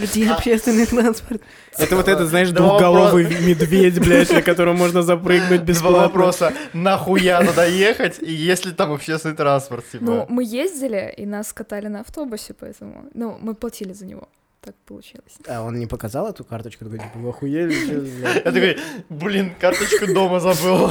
Где 0.00 0.30
общественный 0.30 0.86
транспорт? 0.86 1.40
Это 1.78 1.96
вот 1.96 2.08
это, 2.08 2.26
знаешь, 2.26 2.50
Два 2.50 2.68
двухголовый 2.70 3.24
медведь, 3.40 3.98
блядь, 4.00 4.32
на 4.32 4.42
котором 4.42 4.76
можно 4.76 5.02
запрыгнуть 5.02 5.60
Два 5.60 5.66
бесплатно. 5.66 5.98
вопроса. 5.98 6.52
Нахуя 6.72 7.44
туда 7.44 7.64
ехать? 7.64 8.18
И 8.20 8.32
есть 8.32 8.66
ли 8.66 8.72
там 8.72 8.92
общественный 8.92 9.36
транспорт? 9.36 9.84
Ну, 9.92 9.98
Типа, 9.98 10.26
мы 10.28 10.44
ездили, 10.44 11.14
и 11.16 11.24
нас 11.24 11.52
катали 11.52 11.86
на 11.86 12.00
автобусе, 12.00 12.52
поэтому... 12.52 13.04
Ну, 13.14 13.38
мы 13.40 13.54
платили 13.54 13.92
за 13.92 14.06
него. 14.06 14.28
Так 14.66 14.74
получилось. 14.84 15.38
А 15.46 15.62
он 15.62 15.78
не 15.78 15.86
показал 15.86 16.28
эту 16.28 16.44
карточку? 16.44 16.84
Такой, 16.84 16.98
типа, 16.98 17.18
вы 17.20 17.28
охуели? 17.28 17.72
чё, 17.72 18.00
блядь?» 18.00 18.44
я 18.44 18.52
такой, 18.52 18.76
блин, 19.08 19.54
карточку 19.60 20.12
дома 20.12 20.40
забыл. 20.40 20.90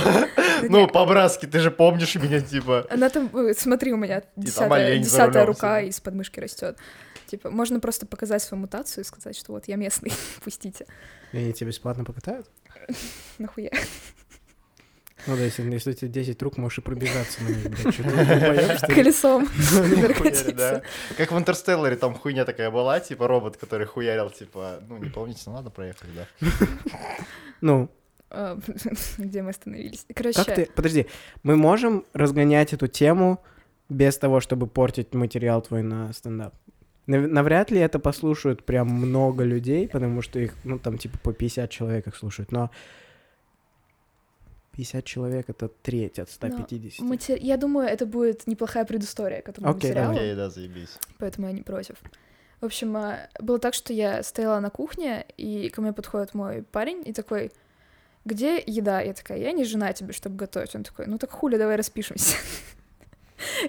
Ну, 0.70 0.88
по-братски, 0.88 1.46
ты 1.46 1.60
же 1.60 1.72
помнишь 1.72 2.16
меня, 2.16 2.40
типа. 2.40 2.88
Она 2.90 3.10
там, 3.10 3.30
э, 3.36 3.54
смотри, 3.54 3.92
у 3.92 3.98
меня 3.98 4.22
там 4.22 4.44
десятая, 5.02 5.46
рука 5.46 5.82
из 5.82 6.00
подмышки 6.00 6.40
растет. 6.40 6.78
Типа, 7.28 7.50
можно 7.50 7.82
просто 7.82 8.06
показать 8.06 8.42
свою 8.44 8.62
мутацию 8.62 9.04
и 9.04 9.06
сказать, 9.06 9.36
что 9.36 9.52
вот 9.52 9.68
я 9.68 9.76
местный, 9.76 10.14
пустите. 10.44 10.86
И 11.34 11.38
они 11.38 11.52
тебя 11.52 11.68
бесплатно 11.68 12.06
покатают? 12.06 12.48
Нахуя? 13.40 13.72
Ну 15.28 15.36
да, 15.36 15.44
если, 15.44 15.64
если 15.72 15.92
у 15.92 15.94
тебя 15.94 16.08
10 16.10 16.42
рук, 16.44 16.58
можешь 16.58 16.78
и 16.78 16.82
пробежаться 16.82 17.44
на 17.44 17.48
них, 17.50 17.70
блядь. 17.70 18.82
Колесом 18.96 19.48
прокатиться. 20.02 20.52
да. 20.54 20.82
Как 21.18 21.32
в 21.32 21.38
Интерстелларе 21.38 21.96
там 21.96 22.14
хуйня 22.16 22.46
такая 22.46 22.70
была, 22.70 23.00
типа 23.00 23.28
робот, 23.28 23.58
который 23.58 23.88
хуярил, 23.88 24.30
типа, 24.30 24.80
ну, 24.88 24.98
не 24.98 25.10
помните, 25.10 25.42
ну 25.48 25.54
ладно, 25.54 25.70
проехали, 25.72 26.12
да. 26.16 26.48
Ну, 27.62 27.90
А, 28.30 28.60
Где 29.18 29.42
мы 29.42 29.50
остановились? 29.52 30.06
Короче, 30.14 30.44
как 30.44 30.56
ты... 30.56 30.70
Подожди, 30.76 31.08
мы 31.44 31.56
можем 31.56 32.04
разгонять 32.14 32.74
эту 32.74 32.88
тему 32.88 33.40
без 33.90 34.18
того, 34.18 34.40
чтобы 34.42 34.68
портить 34.68 35.14
материал 35.14 35.62
твой 35.62 35.82
на 35.84 36.12
стендап? 36.14 36.54
Нав- 37.08 37.30
Навряд 37.30 37.72
ли 37.72 37.80
это 37.80 38.00
послушают 38.00 38.64
прям 38.66 38.88
много 38.90 39.44
людей, 39.44 39.88
потому 39.88 40.22
что 40.22 40.40
их, 40.40 40.54
ну, 40.64 40.80
там, 40.80 40.98
типа, 40.98 41.18
по 41.20 41.34
50 41.34 41.70
человек 41.70 42.08
их 42.08 42.16
слушают, 42.16 42.52
но 42.52 42.70
50 44.76 45.06
человек— 45.06 45.46
это 45.50 45.68
треть 45.70 46.20
от 46.20 46.30
150. 46.30 47.00
мате- 47.06 47.38
я 47.40 47.58
думаю, 47.58 47.88
это 47.88 48.06
будет 48.06 48.48
неплохая 48.48 48.86
предыстория 48.86 49.42
к 49.42 49.50
этому 49.50 49.70
Окей, 49.70 49.90
материалу, 49.90 50.16
Окей, 50.16 50.36
да, 50.36 50.50
заебись. 50.50 50.98
поэтому 51.18 51.48
я 51.48 51.54
не 51.54 51.62
против. 51.62 51.96
В 52.62 52.66
общем, 52.66 52.96
а, 52.98 53.30
было 53.40 53.60
так, 53.60 53.74
что 53.74 53.94
я 53.94 54.24
стояла 54.24 54.60
на 54.60 54.70
кухне, 54.70 55.26
и 55.38 55.70
ко 55.70 55.82
мне 55.82 55.94
подходит 55.94 56.34
мой 56.34 56.64
парень 56.64 57.04
и 57.06 57.14
такой, 57.14 57.52
где 58.26 58.58
еда? 58.66 59.02
Я 59.02 59.14
такая, 59.14 59.38
я 59.40 59.52
не 59.52 59.64
жена 59.66 59.94
тебе, 59.94 60.14
чтобы 60.14 60.36
готовить. 60.36 60.76
Он 60.76 60.84
такой, 60.84 61.06
ну 61.06 61.18
так 61.18 61.32
хули, 61.32 61.58
давай 61.58 61.76
распишемся. 61.76 62.36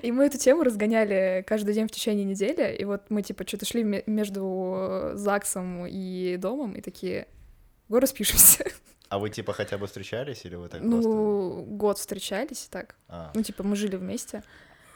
И 0.03 0.13
мы 0.13 0.25
эту 0.27 0.39
тему 0.39 0.63
разгоняли 0.63 1.45
каждый 1.47 1.75
день 1.75 1.89
в 1.89 1.91
течение 1.91 2.25
недели, 2.25 2.75
и 2.75 2.85
вот 2.85 3.03
мы, 3.11 3.23
типа, 3.23 3.47
что-то 3.47 3.67
шли 3.67 3.83
ме- 3.85 4.05
между 4.07 5.11
ЗАГСом 5.15 5.87
и 5.87 6.37
домом, 6.39 6.73
и 6.73 6.81
такие, 6.81 7.27
го 7.89 7.99
распишемся. 8.01 8.65
А 9.09 9.19
вы, 9.19 9.31
типа, 9.31 9.53
хотя 9.53 9.79
бы 9.79 9.87
встречались 9.87 10.45
или 10.45 10.57
вы 10.57 10.69
так 10.69 10.81
просто... 10.81 11.09
Ну, 11.09 11.63
год 11.69 11.99
встречались, 11.99 12.67
так. 12.71 12.97
А, 13.09 13.31
Ну, 13.35 13.43
типа, 13.43 13.63
мы 13.63 13.77
жили 13.77 13.97
вместе. 13.97 14.43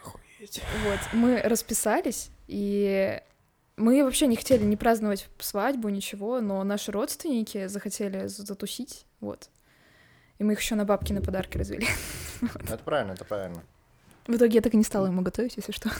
Охуеть. 0.05 0.61
Вот, 0.85 0.99
мы 1.13 1.41
расписались, 1.43 2.31
и 2.49 3.21
мы 3.77 4.03
вообще 4.05 4.27
не 4.27 4.37
хотели 4.37 4.65
не 4.65 4.77
праздновать 4.77 5.29
свадьбу, 5.39 5.89
ничего, 5.89 6.41
но 6.41 6.63
наши 6.65 6.91
родственники 6.93 7.67
захотели 7.69 8.27
за- 8.27 8.45
затусить, 8.45 9.07
вот. 9.21 9.49
И 10.39 10.45
мы 10.45 10.55
их 10.55 10.61
еще 10.61 10.75
на 10.75 10.85
бабки 10.85 11.13
на 11.13 11.21
подарки 11.23 11.57
развели. 11.59 11.87
ну, 12.41 12.49
это 12.65 12.79
правильно, 12.79 13.13
это 13.13 13.25
правильно. 13.25 13.63
В 14.27 14.35
итоге 14.35 14.57
я 14.57 14.61
так 14.61 14.75
и 14.75 14.77
не 14.77 14.85
стала 14.85 15.07
ему 15.07 15.23
готовить, 15.23 15.57
если 15.57 15.73
что. 15.73 15.91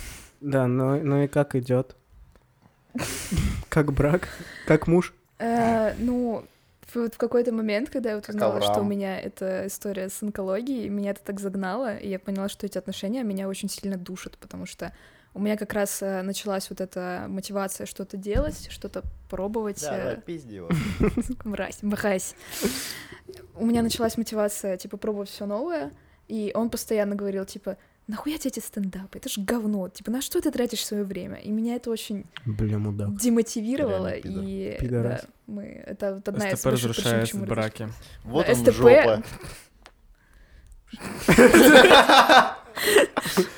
Да, 0.41 0.67
ну, 0.67 1.01
ну 1.03 1.23
и 1.23 1.29
как 1.29 1.55
идет? 1.55 1.95
Как 3.69 3.93
брак? 3.93 4.29
Как 4.67 4.87
муж? 4.89 5.15
Э, 5.39 5.95
Ну, 5.99 6.45
вот 6.95 7.15
в 7.15 7.19
какой-то 7.19 7.53
момент, 7.53 7.91
когда 7.91 8.11
я 8.11 8.17
вот 8.17 8.29
узнала, 8.29 8.61
что 8.61 8.81
у 8.81 8.85
меня 8.85 9.19
эта 9.21 9.67
история 9.67 10.09
с 10.09 10.23
онкологией, 10.23 10.89
меня 10.89 11.11
это 11.13 11.21
так 11.23 11.41
загнало, 11.41 11.97
и 11.97 12.09
я 12.09 12.19
поняла, 12.19 12.49
что 12.49 12.67
эти 12.67 12.79
отношения 12.79 13.23
меня 13.23 13.49
очень 13.49 13.69
сильно 13.69 13.97
душат, 13.97 14.39
потому 14.39 14.67
что 14.67 14.93
у 15.33 15.41
меня 15.41 15.57
как 15.57 15.73
раз 15.73 16.03
э, 16.03 16.23
началась 16.23 16.69
вот 16.71 16.81
эта 16.81 17.27
мотивация 17.29 17.87
что-то 17.87 18.17
делать, 18.17 18.69
что-то 18.71 19.03
пробовать. 19.29 19.81
Да, 19.83 19.97
э, 19.97 20.17
да, 20.17 20.21
пизди 20.21 20.55
его. 20.55 20.69
Мразь, 21.45 21.83
мразь. 21.83 22.35
У 23.55 23.65
меня 23.65 23.83
началась 23.83 24.17
мотивация, 24.17 24.77
типа, 24.77 24.97
пробовать 24.97 25.29
все 25.29 25.47
новое, 25.47 25.93
и 26.27 26.51
он 26.55 26.69
постоянно 26.69 27.15
говорил, 27.15 27.45
типа, 27.45 27.77
нахуя 28.11 28.37
тебе 28.39 28.51
эти 28.51 28.61
стендапы? 28.61 29.19
Это 29.19 29.29
ж 29.29 29.35
говно. 29.39 29.89
Типа, 29.89 30.11
на 30.11 30.21
что 30.21 30.41
ты 30.41 30.51
тратишь 30.51 30.85
свое 30.85 31.05
время? 31.05 31.37
И 31.37 31.51
меня 31.51 31.77
это 31.77 31.91
очень 31.91 32.25
Бля, 32.45 32.79
мудак. 32.79 33.17
демотивировало. 33.17 34.09
Реально 34.13 34.23
пидор. 34.23 34.45
И 34.45 34.77
Пидорас. 34.81 35.21
да, 35.23 35.29
мы... 35.47 35.65
Это 35.87 36.15
вот 36.15 36.29
одна 36.29 36.49
из 36.51 36.59
СТП 36.59 36.65
больших 36.67 36.91
причин, 36.91 37.03
разрушает 37.03 37.23
почему 37.23 37.41
мы 37.43 37.47
браки. 37.47 37.89
Вот 38.25 38.47
Да, 38.47 38.53
он, 38.53 38.59
СТП. 38.59 38.73
жопа. 38.75 39.23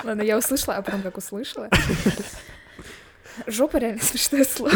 Ладно, 0.03 0.21
я 0.21 0.37
услышала, 0.37 0.77
а 0.77 0.81
потом 0.81 1.01
как 1.01 1.17
услышала. 1.17 1.69
Жопа 3.47 3.77
реально 3.77 4.01
смешное 4.01 4.43
слово. 4.43 4.71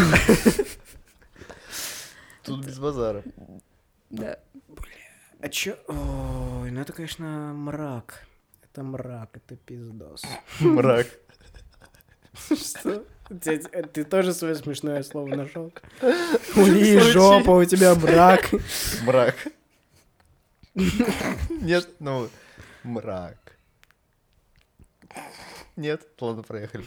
Тут 2.43 2.65
без 2.65 2.79
базара. 2.79 3.23
Да. 4.09 4.39
А 5.39 5.49
чё? 5.49 5.75
Ой, 5.87 6.71
ну 6.71 6.79
это, 6.81 6.93
конечно, 6.93 7.53
мрак. 7.53 8.25
Это 8.77 8.83
мрак, 8.83 9.29
это 9.33 9.55
пиздос. 9.55 10.21
Мрак. 10.59 11.07
Что? 12.35 13.03
Ты, 13.41 13.57
ты 13.57 14.03
тоже 14.03 14.33
свое 14.33 14.53
смешное 14.53 15.01
слово 15.01 15.35
нашел? 15.35 15.73
Ули, 16.55 16.99
жопа, 16.99 17.49
у 17.49 17.65
тебя 17.65 17.95
мрак. 17.95 18.51
Мрак. 19.01 19.35
Нет, 20.75 21.89
ну, 21.97 22.29
мрак. 22.83 23.57
Нет? 25.75 26.03
Ладно, 26.21 26.43
проехали. 26.43 26.85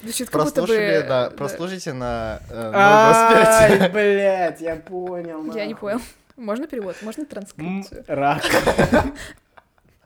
Звучит 0.00 0.30
как 0.30 0.44
будто 0.44 0.60
бы... 0.60 0.66
Прослушали, 0.68 1.08
да, 1.08 1.30
прослушайте 1.30 1.92
на 1.92 2.40
э, 2.48 2.70
Ай, 2.72 3.78
0,25. 3.80 3.88
блядь, 3.92 4.60
я 4.60 4.76
понял. 4.76 5.52
Я 5.56 5.66
не 5.66 5.74
понял. 5.74 6.00
Можно 6.36 6.68
перевод? 6.68 6.94
Можно 7.02 7.26
транскрипцию? 7.26 8.04
Рак. 8.06 8.44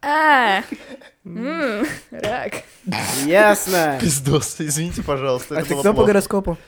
А, 0.03 0.63
м, 1.25 1.85
рак. 2.11 2.53
Ясно. 3.25 3.99
Пиздос, 4.01 4.57
извините, 4.61 5.03
пожалуйста, 5.03 5.57
А 5.57 5.61
это 5.61 5.69
ты 5.69 5.75
было 5.75 5.81
кто 5.83 5.91
по 5.91 5.97
плохо. 5.97 6.07
гороскопу? 6.09 6.59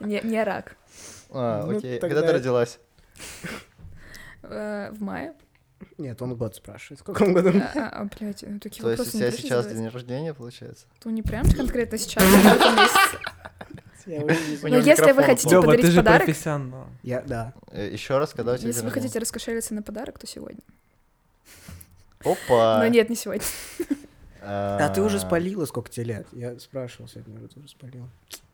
Не, 0.00 0.20
не 0.22 0.42
рак. 0.42 0.76
А, 1.30 1.64
Ну, 1.64 1.78
окей. 1.78 1.98
Когда 2.00 2.22
ты 2.22 2.32
родилась? 2.32 2.78
Э, 4.42 4.90
В 4.92 5.02
мае. 5.02 5.34
Нет, 5.96 6.20
он 6.22 6.34
год 6.34 6.56
спрашивает. 6.56 7.00
В 7.00 7.04
каком 7.04 7.32
году? 7.32 7.50
А, 7.50 7.70
а, 7.74 7.88
а, 8.00 8.04
блядь, 8.04 8.42
ну 8.46 8.58
такие 8.58 8.82
То 8.82 8.90
есть 8.90 9.00
у 9.00 9.04
вопросы 9.04 9.16
не 9.16 9.20
тебя 9.20 9.30
будешь 9.30 9.42
сейчас 9.42 9.62
задавать? 9.64 9.76
день 9.76 9.88
рождения, 9.88 10.34
получается? 10.34 10.86
То 11.00 11.10
не 11.10 11.22
прям 11.22 11.48
конкретно 11.50 11.98
сейчас, 11.98 12.22
а 12.22 12.26
в 12.26 12.56
этом 12.56 12.76
месяце. 12.76 13.18
Я 14.06 14.20
уже 14.24 14.34
не 14.34 14.54
У 14.54 14.56
знаю. 14.56 14.60
Но 14.62 14.68
него 14.68 14.78
если 14.88 15.02
вы 15.02 15.08
микрофон 15.08 15.24
хотите 15.24 15.48
плохо. 15.48 15.54
Лёва, 15.54 15.72
ты 15.72 15.76
подарить 15.76 15.92
же 15.92 16.00
подарок, 16.00 16.24
профессионал. 16.24 16.86
Я, 17.02 17.20
да. 17.22 17.52
Еще 17.72 18.18
раз, 18.18 18.30
когда 18.32 18.52
у 18.54 18.56
тебя 18.56 18.68
если 18.68 18.84
вы 18.84 18.90
хотите 18.90 19.18
раскошелиться 19.18 19.74
на 19.74 19.82
подарок, 19.82 20.18
то 20.18 20.26
сегодня. 20.26 20.60
Опа! 22.24 22.78
Но 22.78 22.88
нет, 22.88 23.08
не 23.10 23.16
сегодня. 23.16 23.44
А 24.40 24.88
ты 24.88 25.02
уже 25.02 25.18
спалила, 25.20 25.64
сколько 25.66 25.90
тебе 25.90 26.04
лет? 26.06 26.26
Я 26.32 26.58
спрашивал 26.58 27.08
сегодня, 27.08 27.48
ты 27.48 27.60
уже 27.60 27.68
спалила. 27.68 28.08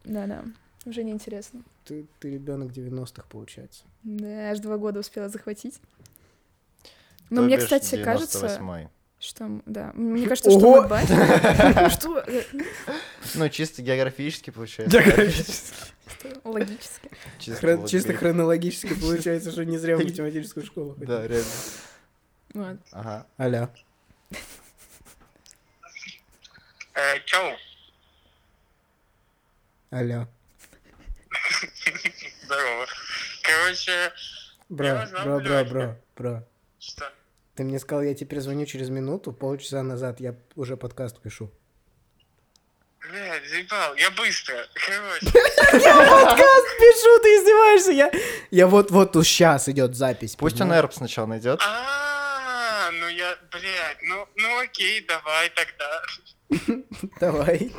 Да-да, 0.05 0.45
уже 0.87 1.05
неинтересно. 1.05 1.63
Ты, 1.85 2.07
ты 2.19 2.31
ребенок 2.33 2.73
90-х, 2.73 3.25
получается. 3.29 3.85
Да, 4.03 4.51
аж 4.51 4.59
два 4.61 4.77
года 4.77 5.01
успела 5.01 5.29
захватить. 5.29 5.81
Но 7.31 7.43
мне, 7.43 7.57
кстати, 7.59 8.03
кажется, 8.03 8.47
98-й. 8.47 8.89
что... 9.19 9.61
Да, 9.67 9.93
мне 9.95 10.27
кажется, 10.27 10.51
что 10.51 10.61
мой 10.61 10.89
батя... 10.89 11.89
Что? 11.91 12.25
Ну, 13.35 13.49
чисто 13.49 13.83
географически 13.83 14.51
получается. 14.51 15.01
что? 16.07 16.41
Логически. 16.45 17.11
Чисто, 17.39 18.13
хронологически 18.13 18.95
получается, 18.95 19.51
что 19.53 19.65
не 19.65 19.79
зря 19.79 19.97
в 19.97 20.05
математическую 20.05 20.67
школу 20.67 20.95
ходил. 20.95 21.07
Да, 21.09 21.27
реально. 21.27 21.47
Вот. 22.55 22.77
Ага. 22.93 23.27
Алло. 23.37 23.69
Э, 26.95 27.21
чау. 27.25 27.57
Алло. 29.91 30.27
Здорово. 32.45 32.87
Короче, 33.43 34.13
Бро, 34.69 34.87
Я 34.87 35.07
бро, 35.25 35.41
бро, 35.41 35.65
бро, 35.65 35.97
бро. 36.17 36.43
что? 36.79 37.13
Ты 37.55 37.65
мне 37.65 37.79
сказал, 37.79 38.03
я 38.03 38.15
тебе 38.15 38.27
перезвоню 38.29 38.67
через 38.67 38.89
минуту, 38.89 39.33
полчаса 39.33 39.83
назад 39.83 40.21
я 40.21 40.35
уже 40.57 40.77
подкаст 40.77 41.21
пишу. 41.21 41.51
Блядь, 43.01 43.47
заебал, 43.49 43.95
я 43.97 44.11
быстро. 44.13 44.57
Короче, 44.75 45.27
Подкаст 45.31 46.69
пишу, 46.79 47.19
ты 47.23 47.29
издеваешься? 47.37 47.93
Я, 47.93 48.11
я 48.51 48.67
вот, 48.67 48.91
вот 48.91 49.13
тут 49.13 49.27
сейчас 49.27 49.69
идет 49.69 49.95
запись. 49.95 50.37
Пусть 50.37 50.61
он 50.61 50.73
эрп 50.73 50.93
сначала 50.95 51.27
найдет. 51.27 51.61
а, 51.63 52.04
я, 53.17 53.37
блядь, 53.51 53.99
ну, 54.03 54.27
ну 54.37 54.61
окей, 54.61 55.05
давай 55.07 55.51
тогда. 55.51 56.83
Давай. 57.21 57.73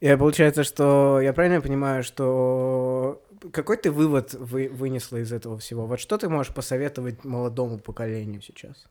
Я 0.00 0.16
получается, 0.18 0.64
что 0.64 1.20
я 1.20 1.32
правильно 1.32 1.60
понимаю, 1.60 2.02
что 2.02 3.22
какой 3.52 3.76
ты 3.76 3.90
вывод 3.90 4.34
вы, 4.34 4.68
вынесла 4.68 5.18
из 5.18 5.32
этого 5.32 5.58
всего? 5.58 5.86
Вот 5.86 6.00
что 6.00 6.18
ты 6.18 6.28
можешь 6.28 6.52
посоветовать 6.54 7.24
молодому 7.24 7.78
поколению 7.78 8.42
сейчас? 8.42 8.86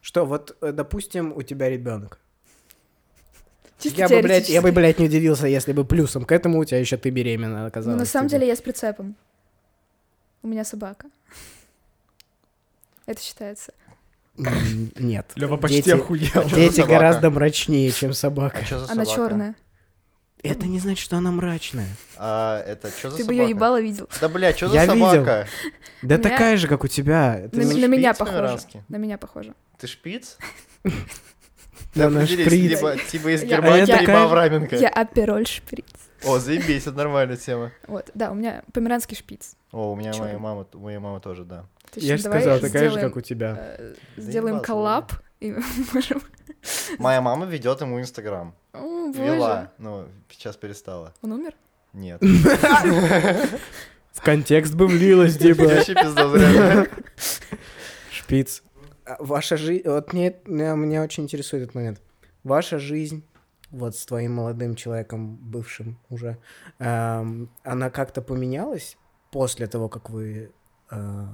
Что 0.00 0.24
вот, 0.24 0.56
э, 0.60 0.72
допустим, 0.72 1.32
у 1.36 1.42
тебя 1.42 1.68
ребенок. 1.68 2.18
Чисто 3.78 3.98
Я 3.98 4.08
бы, 4.08 4.22
блядь, 4.22 4.48
я 4.48 4.62
бы, 4.62 4.72
блядь, 4.72 4.98
не 4.98 5.06
удивился, 5.06 5.46
если 5.46 5.72
бы 5.72 5.84
плюсом 5.84 6.24
к 6.24 6.32
этому 6.32 6.58
у 6.58 6.64
тебя 6.64 6.78
еще 6.78 6.96
ты 6.96 7.10
беременна 7.10 7.60
Ну, 7.62 7.66
оказалась. 7.66 7.98
на 8.00 8.06
самом 8.06 8.28
типа. 8.28 8.38
деле 8.40 8.48
я 8.50 8.56
с 8.56 8.60
прицепом. 8.62 9.14
У 10.42 10.48
меня 10.48 10.64
собака. 10.64 11.08
Это 13.06 13.20
считается. 13.22 13.72
Нет. 14.36 15.32
Лёва 15.36 15.56
почти 15.56 15.82
Дети- 15.82 15.90
охуел. 15.94 16.48
за 16.48 16.54
Дети 16.56 16.76
собака? 16.76 16.92
гораздо 16.92 17.30
мрачнее, 17.30 17.90
чем 17.90 18.12
собака. 18.12 18.58
А 18.62 18.64
что 18.64 18.78
за 18.80 18.92
Она 18.92 19.04
собака? 19.04 19.28
черная. 19.30 19.54
Это 20.42 20.66
не 20.66 20.78
значит, 20.78 21.02
что 21.04 21.16
она 21.16 21.30
мрачная. 21.32 21.88
А, 22.16 22.62
это 22.62 22.90
что 22.90 23.10
за 23.10 23.16
Ты 23.16 23.24
бы 23.24 23.28
собака? 23.32 23.42
ее 23.42 23.48
ебало 23.50 23.80
видел. 23.80 24.08
Да, 24.20 24.28
бля, 24.28 24.52
что 24.54 24.68
за 24.68 24.74
Я 24.74 24.86
видел. 24.86 25.10
собака? 25.10 25.48
Да 26.02 26.16
меня- 26.16 26.28
такая 26.28 26.56
же, 26.56 26.68
как 26.68 26.84
у 26.84 26.88
тебя. 26.88 27.40
На, 27.44 27.48
Ты 27.48 27.78
на 27.78 27.86
меня 27.86 28.14
померанский? 28.14 28.82
На 28.88 28.96
меня 28.96 29.18
похоже. 29.18 29.54
Ты 29.78 29.86
шпиц? 29.88 30.36
Да, 31.94 32.06
она 32.08 32.20
Определись, 32.20 32.46
шприц. 32.46 32.70
Либо, 32.70 32.96
типа 33.10 33.34
из 33.34 33.42
Германии, 33.42 33.88
я 33.88 34.00
либо 34.00 34.22
Авраменко. 34.24 34.76
Я 34.76 34.88
апероль 34.90 35.46
шприц. 35.46 35.86
О, 36.24 36.38
заебись, 36.38 36.82
это 36.82 36.92
нормальная 36.92 37.36
тема. 37.36 37.72
Вот, 37.88 38.10
да, 38.14 38.30
у 38.30 38.34
меня 38.34 38.62
померанский 38.72 39.16
шпиц. 39.16 39.56
О, 39.76 39.92
у 39.92 39.96
меня 39.96 40.14
Чё? 40.14 40.20
моя 40.20 40.38
мама, 40.38 40.66
у 40.72 40.78
моей 40.78 40.96
мамы 40.96 41.20
тоже, 41.20 41.44
да. 41.44 41.66
Я 41.96 42.16
же 42.16 42.22
сказал, 42.22 42.58
такая 42.60 42.88
же, 42.88 42.98
как 42.98 43.14
у 43.14 43.20
тебя. 43.20 43.76
э, 43.78 43.94
Сделаем 44.16 44.60
коллаб, 44.60 45.12
и 45.38 45.52
можем... 45.92 46.22
Моя 46.98 47.20
мама 47.20 47.44
ведет 47.44 47.82
ему 47.82 48.00
Инстаграм. 48.00 48.54
Вела, 48.72 49.72
ну, 49.76 50.06
сейчас 50.30 50.56
перестала. 50.56 51.12
Он 51.20 51.32
умер? 51.32 51.52
Нет. 51.92 52.22
В 54.12 54.22
контекст 54.22 54.74
бы 54.74 54.86
влилось, 54.86 55.36
типа. 55.36 55.64
Вообще 55.64 55.94
пизда 55.94 56.28
зря. 56.30 56.86
Шпиц. 58.10 58.62
А 59.04 59.16
Ваша 59.20 59.58
жизнь... 59.58 59.86
Вот 59.86 60.14
мне, 60.14 60.36
меня, 60.46 60.72
меня 60.74 61.02
очень 61.02 61.24
интересует 61.24 61.64
этот 61.64 61.74
момент. 61.74 62.00
Ваша 62.44 62.78
жизнь 62.78 63.24
вот 63.70 63.94
с 63.94 64.06
твоим 64.06 64.36
молодым 64.36 64.74
человеком, 64.74 65.36
бывшим 65.36 65.98
уже, 66.08 66.38
эм, 66.78 67.50
она 67.62 67.90
как-то 67.90 68.22
поменялась 68.22 68.96
после 69.36 69.66
того, 69.66 69.90
как 69.90 70.08
вы 70.08 70.50
э, 70.90 71.26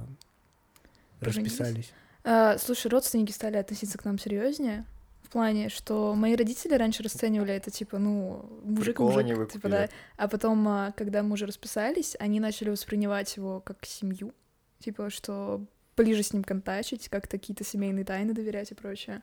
расписались? 1.21 1.93
А, 2.25 2.57
слушай, 2.57 2.87
родственники 2.87 3.31
стали 3.31 3.55
относиться 3.55 3.97
к 3.97 4.03
нам 4.03 4.19
серьезнее. 4.19 4.85
В 5.21 5.29
плане, 5.29 5.69
что 5.69 6.13
мои 6.13 6.35
родители 6.35 6.75
раньше 6.75 7.01
расценивали 7.01 7.53
это 7.53 7.71
типа, 7.71 7.99
ну, 7.99 8.45
мужик 8.65 8.97
Прикола 8.97 9.21
мужик, 9.21 9.37
не 9.37 9.45
типа, 9.47 9.69
да. 9.69 9.89
А 10.17 10.27
потом, 10.27 10.67
а, 10.67 10.91
когда 10.97 11.23
мы 11.23 11.35
уже 11.35 11.45
расписались, 11.45 12.17
они 12.19 12.41
начали 12.41 12.71
воспринимать 12.71 13.37
его 13.37 13.61
как 13.61 13.85
семью, 13.85 14.33
типа, 14.79 15.09
что 15.09 15.65
ближе 15.95 16.23
с 16.23 16.33
ним 16.33 16.43
контачить, 16.43 17.07
как-то 17.07 17.37
какие-то 17.39 17.63
семейные 17.63 18.03
тайны 18.03 18.33
доверять 18.33 18.71
и 18.71 18.75
прочее. 18.75 19.21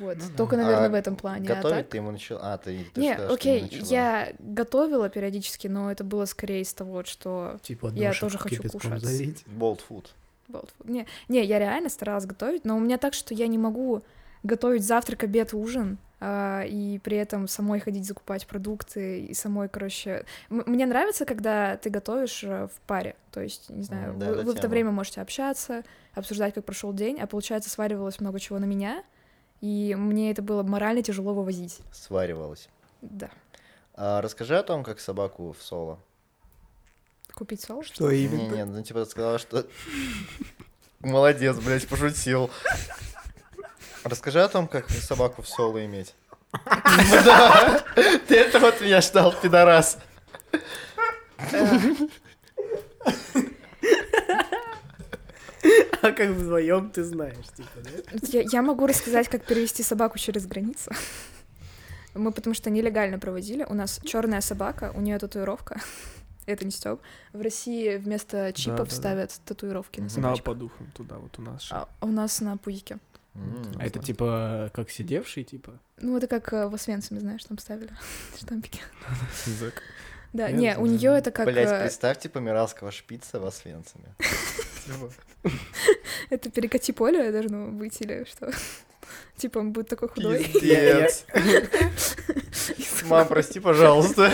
Вот. 0.00 0.16
Ну 0.16 0.24
да. 0.30 0.36
Только, 0.36 0.56
наверное, 0.56 0.86
А 0.86 0.90
в 0.90 0.94
этом 0.94 1.14
плане. 1.14 1.46
А 1.50 1.54
Готовить 1.56 1.76
так- 1.76 1.88
ты 1.90 1.96
ему 1.98 2.10
начал... 2.10 2.38
А, 2.40 2.56
ты, 2.58 2.84
ты 2.94 3.00
Не, 3.00 3.12
сказала, 3.14 3.36
что 3.38 3.48
не 3.48 3.54
окей, 3.56 3.62
начала. 3.62 3.88
я 3.90 4.32
готовила 4.38 5.08
периодически, 5.08 5.68
но 5.68 5.92
это 5.92 6.04
было 6.04 6.24
скорее 6.24 6.62
из 6.62 6.72
того, 6.74 7.04
что 7.04 7.58
Типа 7.62 7.92
Я 7.94 8.12
тоже 8.14 8.38
хочу 8.38 8.62
кушать. 8.68 9.02
залить? 9.02 9.44
Фуд. 9.44 9.52
Болт 9.56 9.80
фуд. 9.82 10.14
Не, 10.84 11.06
не, 11.28 11.44
я 11.44 11.58
реально 11.58 11.88
старалась 11.88 12.26
готовить, 12.26 12.64
но 12.64 12.76
у 12.76 12.80
меня 12.80 12.98
так, 12.98 13.14
что 13.14 13.34
я 13.34 13.46
не 13.46 13.58
могу 13.58 14.02
готовить 14.42 14.84
завтрак, 14.84 15.24
обед, 15.24 15.54
ужин, 15.54 15.96
а, 16.20 16.62
и 16.66 16.98
при 16.98 17.16
этом 17.16 17.48
самой 17.48 17.80
ходить 17.80 18.06
закупать 18.06 18.46
продукты, 18.46 19.20
и 19.20 19.34
самой, 19.34 19.68
короче... 19.68 20.24
М- 20.50 20.62
мне 20.66 20.86
нравится, 20.86 21.24
когда 21.24 21.76
ты 21.78 21.88
готовишь 21.90 22.44
э, 22.44 22.68
в 22.68 22.80
паре, 22.86 23.16
то 23.30 23.40
есть, 23.40 23.68
не 23.70 23.82
знаю, 23.82 24.12
М, 24.12 24.18
да, 24.18 24.32
вы, 24.32 24.42
в 24.42 24.48
это 24.50 24.68
время 24.68 24.90
можете 24.90 25.20
общаться, 25.22 25.82
обсуждать, 26.14 26.54
как 26.54 26.64
прошел 26.64 26.92
день, 26.92 27.20
а 27.20 27.26
получается, 27.26 27.68
сваривалось 27.70 28.20
много 28.20 28.38
чего 28.38 28.58
на 28.58 28.64
меня, 28.66 29.02
и 29.60 29.94
мне 29.94 30.30
это 30.30 30.42
было 30.42 30.62
морально 30.62 31.02
тяжело 31.02 31.34
вывозить. 31.34 31.78
Сваривалась. 31.92 32.68
Да. 33.00 33.30
А, 33.94 34.20
расскажи 34.20 34.56
о 34.58 34.62
том, 34.62 34.84
как 34.84 35.00
собаку 35.00 35.52
в 35.58 35.62
соло. 35.62 35.98
Купить 37.34 37.60
соус? 37.62 37.86
Что 37.86 38.10
именно? 38.10 38.54
не, 38.54 38.64
ну 38.64 38.82
типа 38.82 39.04
ты 39.04 39.10
сказала, 39.10 39.38
что... 39.38 39.66
Молодец, 41.00 41.56
блядь, 41.56 41.86
пошутил. 41.88 42.50
Расскажи 44.04 44.42
о 44.42 44.48
том, 44.48 44.68
как 44.68 44.88
собаку 44.90 45.42
в 45.42 45.48
соло 45.48 45.84
иметь. 45.84 46.14
Да, 47.24 47.84
ты 48.28 48.36
это 48.36 48.68
от 48.68 48.80
меня 48.80 49.00
ждал, 49.00 49.34
пидорас. 49.40 49.98
А 56.04 56.12
как 56.16 56.30
вдвоем 56.30 56.90
ты 56.90 57.02
знаешь, 57.02 57.46
типа, 57.56 57.80
да? 57.82 58.18
Я, 58.22 58.42
я 58.42 58.62
могу 58.62 58.86
рассказать, 58.86 59.28
как 59.28 59.44
перевести 59.44 59.82
собаку 59.82 60.18
через 60.18 60.46
границу. 60.46 60.90
Мы 62.14 62.30
потому 62.30 62.54
что 62.54 62.70
нелегально 62.70 63.18
проводили. 63.18 63.64
У 63.64 63.74
нас 63.74 64.00
черная 64.04 64.42
собака, 64.42 64.92
у 64.94 65.00
нее 65.00 65.18
татуировка. 65.18 65.80
Это 66.46 66.64
не 66.66 66.70
Степ. 66.70 67.00
В 67.32 67.40
России 67.40 67.96
вместо 67.96 68.52
чипов 68.52 68.92
ставят 68.92 69.40
татуировки 69.46 70.00
на 70.00 70.04
На 70.04 70.10
собачку. 70.10 70.44
по 70.44 70.54
духам 70.54 70.90
туда, 70.94 71.16
вот 71.16 71.38
у 71.38 71.42
нас. 71.42 71.68
А 71.70 71.88
у 72.02 72.08
нас 72.08 72.40
на 72.42 72.58
пуике. 72.58 72.98
А 73.34 73.86
это 73.86 73.98
типа 73.98 74.70
как 74.74 74.90
сидевший, 74.90 75.42
типа? 75.42 75.72
Ну, 75.96 76.16
это 76.16 76.28
как 76.28 76.52
э, 76.52 76.68
в 76.68 76.74
Освенциме, 76.74 77.18
знаешь, 77.20 77.42
там 77.44 77.58
ставили 77.58 77.90
штампики. 78.38 78.80
Да, 80.34 80.50
не, 80.50 80.76
у 80.76 80.86
нее 80.86 81.16
это 81.16 81.30
как... 81.30 81.46
Блять, 81.46 81.68
э, 81.68 81.80
представьте 81.80 82.28
помиралского 82.28 82.90
шпица 82.90 83.40
в 83.40 83.46
Освенциме. 83.46 84.14
Это 86.30 86.50
перекати 86.50 86.92
поле 86.92 87.30
должно 87.32 87.68
быть 87.68 88.00
или 88.00 88.24
что? 88.24 88.50
Типа 89.36 89.58
он 89.58 89.72
будет 89.72 89.88
такой 89.88 90.08
худой. 90.08 90.44
Пиздец. 90.44 91.26
Мам, 93.08 93.28
прости, 93.28 93.60
пожалуйста. 93.60 94.30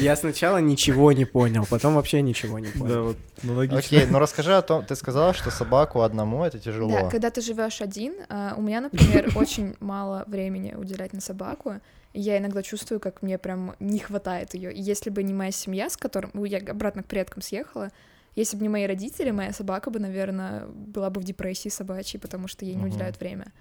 Я 0.00 0.16
сначала 0.16 0.58
ничего 0.58 1.12
не 1.12 1.24
понял, 1.24 1.66
потом 1.68 1.94
вообще 1.94 2.22
ничего 2.22 2.58
не 2.58 2.68
Да, 2.68 2.78
понял. 2.78 3.04
вот, 3.04 3.16
ну 3.42 3.54
логично. 3.54 3.78
Окей, 3.78 4.06
ну 4.06 4.18
расскажи 4.18 4.54
о 4.56 4.62
том, 4.62 4.84
ты 4.84 4.94
сказала, 4.96 5.34
что 5.34 5.50
собаку 5.50 6.00
одному 6.00 6.44
это 6.44 6.56
Да, 6.56 6.62
тяжело. 6.64 7.10
когда 7.10 7.30
ты 7.30 7.40
живешь 7.40 7.80
один, 7.82 8.14
а, 8.28 8.54
у 8.56 8.62
меня, 8.62 8.80
например, 8.80 9.32
очень 9.36 9.74
мало 9.80 10.24
времени 10.26 10.74
уделять 10.74 11.12
на 11.12 11.20
собаку. 11.20 11.80
И 12.14 12.20
я 12.20 12.38
иногда 12.38 12.62
чувствую, 12.62 13.00
как 13.00 13.22
мне 13.22 13.38
прям 13.38 13.74
не 13.80 13.98
хватает 13.98 14.54
ее. 14.54 14.70
Если 14.74 15.10
бы 15.10 15.22
не 15.22 15.34
моя 15.34 15.50
семья, 15.50 15.90
с 15.90 15.96
которым 15.96 16.30
ну, 16.32 16.44
я 16.44 16.58
обратно 16.58 17.02
к 17.02 17.06
предкам 17.06 17.42
съехала, 17.42 17.90
если 18.34 18.56
бы 18.56 18.62
не 18.62 18.68
мои 18.68 18.86
родители, 18.86 19.30
моя 19.30 19.52
собака 19.52 19.90
бы, 19.90 19.98
наверное, 20.00 20.66
была 20.66 21.10
бы 21.10 21.20
в 21.20 21.24
депрессии 21.24 21.68
собачьей, 21.68 22.20
потому 22.20 22.48
что 22.48 22.64
ей 22.64 22.74
не 22.74 22.84
уделяют 22.86 23.18
время. 23.20 23.52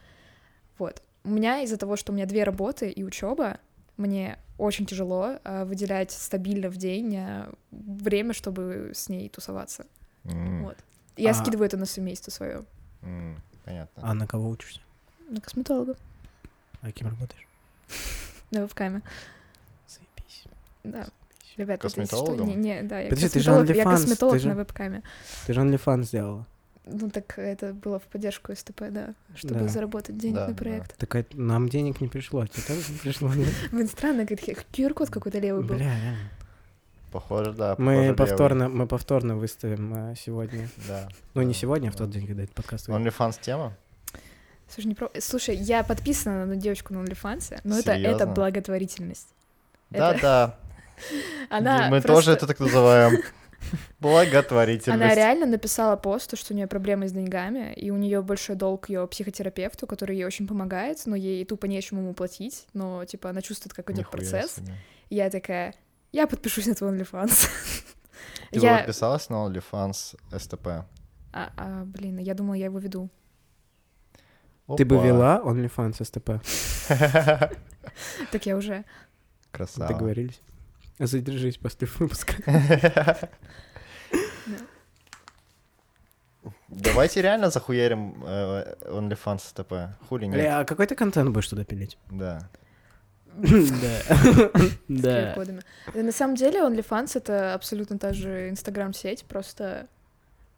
Вот. 0.77 1.01
У 1.23 1.29
меня 1.29 1.61
из-за 1.61 1.77
того, 1.77 1.95
что 1.95 2.11
у 2.11 2.15
меня 2.15 2.25
две 2.25 2.43
работы 2.43 2.89
и 2.89 3.03
учеба, 3.03 3.59
мне 3.97 4.37
очень 4.57 4.85
тяжело 4.85 5.39
а, 5.43 5.65
выделять 5.65 6.11
стабильно 6.11 6.69
в 6.69 6.77
день 6.77 7.15
а, 7.17 7.53
время, 7.71 8.33
чтобы 8.33 8.91
с 8.93 9.07
ней 9.09 9.29
тусоваться. 9.29 9.85
М, 10.25 10.63
Вот. 10.63 10.77
Я 11.15 11.31
А- 11.31 11.33
скидываю 11.35 11.67
это 11.67 11.77
на 11.77 11.85
семейство 11.85 12.31
свое. 12.31 12.63
м, 13.03 13.41
Понятно. 13.65 14.03
А 14.09 14.13
на 14.13 14.27
кого 14.27 14.49
учишься? 14.49 14.81
На 15.29 15.39
косметолога. 15.39 15.95
А 16.81 16.91
кем 16.91 17.07
работаешь? 17.07 17.47
На 18.51 18.61
вебкаме. 18.61 19.01
Заебись. 19.87 20.43
Да. 20.83 21.07
Ребят, 21.57 21.77
это 21.79 21.87
если 21.87 22.05
что, 22.05 22.17
Косметологом? 22.17 22.47
Не, 22.47 22.55
не, 22.55 22.81
да, 22.83 22.99
я 22.99 23.09
Подожди, 23.09 23.29
ты 23.29 23.39
же 23.39 23.51
косметолог, 23.51 23.75
я 23.77 23.83
косметолог 23.83 24.33
ты 24.33 24.39
же- 24.39 24.47
на 24.49 24.55
вебкаме. 24.55 25.03
Ты 25.45 25.53
же 25.53 25.61
OnlyFans 25.61 26.03
сделала. 26.03 26.45
Ну 26.85 27.09
так 27.09 27.37
это 27.39 27.73
было 27.73 27.99
в 27.99 28.03
поддержку 28.03 28.53
СТП, 28.53 28.89
да, 28.89 29.13
чтобы 29.35 29.61
Да. 29.61 29.67
заработать 29.69 30.17
денег 30.17 30.35
Да, 30.35 30.47
на 30.47 30.53
да. 30.53 30.57
проект. 30.57 30.97
Так 30.97 31.15
это 31.15 31.39
нам 31.39 31.69
денег 31.69 32.01
не 32.01 32.09
пришло, 32.09 32.41
а 32.41 32.47
тебе 32.47 32.63
тоже 32.63 32.91
не 32.91 32.97
пришло? 32.97 33.29
Блин, 33.71 33.87
странно, 33.87 34.25
как 34.25 34.39
QR-код 34.39 35.09
какой-то 35.09 35.39
левый 35.39 35.63
был. 35.63 35.75
Бля. 35.75 35.95
Похоже, 37.11 37.53
да. 37.53 37.75
похоже, 37.75 37.81
Мы 37.97 38.03
левый. 38.05 38.15
повторно, 38.17 38.69
мы 38.69 38.87
повторно 38.87 39.37
выставим 39.37 39.93
а, 39.95 40.15
сегодня. 40.15 40.67
Да. 40.87 41.07
Ну, 41.35 41.43
не 41.43 41.53
Да, 41.53 41.59
сегодня, 41.59 41.89
а 41.89 41.91
в 41.91 41.93
да. 41.93 41.99
тот 41.99 42.09
день, 42.09 42.25
когда 42.27 42.43
этот 42.43 42.55
подкаст 42.55 42.87
выйдет. 42.87 43.13
OnlyFans 43.13 43.37
тема? 43.39 43.77
Слушай, 44.67 44.87
не 44.87 44.95
про... 44.95 45.09
Слушай, 45.19 45.55
я 45.57 45.83
подписана 45.83 46.37
на 46.37 46.43
одну 46.43 46.55
девочку 46.55 46.93
на 46.93 46.97
OnlyFans, 47.03 47.59
но 47.63 47.77
это, 47.77 47.91
это 47.91 48.09
Серьёзно? 48.19 48.25
благотворительность. 48.33 49.27
Да, 49.91 50.11
Это- 50.15 50.21
да. 50.21 50.59
Она 51.49 51.89
Мы 51.89 52.01
просто- 52.01 52.07
тоже 52.07 52.31
это 52.31 52.47
так 52.47 52.59
называем. 52.59 53.21
Благотворительность. 53.99 55.01
Она 55.01 55.15
реально 55.15 55.45
написала 55.45 55.95
пост, 55.95 56.37
что 56.37 56.53
у 56.53 56.57
нее 56.57 56.67
проблемы 56.67 57.07
с 57.07 57.11
деньгами, 57.11 57.73
и 57.73 57.91
у 57.91 57.97
нее 57.97 58.21
большой 58.21 58.55
долг 58.55 58.89
ее 58.89 59.07
психотерапевту, 59.07 59.87
который 59.87 60.17
ей 60.17 60.25
очень 60.25 60.47
помогает, 60.47 61.01
но 61.05 61.15
ей 61.15 61.45
тупо 61.45 61.65
нечему 61.65 62.01
ему 62.01 62.13
платить, 62.13 62.67
но 62.73 63.05
типа 63.05 63.29
она 63.29 63.41
чувствует, 63.41 63.73
как 63.73 63.89
идет 63.89 63.99
Нихуя 63.99 64.11
процесс. 64.11 64.55
себе. 64.55 64.73
Я 65.09 65.29
такая, 65.29 65.73
я 66.11 66.27
подпишусь 66.27 66.67
на 66.67 66.75
твой 66.75 66.91
OnlyFans. 66.91 67.49
Ты 68.51 68.59
я... 68.59 68.73
бы 68.73 68.77
подписалась 68.79 69.29
на 69.29 69.35
OnlyFans 69.47 70.17
СТП? 70.37 70.67
А, 71.31 71.51
а, 71.57 71.83
блин, 71.85 72.19
я 72.19 72.33
думала, 72.33 72.55
я 72.55 72.65
его 72.65 72.79
веду. 72.79 73.09
Ты 74.77 74.85
бы 74.85 74.97
вела 74.97 75.41
OnlyFans 75.43 76.03
СТП? 76.03 76.41
Так 78.31 78.45
я 78.45 78.57
уже. 78.57 78.85
Красава. 79.51 79.87
Договорились? 79.87 80.41
Задержись 80.99 81.57
после 81.57 81.87
выпуска. 81.99 82.35
Давайте 86.67 87.21
реально 87.21 87.49
захуярим 87.49 88.23
э, 88.25 88.75
OnlyFans 88.81 89.39
СТП. 89.39 89.73
Хули 90.09 90.25
нет? 90.25 90.45
А 90.51 90.65
какой 90.65 90.87
ты 90.87 90.95
контент 90.95 91.29
будешь 91.29 91.47
туда 91.47 91.63
пилить? 91.63 91.97
Да. 92.09 92.49
Да. 93.35 93.47
с 93.47 93.71
Да. 94.87 95.35
Да, 95.93 96.03
на 96.03 96.11
самом 96.11 96.35
деле 96.35 96.59
OnlyFans— 96.59 97.11
это 97.15 97.53
абсолютно 97.53 97.97
та 97.97 98.13
же 98.13 98.49
Инстаграм-сеть, 98.49 99.25
просто 99.25 99.87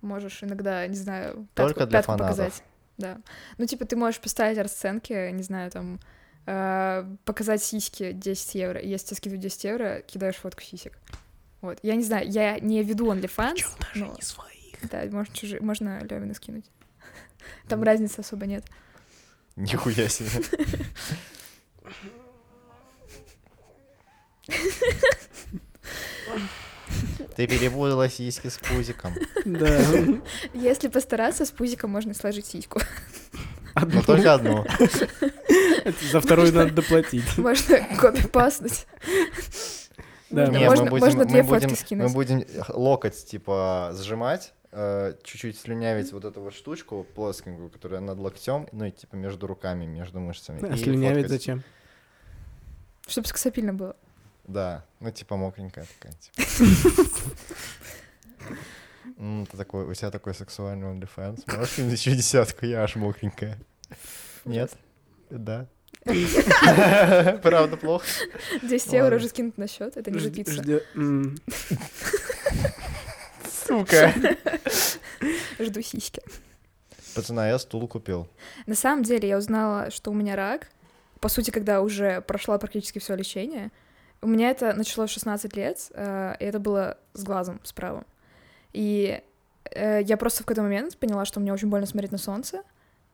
можешь 0.01 0.43
иногда, 0.43 0.86
не 0.88 0.95
знаю, 0.95 1.47
Только 1.53 1.73
пятку, 1.73 1.89
для 1.89 1.99
пятку 1.99 2.11
фанатов. 2.11 2.38
показать. 2.38 2.63
Да. 2.97 3.17
Ну, 3.57 3.65
типа, 3.65 3.86
ты 3.86 3.95
можешь 3.95 4.19
поставить 4.21 4.57
расценки, 4.57 5.31
не 5.31 5.43
знаю, 5.43 5.71
там, 5.71 5.95
э, 5.95 5.99
показать 6.45 7.63
сиськи 7.63 8.11
10 8.11 8.55
евро. 8.55 8.79
И 8.79 8.87
Если 8.87 9.07
тебе 9.07 9.17
скидывают 9.17 9.43
10 9.43 9.63
евро, 9.63 10.01
кидаешь 10.05 10.35
фотку 10.35 10.61
сисек. 10.61 10.97
Вот. 11.61 11.79
Я 11.81 11.95
не 11.95 12.03
знаю, 12.03 12.29
я 12.29 12.59
не 12.59 12.83
веду 12.83 13.11
OnlyFans, 13.11 13.65
но... 13.95 14.15
своих. 14.21 14.89
Да, 14.91 15.03
можно, 15.09 15.33
чужие, 15.33 15.59
можно 15.61 16.03
Левина 16.03 16.35
скинуть. 16.35 16.65
Там 17.67 17.81
разницы 17.81 18.19
особо 18.19 18.45
нет. 18.45 18.63
Нихуя 19.55 20.07
себе. 20.09 20.29
Ты 27.35 27.47
перепутала 27.47 28.09
сиськи 28.09 28.47
с 28.47 28.57
пузиком. 28.57 29.13
Да. 29.43 29.81
Если 30.53 30.87
постараться, 30.87 31.45
с 31.45 31.51
пузиком 31.51 31.89
можно 31.89 32.13
сложить 32.13 32.45
сиську. 32.45 32.79
Но 33.75 34.01
только 34.03 34.35
одну. 34.35 34.65
За 36.11 36.19
вторую 36.21 36.51
надо 36.53 36.71
доплатить. 36.71 37.23
Можно 37.38 37.79
копипастнуть. 37.97 38.86
Да, 40.31 40.47
Можно- 40.47 40.57
Не, 40.57 40.65
можно, 40.67 40.83
мы 40.86 40.89
будем- 40.89 41.03
можно 41.05 41.19
мы 41.19 41.25
две 41.29 41.43
будем- 41.43 41.59
фотки 41.69 41.71
Мы 41.71 41.75
скинуть. 42.09 42.13
будем 42.13 42.45
локоть, 42.69 43.25
типа, 43.25 43.91
сжимать, 43.93 44.53
э, 44.71 45.13
чуть-чуть 45.23 45.57
слюнявить 45.57 46.11
вот 46.11 46.25
эту 46.25 46.41
вот 46.41 46.53
штучку 46.53 47.05
плоскенькую, 47.15 47.69
которая 47.69 48.01
над 48.01 48.17
локтем, 48.17 48.67
ну 48.71 48.86
и 48.86 48.91
типа 48.91 49.15
между 49.15 49.45
руками, 49.47 49.86
между 49.86 50.19
мышцами. 50.19 50.57
А 50.67 50.75
слюнявить 50.75 51.13
фоткать. 51.25 51.29
зачем? 51.31 51.63
Чтобы 53.07 53.27
скосопильно 53.27 53.73
было. 53.73 53.95
Да, 54.45 54.83
ну 54.99 55.11
типа 55.11 55.38
мокренькая 55.38 55.86
такая. 55.99 56.13
Типа. 56.19 57.09
М, 59.17 59.45
Ты 59.45 59.57
такой, 59.57 59.86
у 59.86 59.93
тебя 59.93 60.11
такой 60.11 60.33
сексуальный 60.33 60.88
OnlyFans. 60.88 61.43
Можешь 61.55 61.75
кинуть 61.75 61.93
еще 61.93 62.15
десятку, 62.15 62.65
я 62.65 62.83
аж 62.83 62.95
мокренькая. 62.95 63.57
Нет? 64.43 64.73
Да. 65.29 65.67
Правда 67.41 67.77
плохо? 67.77 68.05
10 68.61 68.85
Ладно. 68.87 68.97
евро 68.97 69.15
уже 69.15 69.27
скинут 69.27 69.57
на 69.57 69.67
счет, 69.67 69.97
это 69.97 70.11
не 70.11 70.19
ждё- 70.19 70.81
м. 70.95 71.37
Сука. 73.67 74.13
Жду 75.59 75.81
сиськи. 75.81 76.21
Пацана, 77.15 77.47
я 77.49 77.57
стул 77.59 77.87
купил. 77.87 78.27
На 78.67 78.75
самом 78.75 79.03
деле 79.03 79.27
я 79.29 79.37
узнала, 79.37 79.89
что 79.89 80.11
у 80.11 80.13
меня 80.13 80.35
рак. 80.35 80.67
По 81.21 81.29
сути, 81.29 81.49
когда 81.49 81.81
уже 81.81 82.21
прошла 82.21 82.57
практически 82.59 82.99
все 82.99 83.15
лечение. 83.15 83.71
У 84.21 84.27
меня 84.27 84.51
это 84.51 84.73
началось 84.73 85.09
в 85.09 85.13
16 85.13 85.55
лет, 85.55 85.79
э, 85.93 86.35
и 86.39 86.43
это 86.45 86.59
было 86.59 86.97
с 87.13 87.23
глазом, 87.23 87.59
с 87.63 87.73
правым. 87.73 88.05
И 88.73 89.21
э, 89.71 90.01
я 90.03 90.17
просто 90.17 90.43
в 90.43 90.45
какой-то 90.45 90.61
момент 90.61 90.97
поняла, 90.97 91.25
что 91.25 91.39
мне 91.39 91.53
очень 91.53 91.69
больно 91.69 91.87
смотреть 91.87 92.11
на 92.11 92.17
солнце, 92.17 92.61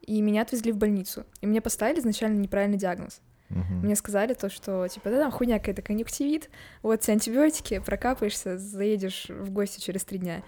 и 0.01 0.21
меня 0.21 0.41
отвезли 0.41 0.71
в 0.71 0.77
больницу. 0.77 1.25
И 1.41 1.47
мне 1.47 1.61
поставили 1.61 1.99
изначально 1.99 2.39
неправильный 2.39 2.77
диагноз. 2.77 3.21
Мгм. 3.49 3.81
Мне 3.83 3.95
сказали 3.95 4.33
то, 4.33 4.49
что, 4.49 4.87
типа, 4.87 5.09
да, 5.09 5.19
там 5.19 5.31
хуйня 5.31 5.59
какая-то, 5.59 5.81
конъюнктивит, 5.81 6.49
вот 6.83 7.01
тебе 7.01 7.13
антибиотики, 7.13 7.79
прокапаешься, 7.79 8.57
заедешь 8.57 9.25
в 9.27 9.51
гости 9.51 9.81
через 9.81 10.05
три 10.05 10.19
дня. 10.19 10.41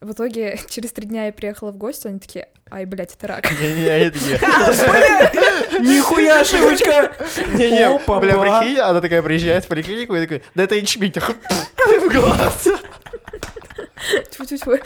В 0.00 0.12
итоге 0.12 0.58
через 0.68 0.92
три 0.92 1.06
дня 1.06 1.26
я 1.26 1.32
приехала 1.32 1.72
в 1.72 1.76
гости, 1.76 2.06
они 2.06 2.20
такие, 2.20 2.48
ай, 2.70 2.84
блядь, 2.84 3.14
это 3.14 3.26
рак. 3.26 3.50
Не-не, 3.60 3.88
они 3.88 4.10
такие... 4.10 4.38
Нихуя 5.80 6.40
ошибочка! 6.40 7.12
Не-не, 7.54 7.98
бля, 8.20 8.38
прикинь, 8.38 8.78
она 8.78 9.00
такая 9.00 9.22
приезжает 9.22 9.64
в 9.64 9.68
поликлинику 9.68 10.14
и 10.14 10.20
такой, 10.22 10.42
да 10.54 10.64
это 10.64 10.76
ячмень, 10.76 11.12
в 11.12 12.12
глаз. 12.12 12.68
Тьфу-тьфу-тьфу. 14.30 14.78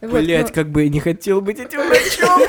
Вот, 0.00 0.22
Блять, 0.22 0.48
ну, 0.48 0.54
как 0.54 0.70
бы 0.70 0.84
я 0.84 0.88
не 0.88 1.00
хотел 1.00 1.40
быть 1.40 1.58
этим 1.58 1.80
врачом. 1.86 2.42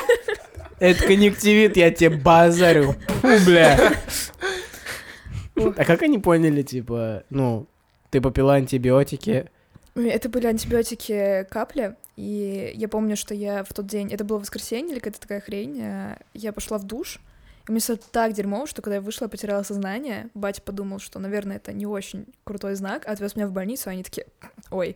Это 0.80 1.04
конъюнктивит, 1.06 1.76
я 1.78 1.92
тебе 1.92 2.12
базарю. 2.12 2.96
Фу, 3.22 3.28
бля. 3.46 3.94
А 5.56 5.86
как 5.86 6.02
они 6.04 6.20
поняли, 6.20 6.62
типа, 6.62 7.24
ну, 7.30 7.68
ты 8.12 8.22
попила 8.22 8.54
антибиотики, 8.56 9.50
Это 9.96 10.30
были 10.30 10.48
антибиотики 10.48 11.46
капли, 11.50 11.96
и 12.16 12.72
я 12.76 12.88
помню, 12.88 13.18
что 13.18 13.34
я 13.34 13.64
в 13.64 13.74
тот 13.74 13.88
день, 13.88 14.12
это 14.14 14.24
было 14.24 14.40
воскресенье 14.40 14.92
или 14.92 15.00
какая-то 15.00 15.20
такая 15.20 15.42
хрень, 15.42 15.80
э, 15.82 16.18
я 16.34 16.54
пошла 16.54 16.78
в 16.78 16.84
душ, 16.84 17.20
и 17.68 17.72
мне 17.72 17.82
стало 17.82 18.00
так 18.12 18.34
дерьмово, 18.34 18.68
что 18.68 18.82
когда 18.82 18.96
я 18.96 19.02
вышла, 19.02 19.26
я 19.26 19.30
потеряла 19.30 19.64
сознание, 19.64 20.30
батя 20.34 20.62
подумал, 20.62 21.00
что, 21.00 21.20
наверное, 21.20 21.58
это 21.58 21.74
не 21.74 21.86
очень 21.86 22.26
крутой 22.44 22.76
знак, 22.76 23.08
отвез 23.08 23.36
меня 23.36 23.48
в 23.48 23.52
больницу, 23.52 23.90
а 23.90 23.92
они 23.92 24.04
такие, 24.04 24.28
ой. 24.72 24.96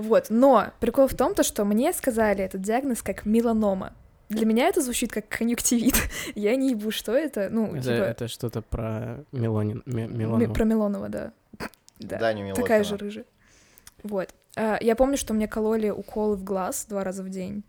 Вот, 0.00 0.26
но 0.30 0.72
прикол 0.80 1.06
в 1.08 1.14
том, 1.14 1.34
то, 1.34 1.42
что 1.42 1.64
мне 1.64 1.92
сказали 1.92 2.42
этот 2.42 2.62
диагноз 2.62 3.02
как 3.02 3.26
меланома. 3.26 3.92
Для 4.30 4.46
меня 4.46 4.68
это 4.68 4.80
звучит 4.80 5.12
как 5.12 5.28
конъюнктивит. 5.28 5.94
Я 6.34 6.54
не 6.56 6.70
ебу, 6.70 6.90
что 6.90 7.12
это. 7.12 7.48
Ну, 7.50 7.74
это, 7.74 7.82
типа, 7.82 7.92
это 8.04 8.28
что-то 8.28 8.62
про 8.62 9.24
мелонин, 9.32 9.82
ме- 9.86 10.06
ми- 10.06 10.16
мелану. 10.18 10.54
про 10.54 10.64
Милонова, 10.64 11.08
да. 11.08 11.32
Да. 11.98 12.18
Даню 12.18 12.44
Милохина. 12.44 12.62
Такая 12.64 12.84
же 12.84 12.96
рыжая. 12.96 13.24
Вот. 14.04 14.30
А, 14.56 14.78
Я 14.80 14.96
помню, 14.96 15.16
что 15.16 15.34
мне 15.34 15.46
кололи 15.48 15.90
уколы 15.90 16.36
в 16.36 16.44
глаз 16.44 16.86
два 16.88 17.04
раза 17.04 17.22
в 17.22 17.28
день. 17.28 17.62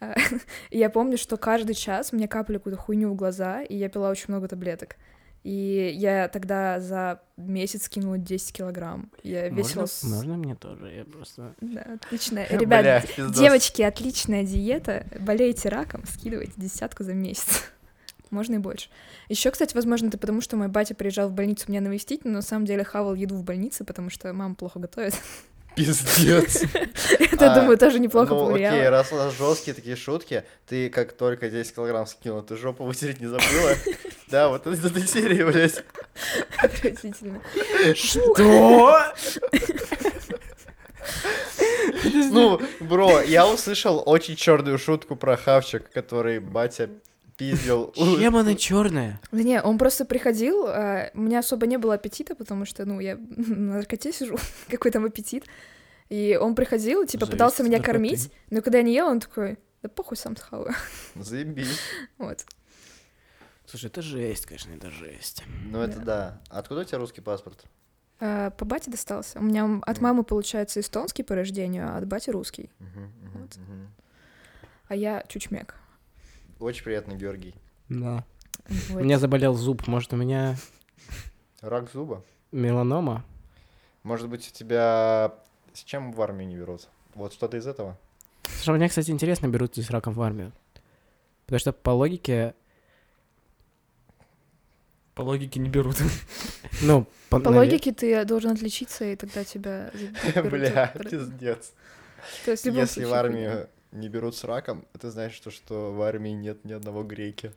А, 0.00 0.14
я 0.70 0.88
помню, 0.90 1.16
что 1.18 1.36
каждый 1.36 1.74
час 1.74 2.12
мне 2.12 2.28
капали 2.28 2.58
какую-то 2.58 2.80
хуйню 2.80 3.10
в 3.10 3.16
глаза, 3.16 3.62
и 3.62 3.74
я 3.74 3.88
пила 3.88 4.10
очень 4.10 4.26
много 4.28 4.46
таблеток. 4.48 4.96
И 5.42 5.90
я 5.96 6.28
тогда 6.28 6.80
за 6.80 7.22
месяц 7.38 7.84
скинула 7.84 8.18
10 8.18 8.52
килограмм. 8.52 9.10
Я 9.22 9.48
весила... 9.48 9.80
Можно, 9.82 9.86
с- 9.86 10.02
можно 10.04 10.36
мне 10.36 10.54
тоже? 10.54 10.92
Я 10.92 11.04
просто... 11.04 11.54
Да, 11.62 11.80
отлично. 12.02 12.44
Бля, 12.50 12.58
Ребят, 12.58 13.08
пиздос. 13.16 13.38
девочки, 13.38 13.80
отличная 13.82 14.44
диета. 14.44 15.06
Болеете 15.18 15.70
раком, 15.70 16.04
скидывайте 16.06 16.52
десятку 16.56 17.04
за 17.04 17.14
месяц. 17.14 17.64
Можно 18.30 18.56
и 18.56 18.58
больше. 18.58 18.90
Еще, 19.28 19.50
кстати, 19.50 19.74
возможно, 19.74 20.08
это 20.08 20.18
потому, 20.18 20.40
что 20.42 20.56
мой 20.56 20.68
батя 20.68 20.94
приезжал 20.94 21.28
в 21.30 21.32
больницу 21.32 21.64
меня 21.68 21.80
навестить, 21.80 22.24
но 22.24 22.32
на 22.32 22.42
самом 22.42 22.66
деле 22.66 22.84
хавал 22.84 23.14
еду 23.14 23.34
в 23.34 23.42
больнице, 23.42 23.84
потому 23.84 24.10
что 24.10 24.32
мама 24.34 24.54
плохо 24.54 24.78
готовит. 24.78 25.14
Пиздец. 25.80 26.62
Это, 27.18 27.52
А, 27.52 27.54
думаю, 27.60 27.78
тоже 27.78 27.98
неплохо 28.00 28.34
ну, 28.34 28.52
окей, 28.52 28.66
повлияло. 28.66 28.90
раз 28.90 29.12
у 29.12 29.16
нас 29.16 29.36
жесткие 29.36 29.74
такие 29.74 29.96
шутки, 29.96 30.44
ты 30.66 30.90
как 30.90 31.12
только 31.12 31.48
10 31.48 31.74
килограмм 31.74 32.06
скинула, 32.06 32.42
ты 32.42 32.56
жопу 32.56 32.84
вытереть 32.84 33.20
не 33.20 33.26
забыла? 33.26 33.74
Да, 34.28 34.48
вот 34.48 34.64
из 34.68 34.84
этой 34.84 35.04
серии, 35.08 35.42
блядь. 35.42 35.82
Отвратительно. 36.58 37.40
Что? 37.96 39.12
Ну, 42.30 42.60
бро, 42.78 43.22
я 43.22 43.48
услышал 43.48 44.00
очень 44.06 44.36
черную 44.36 44.78
шутку 44.78 45.16
про 45.16 45.36
хавчик, 45.36 45.90
который 45.90 46.38
батя 46.38 46.90
пиздил. 47.40 47.92
у- 47.96 48.18
Чем 48.18 48.36
она 48.36 48.54
черная? 48.54 49.20
Да 49.32 49.42
не, 49.42 49.60
он 49.62 49.78
просто 49.78 50.04
приходил, 50.04 50.66
а, 50.68 51.10
у 51.14 51.20
меня 51.20 51.38
особо 51.40 51.66
не 51.66 51.78
было 51.78 51.94
аппетита, 51.94 52.34
потому 52.34 52.64
что, 52.66 52.84
ну, 52.86 53.00
я 53.00 53.16
на 53.36 53.74
наркоте 53.74 54.12
сижу, 54.12 54.36
какой 54.68 54.90
там 54.90 55.04
аппетит. 55.04 55.44
И 56.10 56.36
он 56.40 56.54
приходил, 56.54 57.04
типа, 57.06 57.24
Зависит 57.26 57.32
пытался 57.38 57.62
меня 57.62 57.78
наркоты. 57.78 57.92
кормить, 57.92 58.32
но 58.50 58.62
когда 58.62 58.78
я 58.78 58.84
не 58.84 58.94
ела, 58.94 59.10
он 59.10 59.20
такой, 59.20 59.58
да 59.82 59.88
похуй, 59.88 60.16
сам 60.16 60.36
схаваю. 60.36 60.74
Заебись. 61.14 61.78
Вот. 62.18 62.44
Слушай, 63.66 63.86
это 63.86 64.02
жесть, 64.02 64.46
конечно, 64.46 64.72
это 64.72 64.90
жесть. 64.90 65.44
Ну 65.70 65.80
это 65.80 66.00
да. 66.00 66.40
Откуда 66.48 66.80
у 66.80 66.84
тебя 66.84 66.98
русский 66.98 67.20
паспорт? 67.20 67.64
А, 68.18 68.50
По 68.50 68.64
бате 68.64 68.90
достался. 68.90 69.38
У 69.38 69.42
меня 69.42 69.80
от 69.86 70.00
мамы, 70.00 70.24
получается, 70.24 70.80
эстонский 70.80 71.22
по 71.22 71.34
рождению, 71.36 71.88
а 71.88 71.96
от 71.98 72.06
бати 72.08 72.30
русский. 72.30 72.70
Вот. 73.34 73.56
А 74.88 74.96
я 74.96 75.22
чучмек. 75.28 75.76
Очень 76.60 76.84
приятно, 76.84 77.14
Георгий. 77.14 77.54
Да. 77.88 78.24
У 78.68 78.92
Вот. 78.92 79.02
меня 79.02 79.18
заболел 79.18 79.54
зуб, 79.54 79.86
может, 79.88 80.12
у 80.12 80.16
меня 80.16 80.56
Рак 81.60 81.90
зуба? 81.90 82.22
меланома? 82.52 83.24
Может 84.02 84.28
быть, 84.28 84.48
у 84.48 84.52
тебя... 84.52 85.34
С 85.72 85.82
чем 85.84 86.12
в 86.12 86.20
армию 86.20 86.48
не 86.48 86.56
берут? 86.56 86.88
Вот 87.14 87.32
что-то 87.32 87.56
из 87.56 87.66
этого? 87.66 87.96
Слушай, 88.44 88.76
мне, 88.76 88.88
кстати, 88.88 89.10
интересно, 89.10 89.48
берут 89.48 89.76
ли 89.76 89.82
с 89.82 89.90
раком 89.90 90.14
в 90.14 90.22
армию. 90.22 90.52
Потому 91.46 91.58
что 91.60 91.72
по 91.72 91.90
логике, 91.90 92.54
По 95.14 95.22
логике 95.22 95.60
не 95.60 95.68
берут. 95.68 95.96
ну, 96.82 97.06
по, 97.28 97.40
По 97.40 97.48
логике 97.48 97.92
ты 97.92 98.24
должен 98.24 98.52
отличиться, 98.52 99.04
и 99.04 99.16
тогда 99.16 99.44
тебя 99.44 99.90
заберут 100.34 100.50
Бля, 100.50 100.86
пиздец. 100.88 101.72
То 102.44 102.50
есть 102.52 102.66
Если 102.66 103.04
в 103.04 103.12
армию 103.12 103.68
не 103.92 104.08
берут 104.08 104.36
с 104.36 104.44
раком, 104.44 104.84
это 104.94 105.10
значит, 105.10 105.36
что, 105.36 105.50
что 105.50 105.92
в 105.92 106.02
армии 106.02 106.30
нет 106.30 106.64
ни 106.64 106.72
одного 106.72 107.02
греки. 107.02 107.52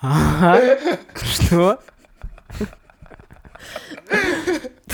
Ага. 0.00 0.78
Что? 1.14 1.80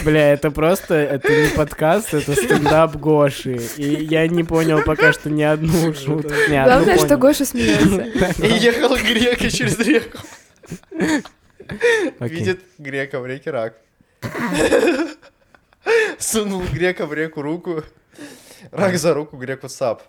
Бля, 0.04 0.32
это 0.32 0.50
просто, 0.50 0.94
это 0.94 1.28
не 1.28 1.48
подкаст, 1.48 2.14
это 2.14 2.34
стендап 2.34 2.96
Гоши. 2.96 3.60
И 3.76 4.04
я 4.04 4.26
не 4.26 4.42
понял 4.42 4.82
пока 4.82 5.12
что 5.12 5.30
ни 5.30 5.42
одну 5.42 5.92
шутку. 5.94 6.32
ни 6.48 6.56
одну 6.56 6.74
Главное, 6.74 6.96
что 6.96 7.06
понял. 7.06 7.20
Гоша 7.20 7.44
смеется. 7.44 8.42
И 8.42 8.52
ехал 8.58 8.96
грек 8.96 9.42
и 9.42 9.50
через 9.50 9.78
реку. 9.78 10.18
Видит 12.20 12.60
грека 12.78 13.20
в 13.20 13.26
реке 13.26 13.50
рак. 13.50 13.74
Сунул 16.18 16.62
грека 16.72 17.06
в 17.06 17.12
реку 17.12 17.42
руку. 17.42 17.82
Рак 18.70 18.96
за 18.96 19.14
руку, 19.14 19.36
греку 19.36 19.68
сап. 19.68 20.02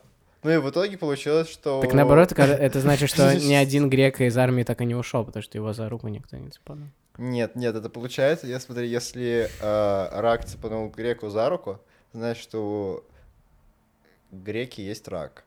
Ну 0.44 0.52
и 0.52 0.58
в 0.58 0.70
итоге 0.70 0.98
получилось, 0.98 1.50
что... 1.50 1.82
Так 1.82 1.94
наоборот, 1.94 2.34
это 2.34 2.80
значит, 2.82 3.10
что 3.10 3.34
ни 3.34 3.54
один 3.54 3.90
грек 3.90 4.20
из 4.20 4.38
армии 4.38 4.64
так 4.64 4.82
и 4.82 4.86
не 4.86 4.96
ушел, 4.96 5.24
потому 5.24 5.42
что 5.42 5.58
его 5.58 5.72
за 5.74 5.88
руку 5.88 6.10
никто 6.10 6.36
не 6.38 6.50
цепанул. 6.50 6.88
Нет, 7.18 7.56
нет, 7.56 7.76
это 7.76 7.90
получается, 7.90 8.48
я 8.48 8.60
смотри, 8.60 8.90
если 8.90 9.50
э, 9.62 10.20
рак 10.20 10.46
цепанул 10.46 10.90
греку 10.90 11.30
за 11.30 11.48
руку, 11.48 11.80
значит, 12.12 12.44
что 12.44 13.06
у 14.32 14.36
греки 14.36 14.82
есть 14.82 15.08
рак. 15.08 15.44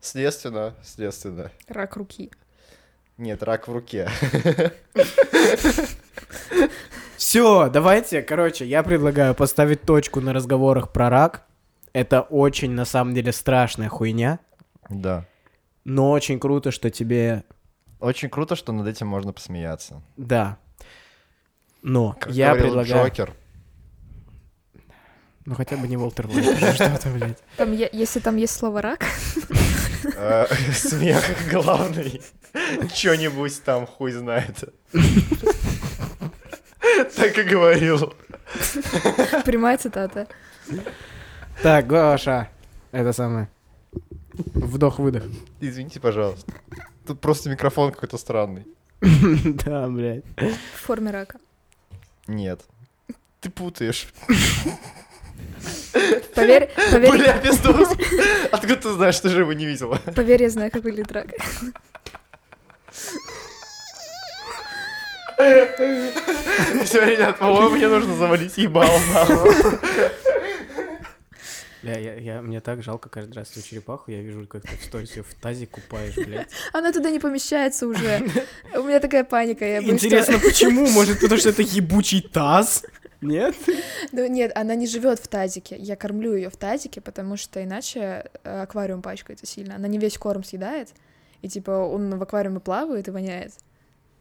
Следственно, 0.00 0.74
следственно. 0.82 1.50
Рак 1.68 1.96
руки. 1.96 2.30
Нет, 3.18 3.42
рак 3.42 3.68
в 3.68 3.72
руке. 3.72 4.08
Все, 7.16 7.68
давайте, 7.70 8.22
короче, 8.22 8.64
я 8.66 8.82
предлагаю 8.82 9.34
поставить 9.34 9.82
точку 9.82 10.20
на 10.20 10.32
разговорах 10.32 10.92
про 10.92 11.10
рак. 11.10 11.46
Это 11.92 12.22
очень, 12.22 12.72
на 12.72 12.84
самом 12.84 13.14
деле, 13.14 13.32
страшная 13.32 13.88
хуйня, 13.88 14.40
Да. 14.90 15.24
но 15.84 16.10
очень 16.10 16.40
круто, 16.40 16.70
что 16.72 16.90
тебе... 16.90 17.44
Очень 18.00 18.28
круто, 18.28 18.56
что 18.56 18.72
над 18.72 18.86
этим 18.88 19.06
можно 19.06 19.32
посмеяться. 19.32 20.02
Да. 20.16 20.58
Но 21.82 22.16
Как 22.18 22.32
я 22.32 22.54
предлагаю... 22.54 23.04
Джокер. 23.06 23.32
Ну 25.46 25.54
хотя 25.54 25.76
бы 25.76 25.86
не 25.86 25.96
Волтер 25.98 26.26
Уайт, 26.26 26.74
что-то, 26.74 27.10
блядь. 27.10 27.38
Там, 27.58 27.72
если 27.72 28.18
там 28.18 28.36
есть 28.36 28.54
слово 28.56 28.80
рак, 28.82 29.04
Э, 30.16 30.46
Смех 30.74 31.22
главный. 31.50 32.20
Чё-нибудь 32.94 33.62
там 33.64 33.86
хуй 33.86 34.12
знает. 34.12 34.64
Так 37.16 37.38
и 37.38 37.42
говорил. 37.42 38.14
прямая 39.44 39.78
цитата. 39.78 40.26
Так, 41.62 41.86
Гоша. 41.86 42.48
Это 42.92 43.12
самое. 43.12 43.48
Вдох-выдох. 44.32 45.24
Извините, 45.60 46.00
пожалуйста. 46.00 46.52
Тут 47.06 47.20
просто 47.20 47.50
микрофон 47.50 47.92
какой-то 47.92 48.18
странный. 48.18 48.66
Да, 49.64 49.88
блядь. 49.88 50.24
В 50.36 50.86
форме 50.86 51.10
рака. 51.10 51.38
Нет. 52.26 52.60
Ты 53.40 53.50
путаешь. 53.50 54.08
Поверь, 56.34 56.70
поверь, 56.90 57.10
Бля, 57.12 57.38
пиздос. 57.38 57.88
Откуда 58.50 58.76
ты 58.76 58.92
знаешь, 58.92 59.14
что 59.14 59.28
же 59.28 59.40
его 59.40 59.52
не 59.52 59.66
видела? 59.66 59.96
поверь, 60.16 60.42
я 60.42 60.50
знаю, 60.50 60.70
как 60.70 60.82
выглядит 60.84 61.12
рак. 61.12 61.26
Все, 66.84 67.04
ребят, 67.04 67.38
по-моему, 67.38 67.70
мне 67.70 67.88
нужно 67.88 68.14
завалить 68.14 68.56
ебало 68.56 68.98
нахуй. 69.12 69.54
Бля, 71.84 71.98
я, 71.98 72.14
я, 72.14 72.40
мне 72.40 72.62
так 72.62 72.82
жалко 72.82 73.10
каждый 73.10 73.34
раз 73.34 73.50
эту 73.50 73.60
черепаху, 73.60 74.10
я 74.10 74.22
вижу, 74.22 74.46
как 74.46 74.62
ты 74.62 74.74
в 74.74 74.84
сторис 74.84 75.10
в 75.10 75.34
тазе 75.34 75.66
купаешь, 75.66 76.14
блядь. 76.16 76.48
Она 76.72 76.92
туда 76.92 77.10
не 77.10 77.20
помещается 77.20 77.86
уже. 77.86 78.22
У 78.74 78.84
меня 78.84 79.00
такая 79.00 79.22
паника. 79.22 79.66
Я 79.66 79.82
Интересно, 79.82 80.38
почему? 80.38 80.86
Может, 80.88 81.20
потому 81.20 81.38
что 81.38 81.50
это 81.50 81.60
ебучий 81.60 82.22
таз? 82.22 82.84
Нет? 83.20 83.54
Ну 84.12 84.26
нет, 84.26 84.52
она 84.54 84.74
не 84.74 84.86
живет 84.86 85.18
в 85.18 85.28
тазике. 85.28 85.76
Я 85.76 85.96
кормлю 85.96 86.34
ее 86.34 86.48
в 86.48 86.56
тазике, 86.56 87.02
потому 87.02 87.36
что 87.36 87.62
иначе 87.62 88.30
э, 88.44 88.62
аквариум 88.62 89.02
пачкается 89.02 89.46
сильно. 89.46 89.76
Она 89.76 89.86
не 89.86 89.98
весь 89.98 90.16
корм 90.16 90.42
съедает, 90.42 90.88
и 91.42 91.48
типа 91.48 91.70
он 91.70 92.16
в 92.18 92.22
аквариуме 92.22 92.60
плавает 92.60 93.08
и 93.08 93.10
воняет. 93.10 93.52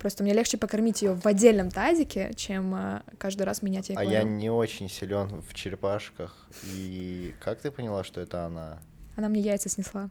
Просто 0.03 0.21
мне 0.21 0.33
легче 0.33 0.57
покормить 0.57 1.01
ее 1.01 1.13
в 1.13 1.25
отдельном 1.25 1.71
тазике, 1.71 2.33
чем 2.35 2.75
э, 2.75 3.01
каждый 3.17 3.43
раз 3.43 3.61
менять 3.61 3.87
ей 3.87 3.95
А 3.97 4.03
я 4.03 4.23
не 4.23 4.49
очень 4.49 4.89
силен 4.89 5.41
в 5.49 5.53
черепашках. 5.53 6.35
И 6.73 7.33
как 7.39 7.61
ты 7.61 7.71
поняла, 7.71 8.03
что 8.03 8.19
это 8.19 8.43
она? 8.43 8.79
Она 9.15 9.29
мне 9.29 9.39
яйца 9.39 9.69
снесла. 9.69 10.09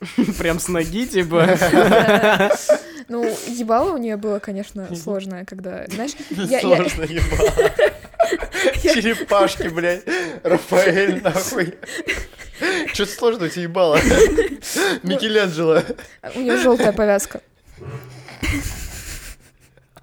Прям 0.40 0.58
с 0.58 0.66
ноги, 0.66 1.06
типа. 1.06 1.46
Ну, 3.08 3.24
ебало 3.46 3.94
у 3.94 3.98
нее 3.98 4.16
было, 4.16 4.40
конечно, 4.40 4.92
сложное, 4.96 5.44
когда, 5.44 5.86
знаешь, 5.86 6.10
Сложно 6.60 7.04
ебало. 7.04 7.70
Черепашки, 8.82 9.68
блядь. 9.68 10.02
Рафаэль, 10.42 11.22
нахуй. 11.22 11.74
Что-то 12.92 13.12
сложно 13.12 13.46
у 13.46 13.48
тебя 13.48 13.62
ебало. 13.62 13.98
Микеланджело. 15.04 15.84
у 16.34 16.40
нее 16.40 16.56
желтая 16.56 16.92
повязка. 16.92 17.40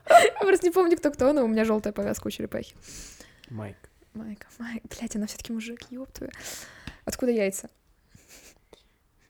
Я 0.10 0.40
просто 0.40 0.66
не 0.66 0.72
помню, 0.72 0.98
кто 0.98 1.12
кто, 1.12 1.34
но 1.34 1.44
у 1.44 1.48
меня 1.48 1.66
желтая 1.66 1.94
повязка 1.94 2.28
у 2.28 2.30
черепахи. 2.30 2.76
Майк. 3.50 3.78
Майка, 4.14 4.48
Майк, 4.60 4.84
блядь, 4.86 5.16
она 5.16 5.28
все-таки 5.28 5.52
мужик, 5.52 5.80
ёб 5.90 6.10
твою. 6.12 6.32
Откуда 7.04 7.32
яйца? 7.32 7.70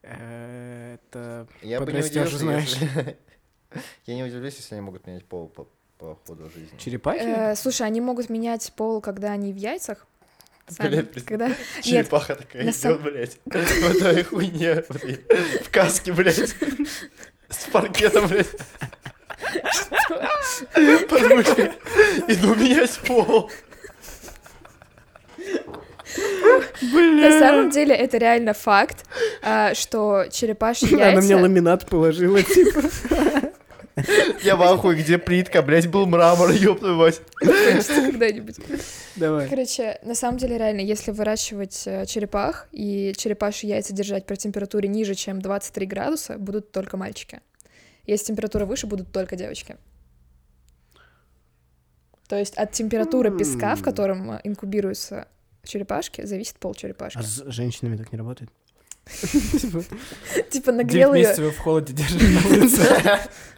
Это 0.01 1.47
Я 1.61 1.81
бы 1.81 1.91
не 1.91 1.99
удивился, 1.99 2.37
знаешь. 2.37 2.75
Я 4.05 4.15
не 4.15 4.23
удивлюсь, 4.23 4.55
если 4.57 4.75
они 4.75 4.81
могут 4.81 5.07
менять 5.07 5.25
пол 5.25 5.47
по, 5.49 5.67
по 5.97 6.19
ходу 6.25 6.49
жизни. 6.49 6.77
Черепахи? 6.77 7.23
Э, 7.23 7.55
слушай, 7.55 7.85
они 7.85 7.99
могут 7.99 8.29
менять 8.29 8.71
пол, 8.75 9.01
когда 9.01 9.31
они 9.31 9.51
в 9.51 9.57
яйцах. 9.57 10.05
Сами. 10.67 11.01
Блядь, 11.01 11.25
Когда... 11.25 11.47
Нет, 11.47 11.57
Черепаха 11.83 12.35
такая 12.35 12.63
на 12.63 12.69
идет, 12.69 12.75
сам- 12.79 13.01
блядь. 13.01 13.39
В 13.45 13.55
этой 13.55 14.23
хуйне, 14.23 14.81
в 14.81 15.69
каске, 15.71 16.13
блядь. 16.13 16.55
С 17.49 17.65
паркетом, 17.71 18.27
блядь. 18.27 18.49
Подмышкой. 21.09 21.71
Иду 22.27 22.55
менять 22.55 22.99
пол. 23.07 23.49
на 26.91 27.39
самом 27.39 27.69
деле 27.69 27.95
это 27.95 28.17
реально 28.17 28.53
факт, 28.53 29.05
а, 29.41 29.73
что 29.73 30.25
черепашьи 30.31 30.93
Она 30.93 31.19
мне 31.19 31.29
яйца... 31.29 31.37
ламинат 31.37 31.85
положила, 31.87 32.41
типа. 32.41 32.81
Я 34.43 34.57
в 34.57 34.63
ахуе, 34.63 34.97
где 34.97 35.17
плитка, 35.17 35.61
блядь, 35.61 35.87
был 35.87 36.05
мрамор, 36.05 36.51
ёб 36.51 36.79
твою 36.79 36.95
мать. 36.95 37.21
Когда-нибудь. 37.39 38.55
Давай. 39.15 39.47
Короче, 39.47 39.99
на 40.03 40.15
самом 40.15 40.37
деле 40.37 40.57
реально, 40.57 40.81
если 40.81 41.11
выращивать 41.11 41.83
э, 41.85 42.05
черепах 42.05 42.67
и 42.73 43.13
черепашьи 43.17 43.69
яйца 43.69 43.93
держать 43.93 44.25
при 44.25 44.35
температуре 44.35 44.89
ниже, 44.89 45.15
чем 45.15 45.41
23 45.41 45.85
градуса, 45.85 46.37
будут 46.37 46.71
только 46.73 46.97
мальчики. 46.97 47.39
Если 48.05 48.27
температура 48.27 48.65
выше, 48.65 48.87
будут 48.87 49.11
только 49.11 49.35
девочки. 49.35 49.77
То 52.27 52.37
есть 52.37 52.55
от 52.57 52.71
температуры 52.71 53.35
песка, 53.35 53.75
в 53.75 53.83
котором 53.83 54.31
э, 54.31 54.41
инкубируются 54.43 55.27
черепашки, 55.63 56.25
зависит 56.25 56.55
пол 56.57 56.73
черепашки. 56.73 57.17
А 57.17 57.23
с 57.23 57.43
женщинами 57.47 57.97
так 57.97 58.11
не 58.11 58.17
работает? 58.17 58.49
Типа 60.49 60.71
нагрел 60.71 61.13
ее. 61.13 61.27
месяцев 61.27 61.55
в 61.55 61.59
холоде 61.59 61.93
держишь. 61.93 62.21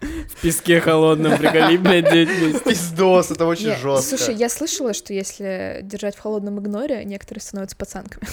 В 0.02 0.42
песке 0.42 0.82
холодном, 0.82 1.38
приколи, 1.38 1.78
блядь, 1.78 2.12
девять 2.12 2.38
месяцев. 2.42 2.64
Пиздос, 2.64 3.32
это 3.32 3.46
очень 3.46 3.74
жестко. 3.76 4.18
Слушай, 4.18 4.36
я 4.36 4.50
слышала, 4.50 4.94
что 4.94 5.14
если 5.14 5.80
держать 5.84 6.16
в 6.18 6.20
холодном 6.20 6.60
игноре, 6.60 7.06
некоторые 7.06 7.42
становятся 7.42 7.78
пацанками. 7.78 8.28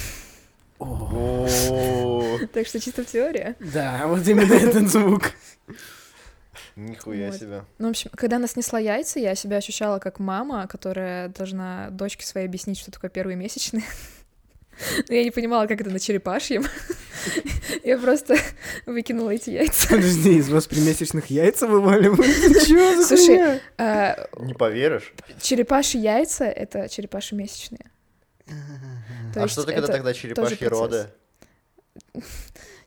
О, 0.77 1.47
Так 2.53 2.67
что 2.67 2.81
чисто 2.81 3.03
в 3.03 3.07
теории. 3.07 3.55
Да, 3.61 4.07
вот 4.07 4.27
именно 4.27 4.53
этот 4.53 4.89
звук. 4.89 5.31
Нихуя 6.75 7.27
Вот. 7.31 7.39
себе. 7.39 7.63
Ну, 7.77 7.87
в 7.87 7.89
общем, 7.91 8.09
когда 8.15 8.35
она 8.35 8.47
снесла 8.47 8.79
яйца, 8.79 9.19
я 9.19 9.33
себя 9.35 9.57
ощущала 9.57 9.99
как 9.99 10.19
мама, 10.19 10.67
которая 10.67 11.29
должна 11.29 11.89
дочке 11.89 12.25
своей 12.25 12.47
объяснить, 12.47 12.77
что 12.77 12.91
такое 12.91 13.09
первые 13.09 13.37
месячные. 13.37 13.83
Но 15.07 15.15
я 15.15 15.23
не 15.23 15.31
понимала, 15.31 15.67
как 15.67 15.79
это 15.79 15.89
на 15.89 15.99
черепашьем. 15.99 16.65
Я 17.83 17.97
просто 17.97 18.35
выкинула 18.85 19.31
эти 19.31 19.49
яйца. 19.49 19.87
Подожди, 19.89 20.37
из 20.37 20.49
вас 20.49 20.67
при 20.67 20.79
месячных 20.79 21.27
яйца 21.27 21.65
вываливают? 21.65 22.25
Чего 22.67 23.01
за 23.01 23.07
Слушай? 23.17 23.61
А, 23.77 24.27
Не 24.39 24.53
поверишь? 24.53 25.13
Черепашьи 25.41 25.99
яйца— 25.99 26.43
это 26.45 26.87
черепаши 26.89 27.35
месячные. 27.35 27.89
То 29.33 29.43
А 29.43 29.47
что 29.47 29.63
ты, 29.63 29.73
когда 29.73 29.87
тогда 29.87 30.13
черепашьи 30.13 30.67
роды? 30.67 31.07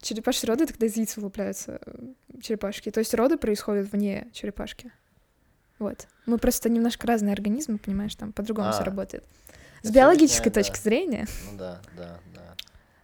Черепашьи 0.09 0.47
роды— 0.47 0.65
это 0.65 0.73
когда 0.73 0.87
из 0.87 0.97
яиц 0.97 1.19
вылупляются 1.19 1.81
э, 1.85 1.99
черепашки. 2.41 2.91
То 2.91 3.01
есть 3.01 3.13
роды 3.13 3.37
происходят 3.37 3.93
вне 3.93 4.27
черепашки. 4.33 4.91
Вот. 5.79 6.07
Мы 6.25 6.39
просто 6.39 6.71
немножко 6.71 7.07
разные 7.07 7.35
организмы, 7.35 7.77
понимаешь, 7.77 8.15
там 8.15 8.33
по-другому 8.33 8.73
все 8.73 8.81
А. 8.81 8.85
работает. 8.85 9.23
С 9.83 9.91
биологической 9.91 10.49
объясняет, 10.49 10.55
да. 10.55 10.63
точки 10.63 10.83
зрения, 10.83 11.27
Ну 11.53 11.59
да, 11.59 11.81
да, 11.95 12.19
да. 12.35 12.55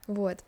вот. 0.07 0.43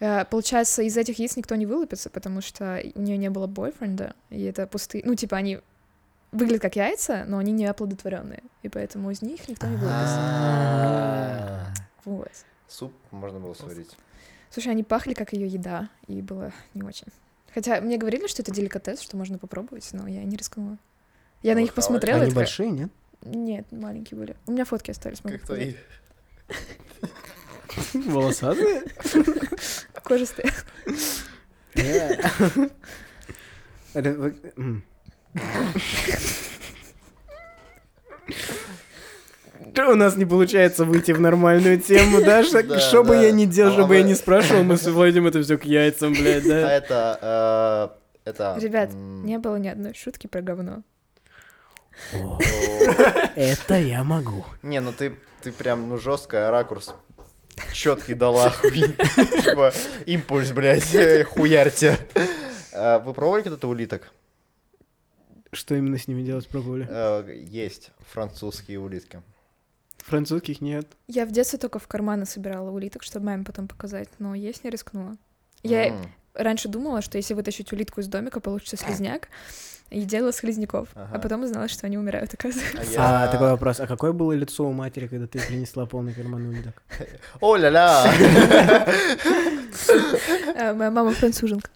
Э, 0.00 0.24
Получается, 0.24 0.80
из 0.80 0.96
этих 0.96 1.18
яиц 1.18 1.36
никто 1.36 1.54
не 1.54 1.66
вылупится, 1.66 2.08
потому 2.08 2.40
что 2.40 2.82
у 2.94 3.00
нее 3.02 3.18
не 3.18 3.28
было 3.28 3.46
бойфренда, 3.46 4.14
и 4.30 4.42
это 4.44 4.66
пустые... 4.66 5.04
Ну, 5.04 5.14
типа, 5.14 5.36
они 5.36 5.60
выглядят 6.32 6.62
как 6.62 6.76
яйца, 6.76 7.24
но 7.26 7.36
они 7.36 7.52
не 7.52 7.66
оплодотворенные, 7.66 8.42
и 8.62 8.70
поэтому 8.70 9.10
из 9.10 9.20
них 9.20 9.46
никто 9.48 9.66
не 9.66 9.76
вылупится. 9.76 10.16
А. 10.18 11.66
Вот. 12.06 12.32
Суп 12.68 12.94
можно 13.10 13.38
было 13.38 13.52
сварить. 13.52 13.94
Слушай, 14.50 14.72
они 14.72 14.82
пахли 14.82 15.14
как 15.14 15.32
ее 15.32 15.46
еда, 15.46 15.88
и 16.08 16.20
было 16.22 16.52
не 16.74 16.82
очень. 16.82 17.06
Хотя 17.54 17.80
мне 17.80 17.96
говорили, 17.98 18.26
что 18.26 18.42
это 18.42 18.52
деликатес, 18.52 19.00
что 19.00 19.16
можно 19.16 19.38
попробовать, 19.38 19.88
но 19.92 20.06
я 20.06 20.22
не 20.24 20.36
рискнула. 20.36 20.76
Я 21.42 21.54
на 21.54 21.60
них 21.60 21.72
посмотрела. 21.74 22.18
и 22.18 22.20
Они 22.22 22.30
такая, 22.30 22.44
большие, 22.44 22.70
нет? 22.70 22.90
Нет, 23.22 23.66
маленькие 23.72 24.18
были. 24.18 24.36
У 24.46 24.52
меня 24.52 24.64
фотки 24.64 24.90
остались. 24.90 25.20
Как 25.20 25.40
твои. 25.42 25.74
Волосатые? 27.94 28.82
Кожистые. 30.02 30.50
Это 33.94 34.12
вы- 34.12 34.36
м. 34.56 34.82
Что 39.42 39.59
у 39.78 39.94
нас 39.94 40.16
не 40.16 40.24
получается 40.24 40.84
выйти 40.84 41.12
в 41.12 41.20
нормальную 41.20 41.80
тему, 41.80 42.20
да? 42.20 42.42
Что 42.78 43.02
бы 43.04 43.16
я 43.16 43.30
ни 43.32 43.44
делал, 43.46 43.72
А 43.72 43.74
что 43.74 43.86
бы 43.86 43.96
я 43.96 44.02
ни 44.02 44.14
спрашивал, 44.14 44.62
мы 44.64 44.76
сводим 44.76 45.26
это 45.26 45.42
все 45.42 45.56
к 45.58 45.64
яйцам, 45.64 46.12
блядь, 46.12 46.44
А 46.46 46.48
да? 46.48 46.72
это... 46.72 47.18
э, 48.24 48.28
Это... 48.30 48.56
Ребят, 48.60 48.90
не 48.94 49.38
было 49.38 49.56
ни 49.56 49.68
одной 49.68 49.94
шутки 49.94 50.26
про 50.26 50.42
говно. 50.42 50.82
Это 53.36 53.74
я 53.78 54.04
могу. 54.04 54.44
Не, 54.62 54.80
ну 54.80 54.92
ты, 54.92 55.14
ты 55.42 55.52
прям, 55.52 55.88
ну, 55.88 55.98
жестко 55.98 56.50
ракурс 56.50 56.94
четкий 57.72 58.14
дала. 58.14 58.52
Типа, 58.62 59.72
импульс, 60.06 60.50
блядь, 60.52 60.94
э, 60.94 61.24
хуярьте. 61.24 61.98
А 62.72 62.98
Вы 63.00 63.12
пробовали 63.12 63.42
когда-то 63.42 63.68
улиток? 63.68 64.10
Что 65.52 65.74
именно 65.74 65.98
с 65.98 66.06
ними 66.08 66.22
делать 66.22 66.48
пробовали? 66.48 66.86
Э, 66.88 67.24
Есть 67.48 67.90
французские 68.12 68.78
улитки. 68.78 69.20
Французских 70.10 70.60
нет. 70.60 70.86
Я 71.06 71.24
в 71.24 71.30
детстве 71.30 71.58
только 71.58 71.78
в 71.78 71.86
карманы 71.86 72.26
собирала 72.26 72.70
улиток, 72.70 73.02
чтобы 73.04 73.26
маме 73.26 73.44
потом 73.44 73.68
показать, 73.68 74.08
но 74.18 74.34
есть 74.34 74.64
не 74.64 74.70
рискнула. 74.70 75.16
Я 75.62 75.86
М, 75.90 76.02
раньше 76.34 76.68
думала, 76.68 77.00
что 77.00 77.16
если 77.16 77.32
вытащить 77.34 77.72
улитку 77.72 78.00
из 78.00 78.08
домика, 78.08 78.40
получится 78.40 78.76
слизняк, 78.76 79.28
и 79.90 80.02
делала 80.02 80.32
слизняков. 80.32 80.88
А 80.94 81.04
Ага. 81.10 81.18
потом 81.20 81.42
узнала, 81.44 81.68
что 81.68 81.86
они 81.86 81.96
умирают, 81.98 82.34
оказывается. 82.34 83.00
А 83.00 83.22
А, 83.22 83.26
я... 83.26 83.32
такой 83.32 83.50
вопрос. 83.50 83.78
А 83.80 83.86
какое 83.86 84.12
было 84.12 84.32
лицо 84.32 84.64
у 84.68 84.72
матери, 84.72 85.06
когда 85.06 85.26
ты 85.28 85.40
принесла 85.46 85.86
полный 85.86 86.12
карман 86.12 86.46
улиток? 86.46 86.82
О-ля-ля! 87.40 88.12
А, 90.56 90.74
Моя 90.74 90.90
мама 90.90 91.12
француженка. 91.12 91.70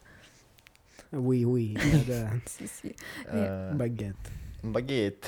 Уи-уи, 1.12 1.78
да. 2.08 2.32
Э, 3.26 3.72
багет. 3.74 4.16
Багет. 4.62 5.24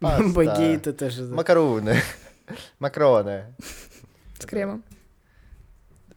Паста. 0.00 0.42
Это 0.86 1.10
же... 1.10 1.24
Макароны. 1.24 1.96
Макароны. 2.78 3.54
С 4.38 4.46
кремом. 4.46 4.82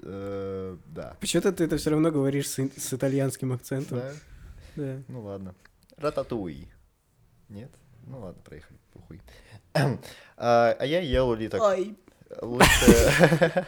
Э, 0.02 0.78
Да. 0.88 1.16
Почему-то 1.20 1.52
ты 1.52 1.66
это 1.66 1.78
все 1.78 1.90
равно 1.92 2.12
говоришь 2.12 2.50
с, 2.50 2.94
итальянским 2.94 3.52
акцентом. 3.54 4.00
Да? 4.00 4.12
Да. 4.76 5.02
Ну 5.08 5.22
ладно. 5.22 5.54
Рататуй. 5.98 6.68
Нет? 7.50 7.72
Ну 8.08 8.20
ладно, 8.20 8.42
проехали. 8.44 8.80
Похуй. 8.94 9.22
А 10.36 10.76
а 10.80 10.86
я 10.86 11.00
ел 11.00 11.30
улиток. 11.30 11.62
Ай. 11.62 11.96
Лучше... 12.42 13.66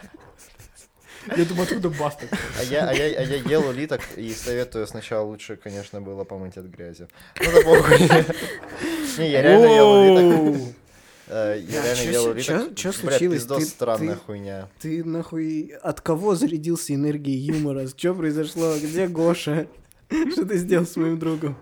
Я 1.36 1.44
думаю, 1.44 1.62
откуда 1.64 1.88
баста? 1.90 2.26
А 2.58 2.62
я, 2.64 2.88
а, 2.88 2.92
я, 2.92 3.04
а 3.18 3.22
я 3.22 3.36
ел 3.36 3.66
улиток 3.68 4.00
и 4.16 4.32
советую 4.32 4.86
сначала 4.86 5.24
лучше, 5.24 5.56
конечно, 5.56 6.00
было 6.00 6.24
помыть 6.24 6.56
от 6.56 6.66
грязи. 6.66 7.08
Ну 7.40 7.50
да 7.52 7.60
похуй. 7.62 7.98
Не, 9.18 9.30
я 9.30 9.42
реально 9.42 9.66
ел 9.66 9.90
улиток. 9.90 10.72
Э, 11.28 11.60
Я 11.68 11.82
реально 11.82 12.02
чё 12.04 12.10
ел 12.12 12.24
улиток. 12.26 12.56
Блядь, 12.76 12.94
случилось? 12.94 13.38
пиздос, 13.40 13.58
Ты- 13.58 13.64
странная 13.66 14.14
ты- 14.14 14.20
хуйня. 14.20 14.68
Ты 14.80 15.04
нахуй 15.04 15.72
от 15.82 16.00
кого 16.00 16.34
зарядился 16.36 16.94
энергией 16.94 17.38
юмора? 17.38 17.88
Что 17.88 18.14
произошло? 18.14 18.76
Где 18.76 19.08
Гоша? 19.08 19.66
Что 20.32 20.44
ты 20.46 20.56
сделал 20.58 20.86
с 20.86 20.94
моим 20.96 21.18
другом? 21.18 21.56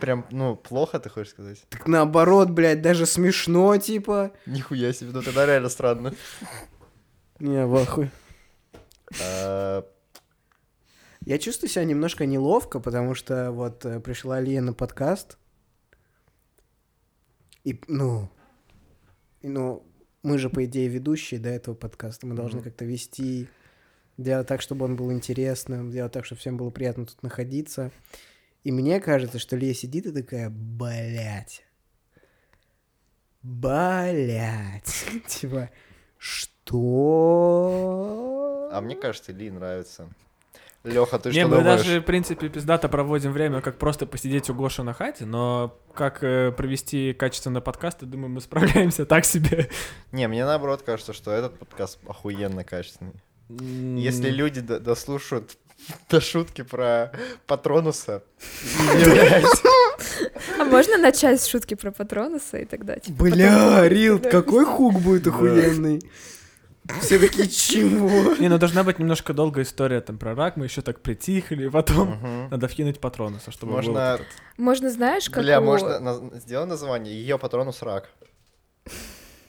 прям, 0.00 0.26
ну, 0.30 0.56
плохо, 0.56 0.98
ты 0.98 1.08
хочешь 1.08 1.30
сказать? 1.32 1.62
Так 1.70 1.86
наоборот, 1.86 2.50
блядь, 2.50 2.82
даже 2.82 3.06
смешно, 3.06 3.76
типа. 3.78 4.32
Нихуя 4.44 4.92
себе, 4.92 5.10
ну 5.14 5.22
тогда 5.22 5.46
реально 5.46 5.68
странно. 5.70 6.12
Не, 7.38 7.64
в 7.66 7.74
ахуе. 7.76 8.10
А, 9.22 9.84
Я 11.26 11.38
чувствую 11.38 11.70
себя 11.70 11.84
немножко 11.84 12.26
неловко, 12.26 12.80
потому 12.80 13.14
что 13.14 13.50
вот 13.52 13.84
э, 13.84 14.00
пришла 14.00 14.40
Лия 14.40 14.60
на 14.60 14.72
подкаст. 14.74 15.38
И, 17.64 17.80
ну, 17.88 18.28
и, 19.40 19.48
ну, 19.48 19.86
мы 20.22 20.38
же, 20.38 20.50
по 20.50 20.64
идее, 20.64 20.88
ведущие 20.88 21.40
до 21.40 21.48
этого 21.48 21.74
подкаста. 21.74 22.26
Мы 22.26 22.34
должны 22.34 22.62
как-то 22.62 22.84
вести, 22.84 23.48
делать 24.16 24.46
так, 24.46 24.60
чтобы 24.60 24.84
он 24.84 24.96
был 24.96 25.12
интересным, 25.12 25.90
делать 25.90 26.12
так, 26.12 26.24
чтобы 26.24 26.40
всем 26.40 26.56
было 26.56 26.70
приятно 26.70 27.06
тут 27.06 27.22
находиться. 27.22 27.90
И 28.62 28.72
мне 28.72 29.00
кажется, 29.00 29.38
что 29.38 29.56
Лия 29.56 29.74
сидит 29.74 30.06
и 30.06 30.12
такая, 30.12 30.50
блядь, 30.50 31.64
блядь, 33.42 35.06
типа, 35.28 35.70
что? 36.18 37.64
А 38.76 38.80
мне 38.80 38.96
кажется, 38.96 39.32
Ли 39.32 39.50
нравится. 39.50 40.08
Леха, 40.84 41.18
ты 41.18 41.30
Не, 41.30 41.40
что 41.40 41.48
мы 41.48 41.56
думаешь? 41.56 41.78
даже, 41.78 42.00
в 42.00 42.04
принципе, 42.04 42.50
пиздато 42.50 42.88
проводим 42.90 43.32
время, 43.32 43.62
как 43.62 43.78
просто 43.78 44.04
посидеть 44.04 44.50
у 44.50 44.54
Гоши 44.54 44.82
на 44.82 44.92
хате, 44.92 45.24
но 45.24 45.78
как 45.94 46.22
э, 46.22 46.52
провести 46.52 47.14
качественно 47.14 47.62
подкаст, 47.62 48.02
я 48.02 48.08
думаю, 48.08 48.28
мы 48.28 48.40
справляемся 48.42 49.06
так 49.06 49.24
себе. 49.24 49.70
Не, 50.12 50.28
мне 50.28 50.44
наоборот 50.44 50.82
кажется, 50.82 51.14
что 51.14 51.30
этот 51.30 51.58
подкаст 51.58 51.98
охуенно 52.06 52.64
качественный. 52.64 53.14
Если 53.48 54.28
люди 54.28 54.60
до- 54.60 54.78
дослушают 54.78 55.56
до 56.10 56.20
шутки 56.20 56.60
про 56.62 57.12
Патронуса, 57.46 58.22
А 60.58 60.64
можно 60.64 60.98
начать 60.98 61.40
с 61.40 61.46
шутки 61.46 61.74
про 61.74 61.90
Патронуса 61.92 62.58
и 62.58 62.64
тогда, 62.64 62.96
типа, 62.96 63.24
Бля, 63.24 63.88
Рил, 63.88 64.18
какой 64.18 64.64
хук 64.64 65.00
будет 65.00 65.26
охуенный. 65.26 66.02
Все 67.00 67.18
такие, 67.18 67.48
чего? 67.48 68.34
Не, 68.36 68.48
ну 68.48 68.58
должна 68.58 68.84
быть 68.84 68.98
немножко 68.98 69.32
долгая 69.32 69.64
история 69.64 70.00
там 70.02 70.18
про 70.18 70.34
рак, 70.34 70.56
мы 70.56 70.66
еще 70.66 70.82
так 70.82 71.00
притихли, 71.00 71.68
потом 71.68 72.48
надо 72.50 72.68
вкинуть 72.68 73.00
патронуса, 73.00 73.50
чтобы 73.50 73.72
Можно, 73.72 73.98
этот- 73.98 74.26
Можно, 74.58 74.90
знаешь, 74.90 75.30
как 75.30 75.42
бля, 75.42 75.60
у- 75.60 75.64
можно 75.64 75.98
на- 75.98 76.38
сделай 76.40 76.66
название, 76.66 77.14
ее 77.14 77.38
Патронус 77.38 77.82
рак. 77.82 78.10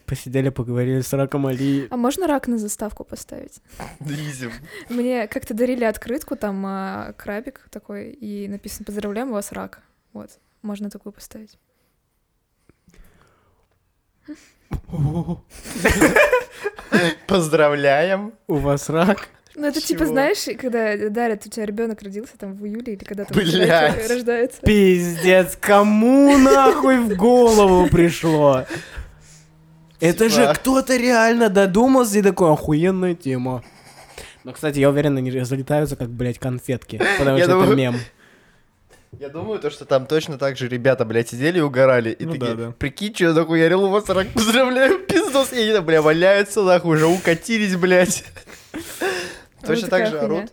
Посидели, 0.05 0.49
поговорили 0.49 1.01
с 1.01 1.11
Раком 1.13 1.47
Али. 1.47 1.87
А 1.89 1.97
можно 1.97 2.27
рак 2.27 2.47
на 2.47 2.59
заставку 2.59 3.03
поставить? 3.03 3.59
Изи. 3.99 4.49
Мне 4.87 5.27
как-то 5.27 5.55
дарили 5.55 5.83
открытку, 5.83 6.35
там 6.35 6.63
а, 6.65 7.13
крабик 7.17 7.67
такой, 7.71 8.11
и 8.11 8.47
написано 8.47 8.85
«Поздравляем, 8.85 9.29
у 9.31 9.33
вас 9.33 9.51
рак». 9.51 9.81
Вот, 10.13 10.29
можно 10.61 10.91
такую 10.91 11.11
поставить. 11.11 11.57
Поздравляем. 17.27 18.33
У 18.47 18.55
вас 18.55 18.89
рак? 18.89 19.29
Ну, 19.55 19.67
это 19.67 19.79
типа, 19.79 20.05
знаешь, 20.05 20.45
когда 20.59 21.09
дарят, 21.09 21.45
у 21.45 21.49
тебя 21.49 21.65
ребенок 21.65 22.01
родился 22.01 22.37
там 22.37 22.55
в 22.55 22.65
июле 22.65 22.93
или 22.93 23.03
когда 23.03 23.23
там 23.23 23.37
Блядь. 23.37 24.09
рождается. 24.09 24.61
Пиздец, 24.61 25.57
кому 25.59 26.37
нахуй 26.37 26.99
в 26.99 27.15
голову 27.15 27.87
пришло? 27.87 28.65
Это 30.01 30.27
же 30.27 30.41
Типа. 30.41 30.53
кто-то 30.55 30.97
реально 30.97 31.49
додумался 31.49 32.19
и 32.19 32.21
такой, 32.21 32.51
охуенная 32.51 33.15
тема. 33.15 33.63
Но, 34.43 34.51
кстати, 34.51 34.79
я 34.79 34.89
уверен, 34.89 35.15
они 35.17 35.31
разлетаются, 35.31 35.95
как, 35.95 36.09
блядь, 36.09 36.37
конфетки. 36.37 37.01
Потому 37.17 37.37
Я 37.37 37.45
что 37.45 37.63
это 37.63 37.73
мем. 37.75 37.95
Я 39.19 39.29
думаю, 39.29 39.59
то, 39.59 39.69
что 39.69 39.85
там 39.85 40.05
точно 40.07 40.37
так 40.37 40.57
же 40.57 40.67
ребята, 40.67 41.05
блядь, 41.05 41.29
сидели 41.29 41.59
и 41.59 41.61
угорали. 41.61 42.11
И 42.11 42.25
Ну 42.25 42.33
такие, 42.33 42.55
да, 42.55 42.65
да. 42.65 42.71
прикинь, 42.71 43.13
что 43.15 43.33
нахуярил 43.33 43.83
у 43.85 43.89
вас 43.89 44.09
рак, 44.09 44.27
поздравляю, 44.33 44.99
пиздос. 45.05 45.53
И 45.53 45.61
они 45.61 45.73
там, 45.73 45.85
бля, 45.85 46.01
валяются, 46.01 46.63
нахуй, 46.63 46.95
уже 46.97 47.07
укатились, 47.07 47.75
блядь. 47.75 48.23
Точно 49.61 49.87
так 49.87 50.07
же 50.07 50.19
орут. 50.19 50.51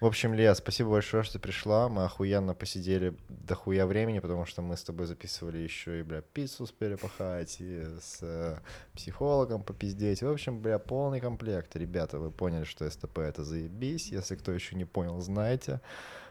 В 0.00 0.06
общем, 0.06 0.34
Лия, 0.34 0.52
спасибо 0.52 0.90
большое, 0.90 1.22
что 1.22 1.34
ты 1.34 1.38
пришла. 1.38 1.88
Мы 1.88 2.04
охуенно 2.04 2.52
посидели 2.52 3.16
до 3.30 3.54
хуя 3.54 3.86
времени, 3.86 4.18
потому 4.18 4.44
что 4.44 4.60
мы 4.60 4.76
с 4.76 4.82
тобой 4.82 5.06
записывали 5.06 5.58
еще 5.58 6.00
и, 6.00 6.02
бля, 6.02 6.20
пиццу 6.20 6.64
успели 6.64 6.96
пахать, 6.96 7.56
и 7.58 7.84
с 8.02 8.18
э, 8.20 8.58
психологом 8.92 9.62
попиздеть. 9.62 10.22
В 10.22 10.28
общем, 10.28 10.60
бля, 10.60 10.78
полный 10.78 11.20
комплект. 11.20 11.74
Ребята, 11.76 12.18
вы 12.18 12.30
поняли, 12.30 12.64
что 12.64 12.90
СТП 12.90 13.20
это 13.20 13.44
заебись. 13.44 14.08
Если 14.08 14.36
кто 14.36 14.52
еще 14.52 14.76
не 14.76 14.84
понял, 14.84 15.18
знаете. 15.22 15.80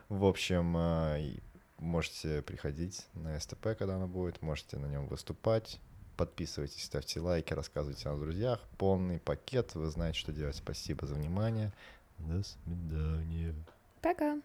В 0.07 0.25
общем, 0.25 0.75
э, 0.77 1.37
можете 1.83 2.41
приходить 2.41 3.05
на 3.13 3.39
СТП, 3.39 3.75
когда 3.77 3.95
оно 3.95 4.07
будет, 4.07 4.41
можете 4.41 4.77
на 4.77 4.87
нем 4.87 5.07
выступать. 5.07 5.79
Подписывайтесь, 6.17 6.83
ставьте 6.83 7.19
лайки, 7.19 7.53
рассказывайте 7.53 8.09
о 8.09 8.17
друзьях. 8.17 8.59
Полный 8.77 9.19
пакет, 9.19 9.75
вы 9.75 9.87
знаете, 9.87 10.19
что 10.19 10.31
делать. 10.31 10.55
Спасибо 10.55 11.07
за 11.07 11.15
внимание. 11.15 11.71
До 12.19 12.43
свидания. 12.43 13.55
Пока. 14.01 14.39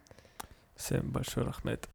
Всем 0.76 1.10
большой 1.10 1.44
рахмет. 1.44 1.88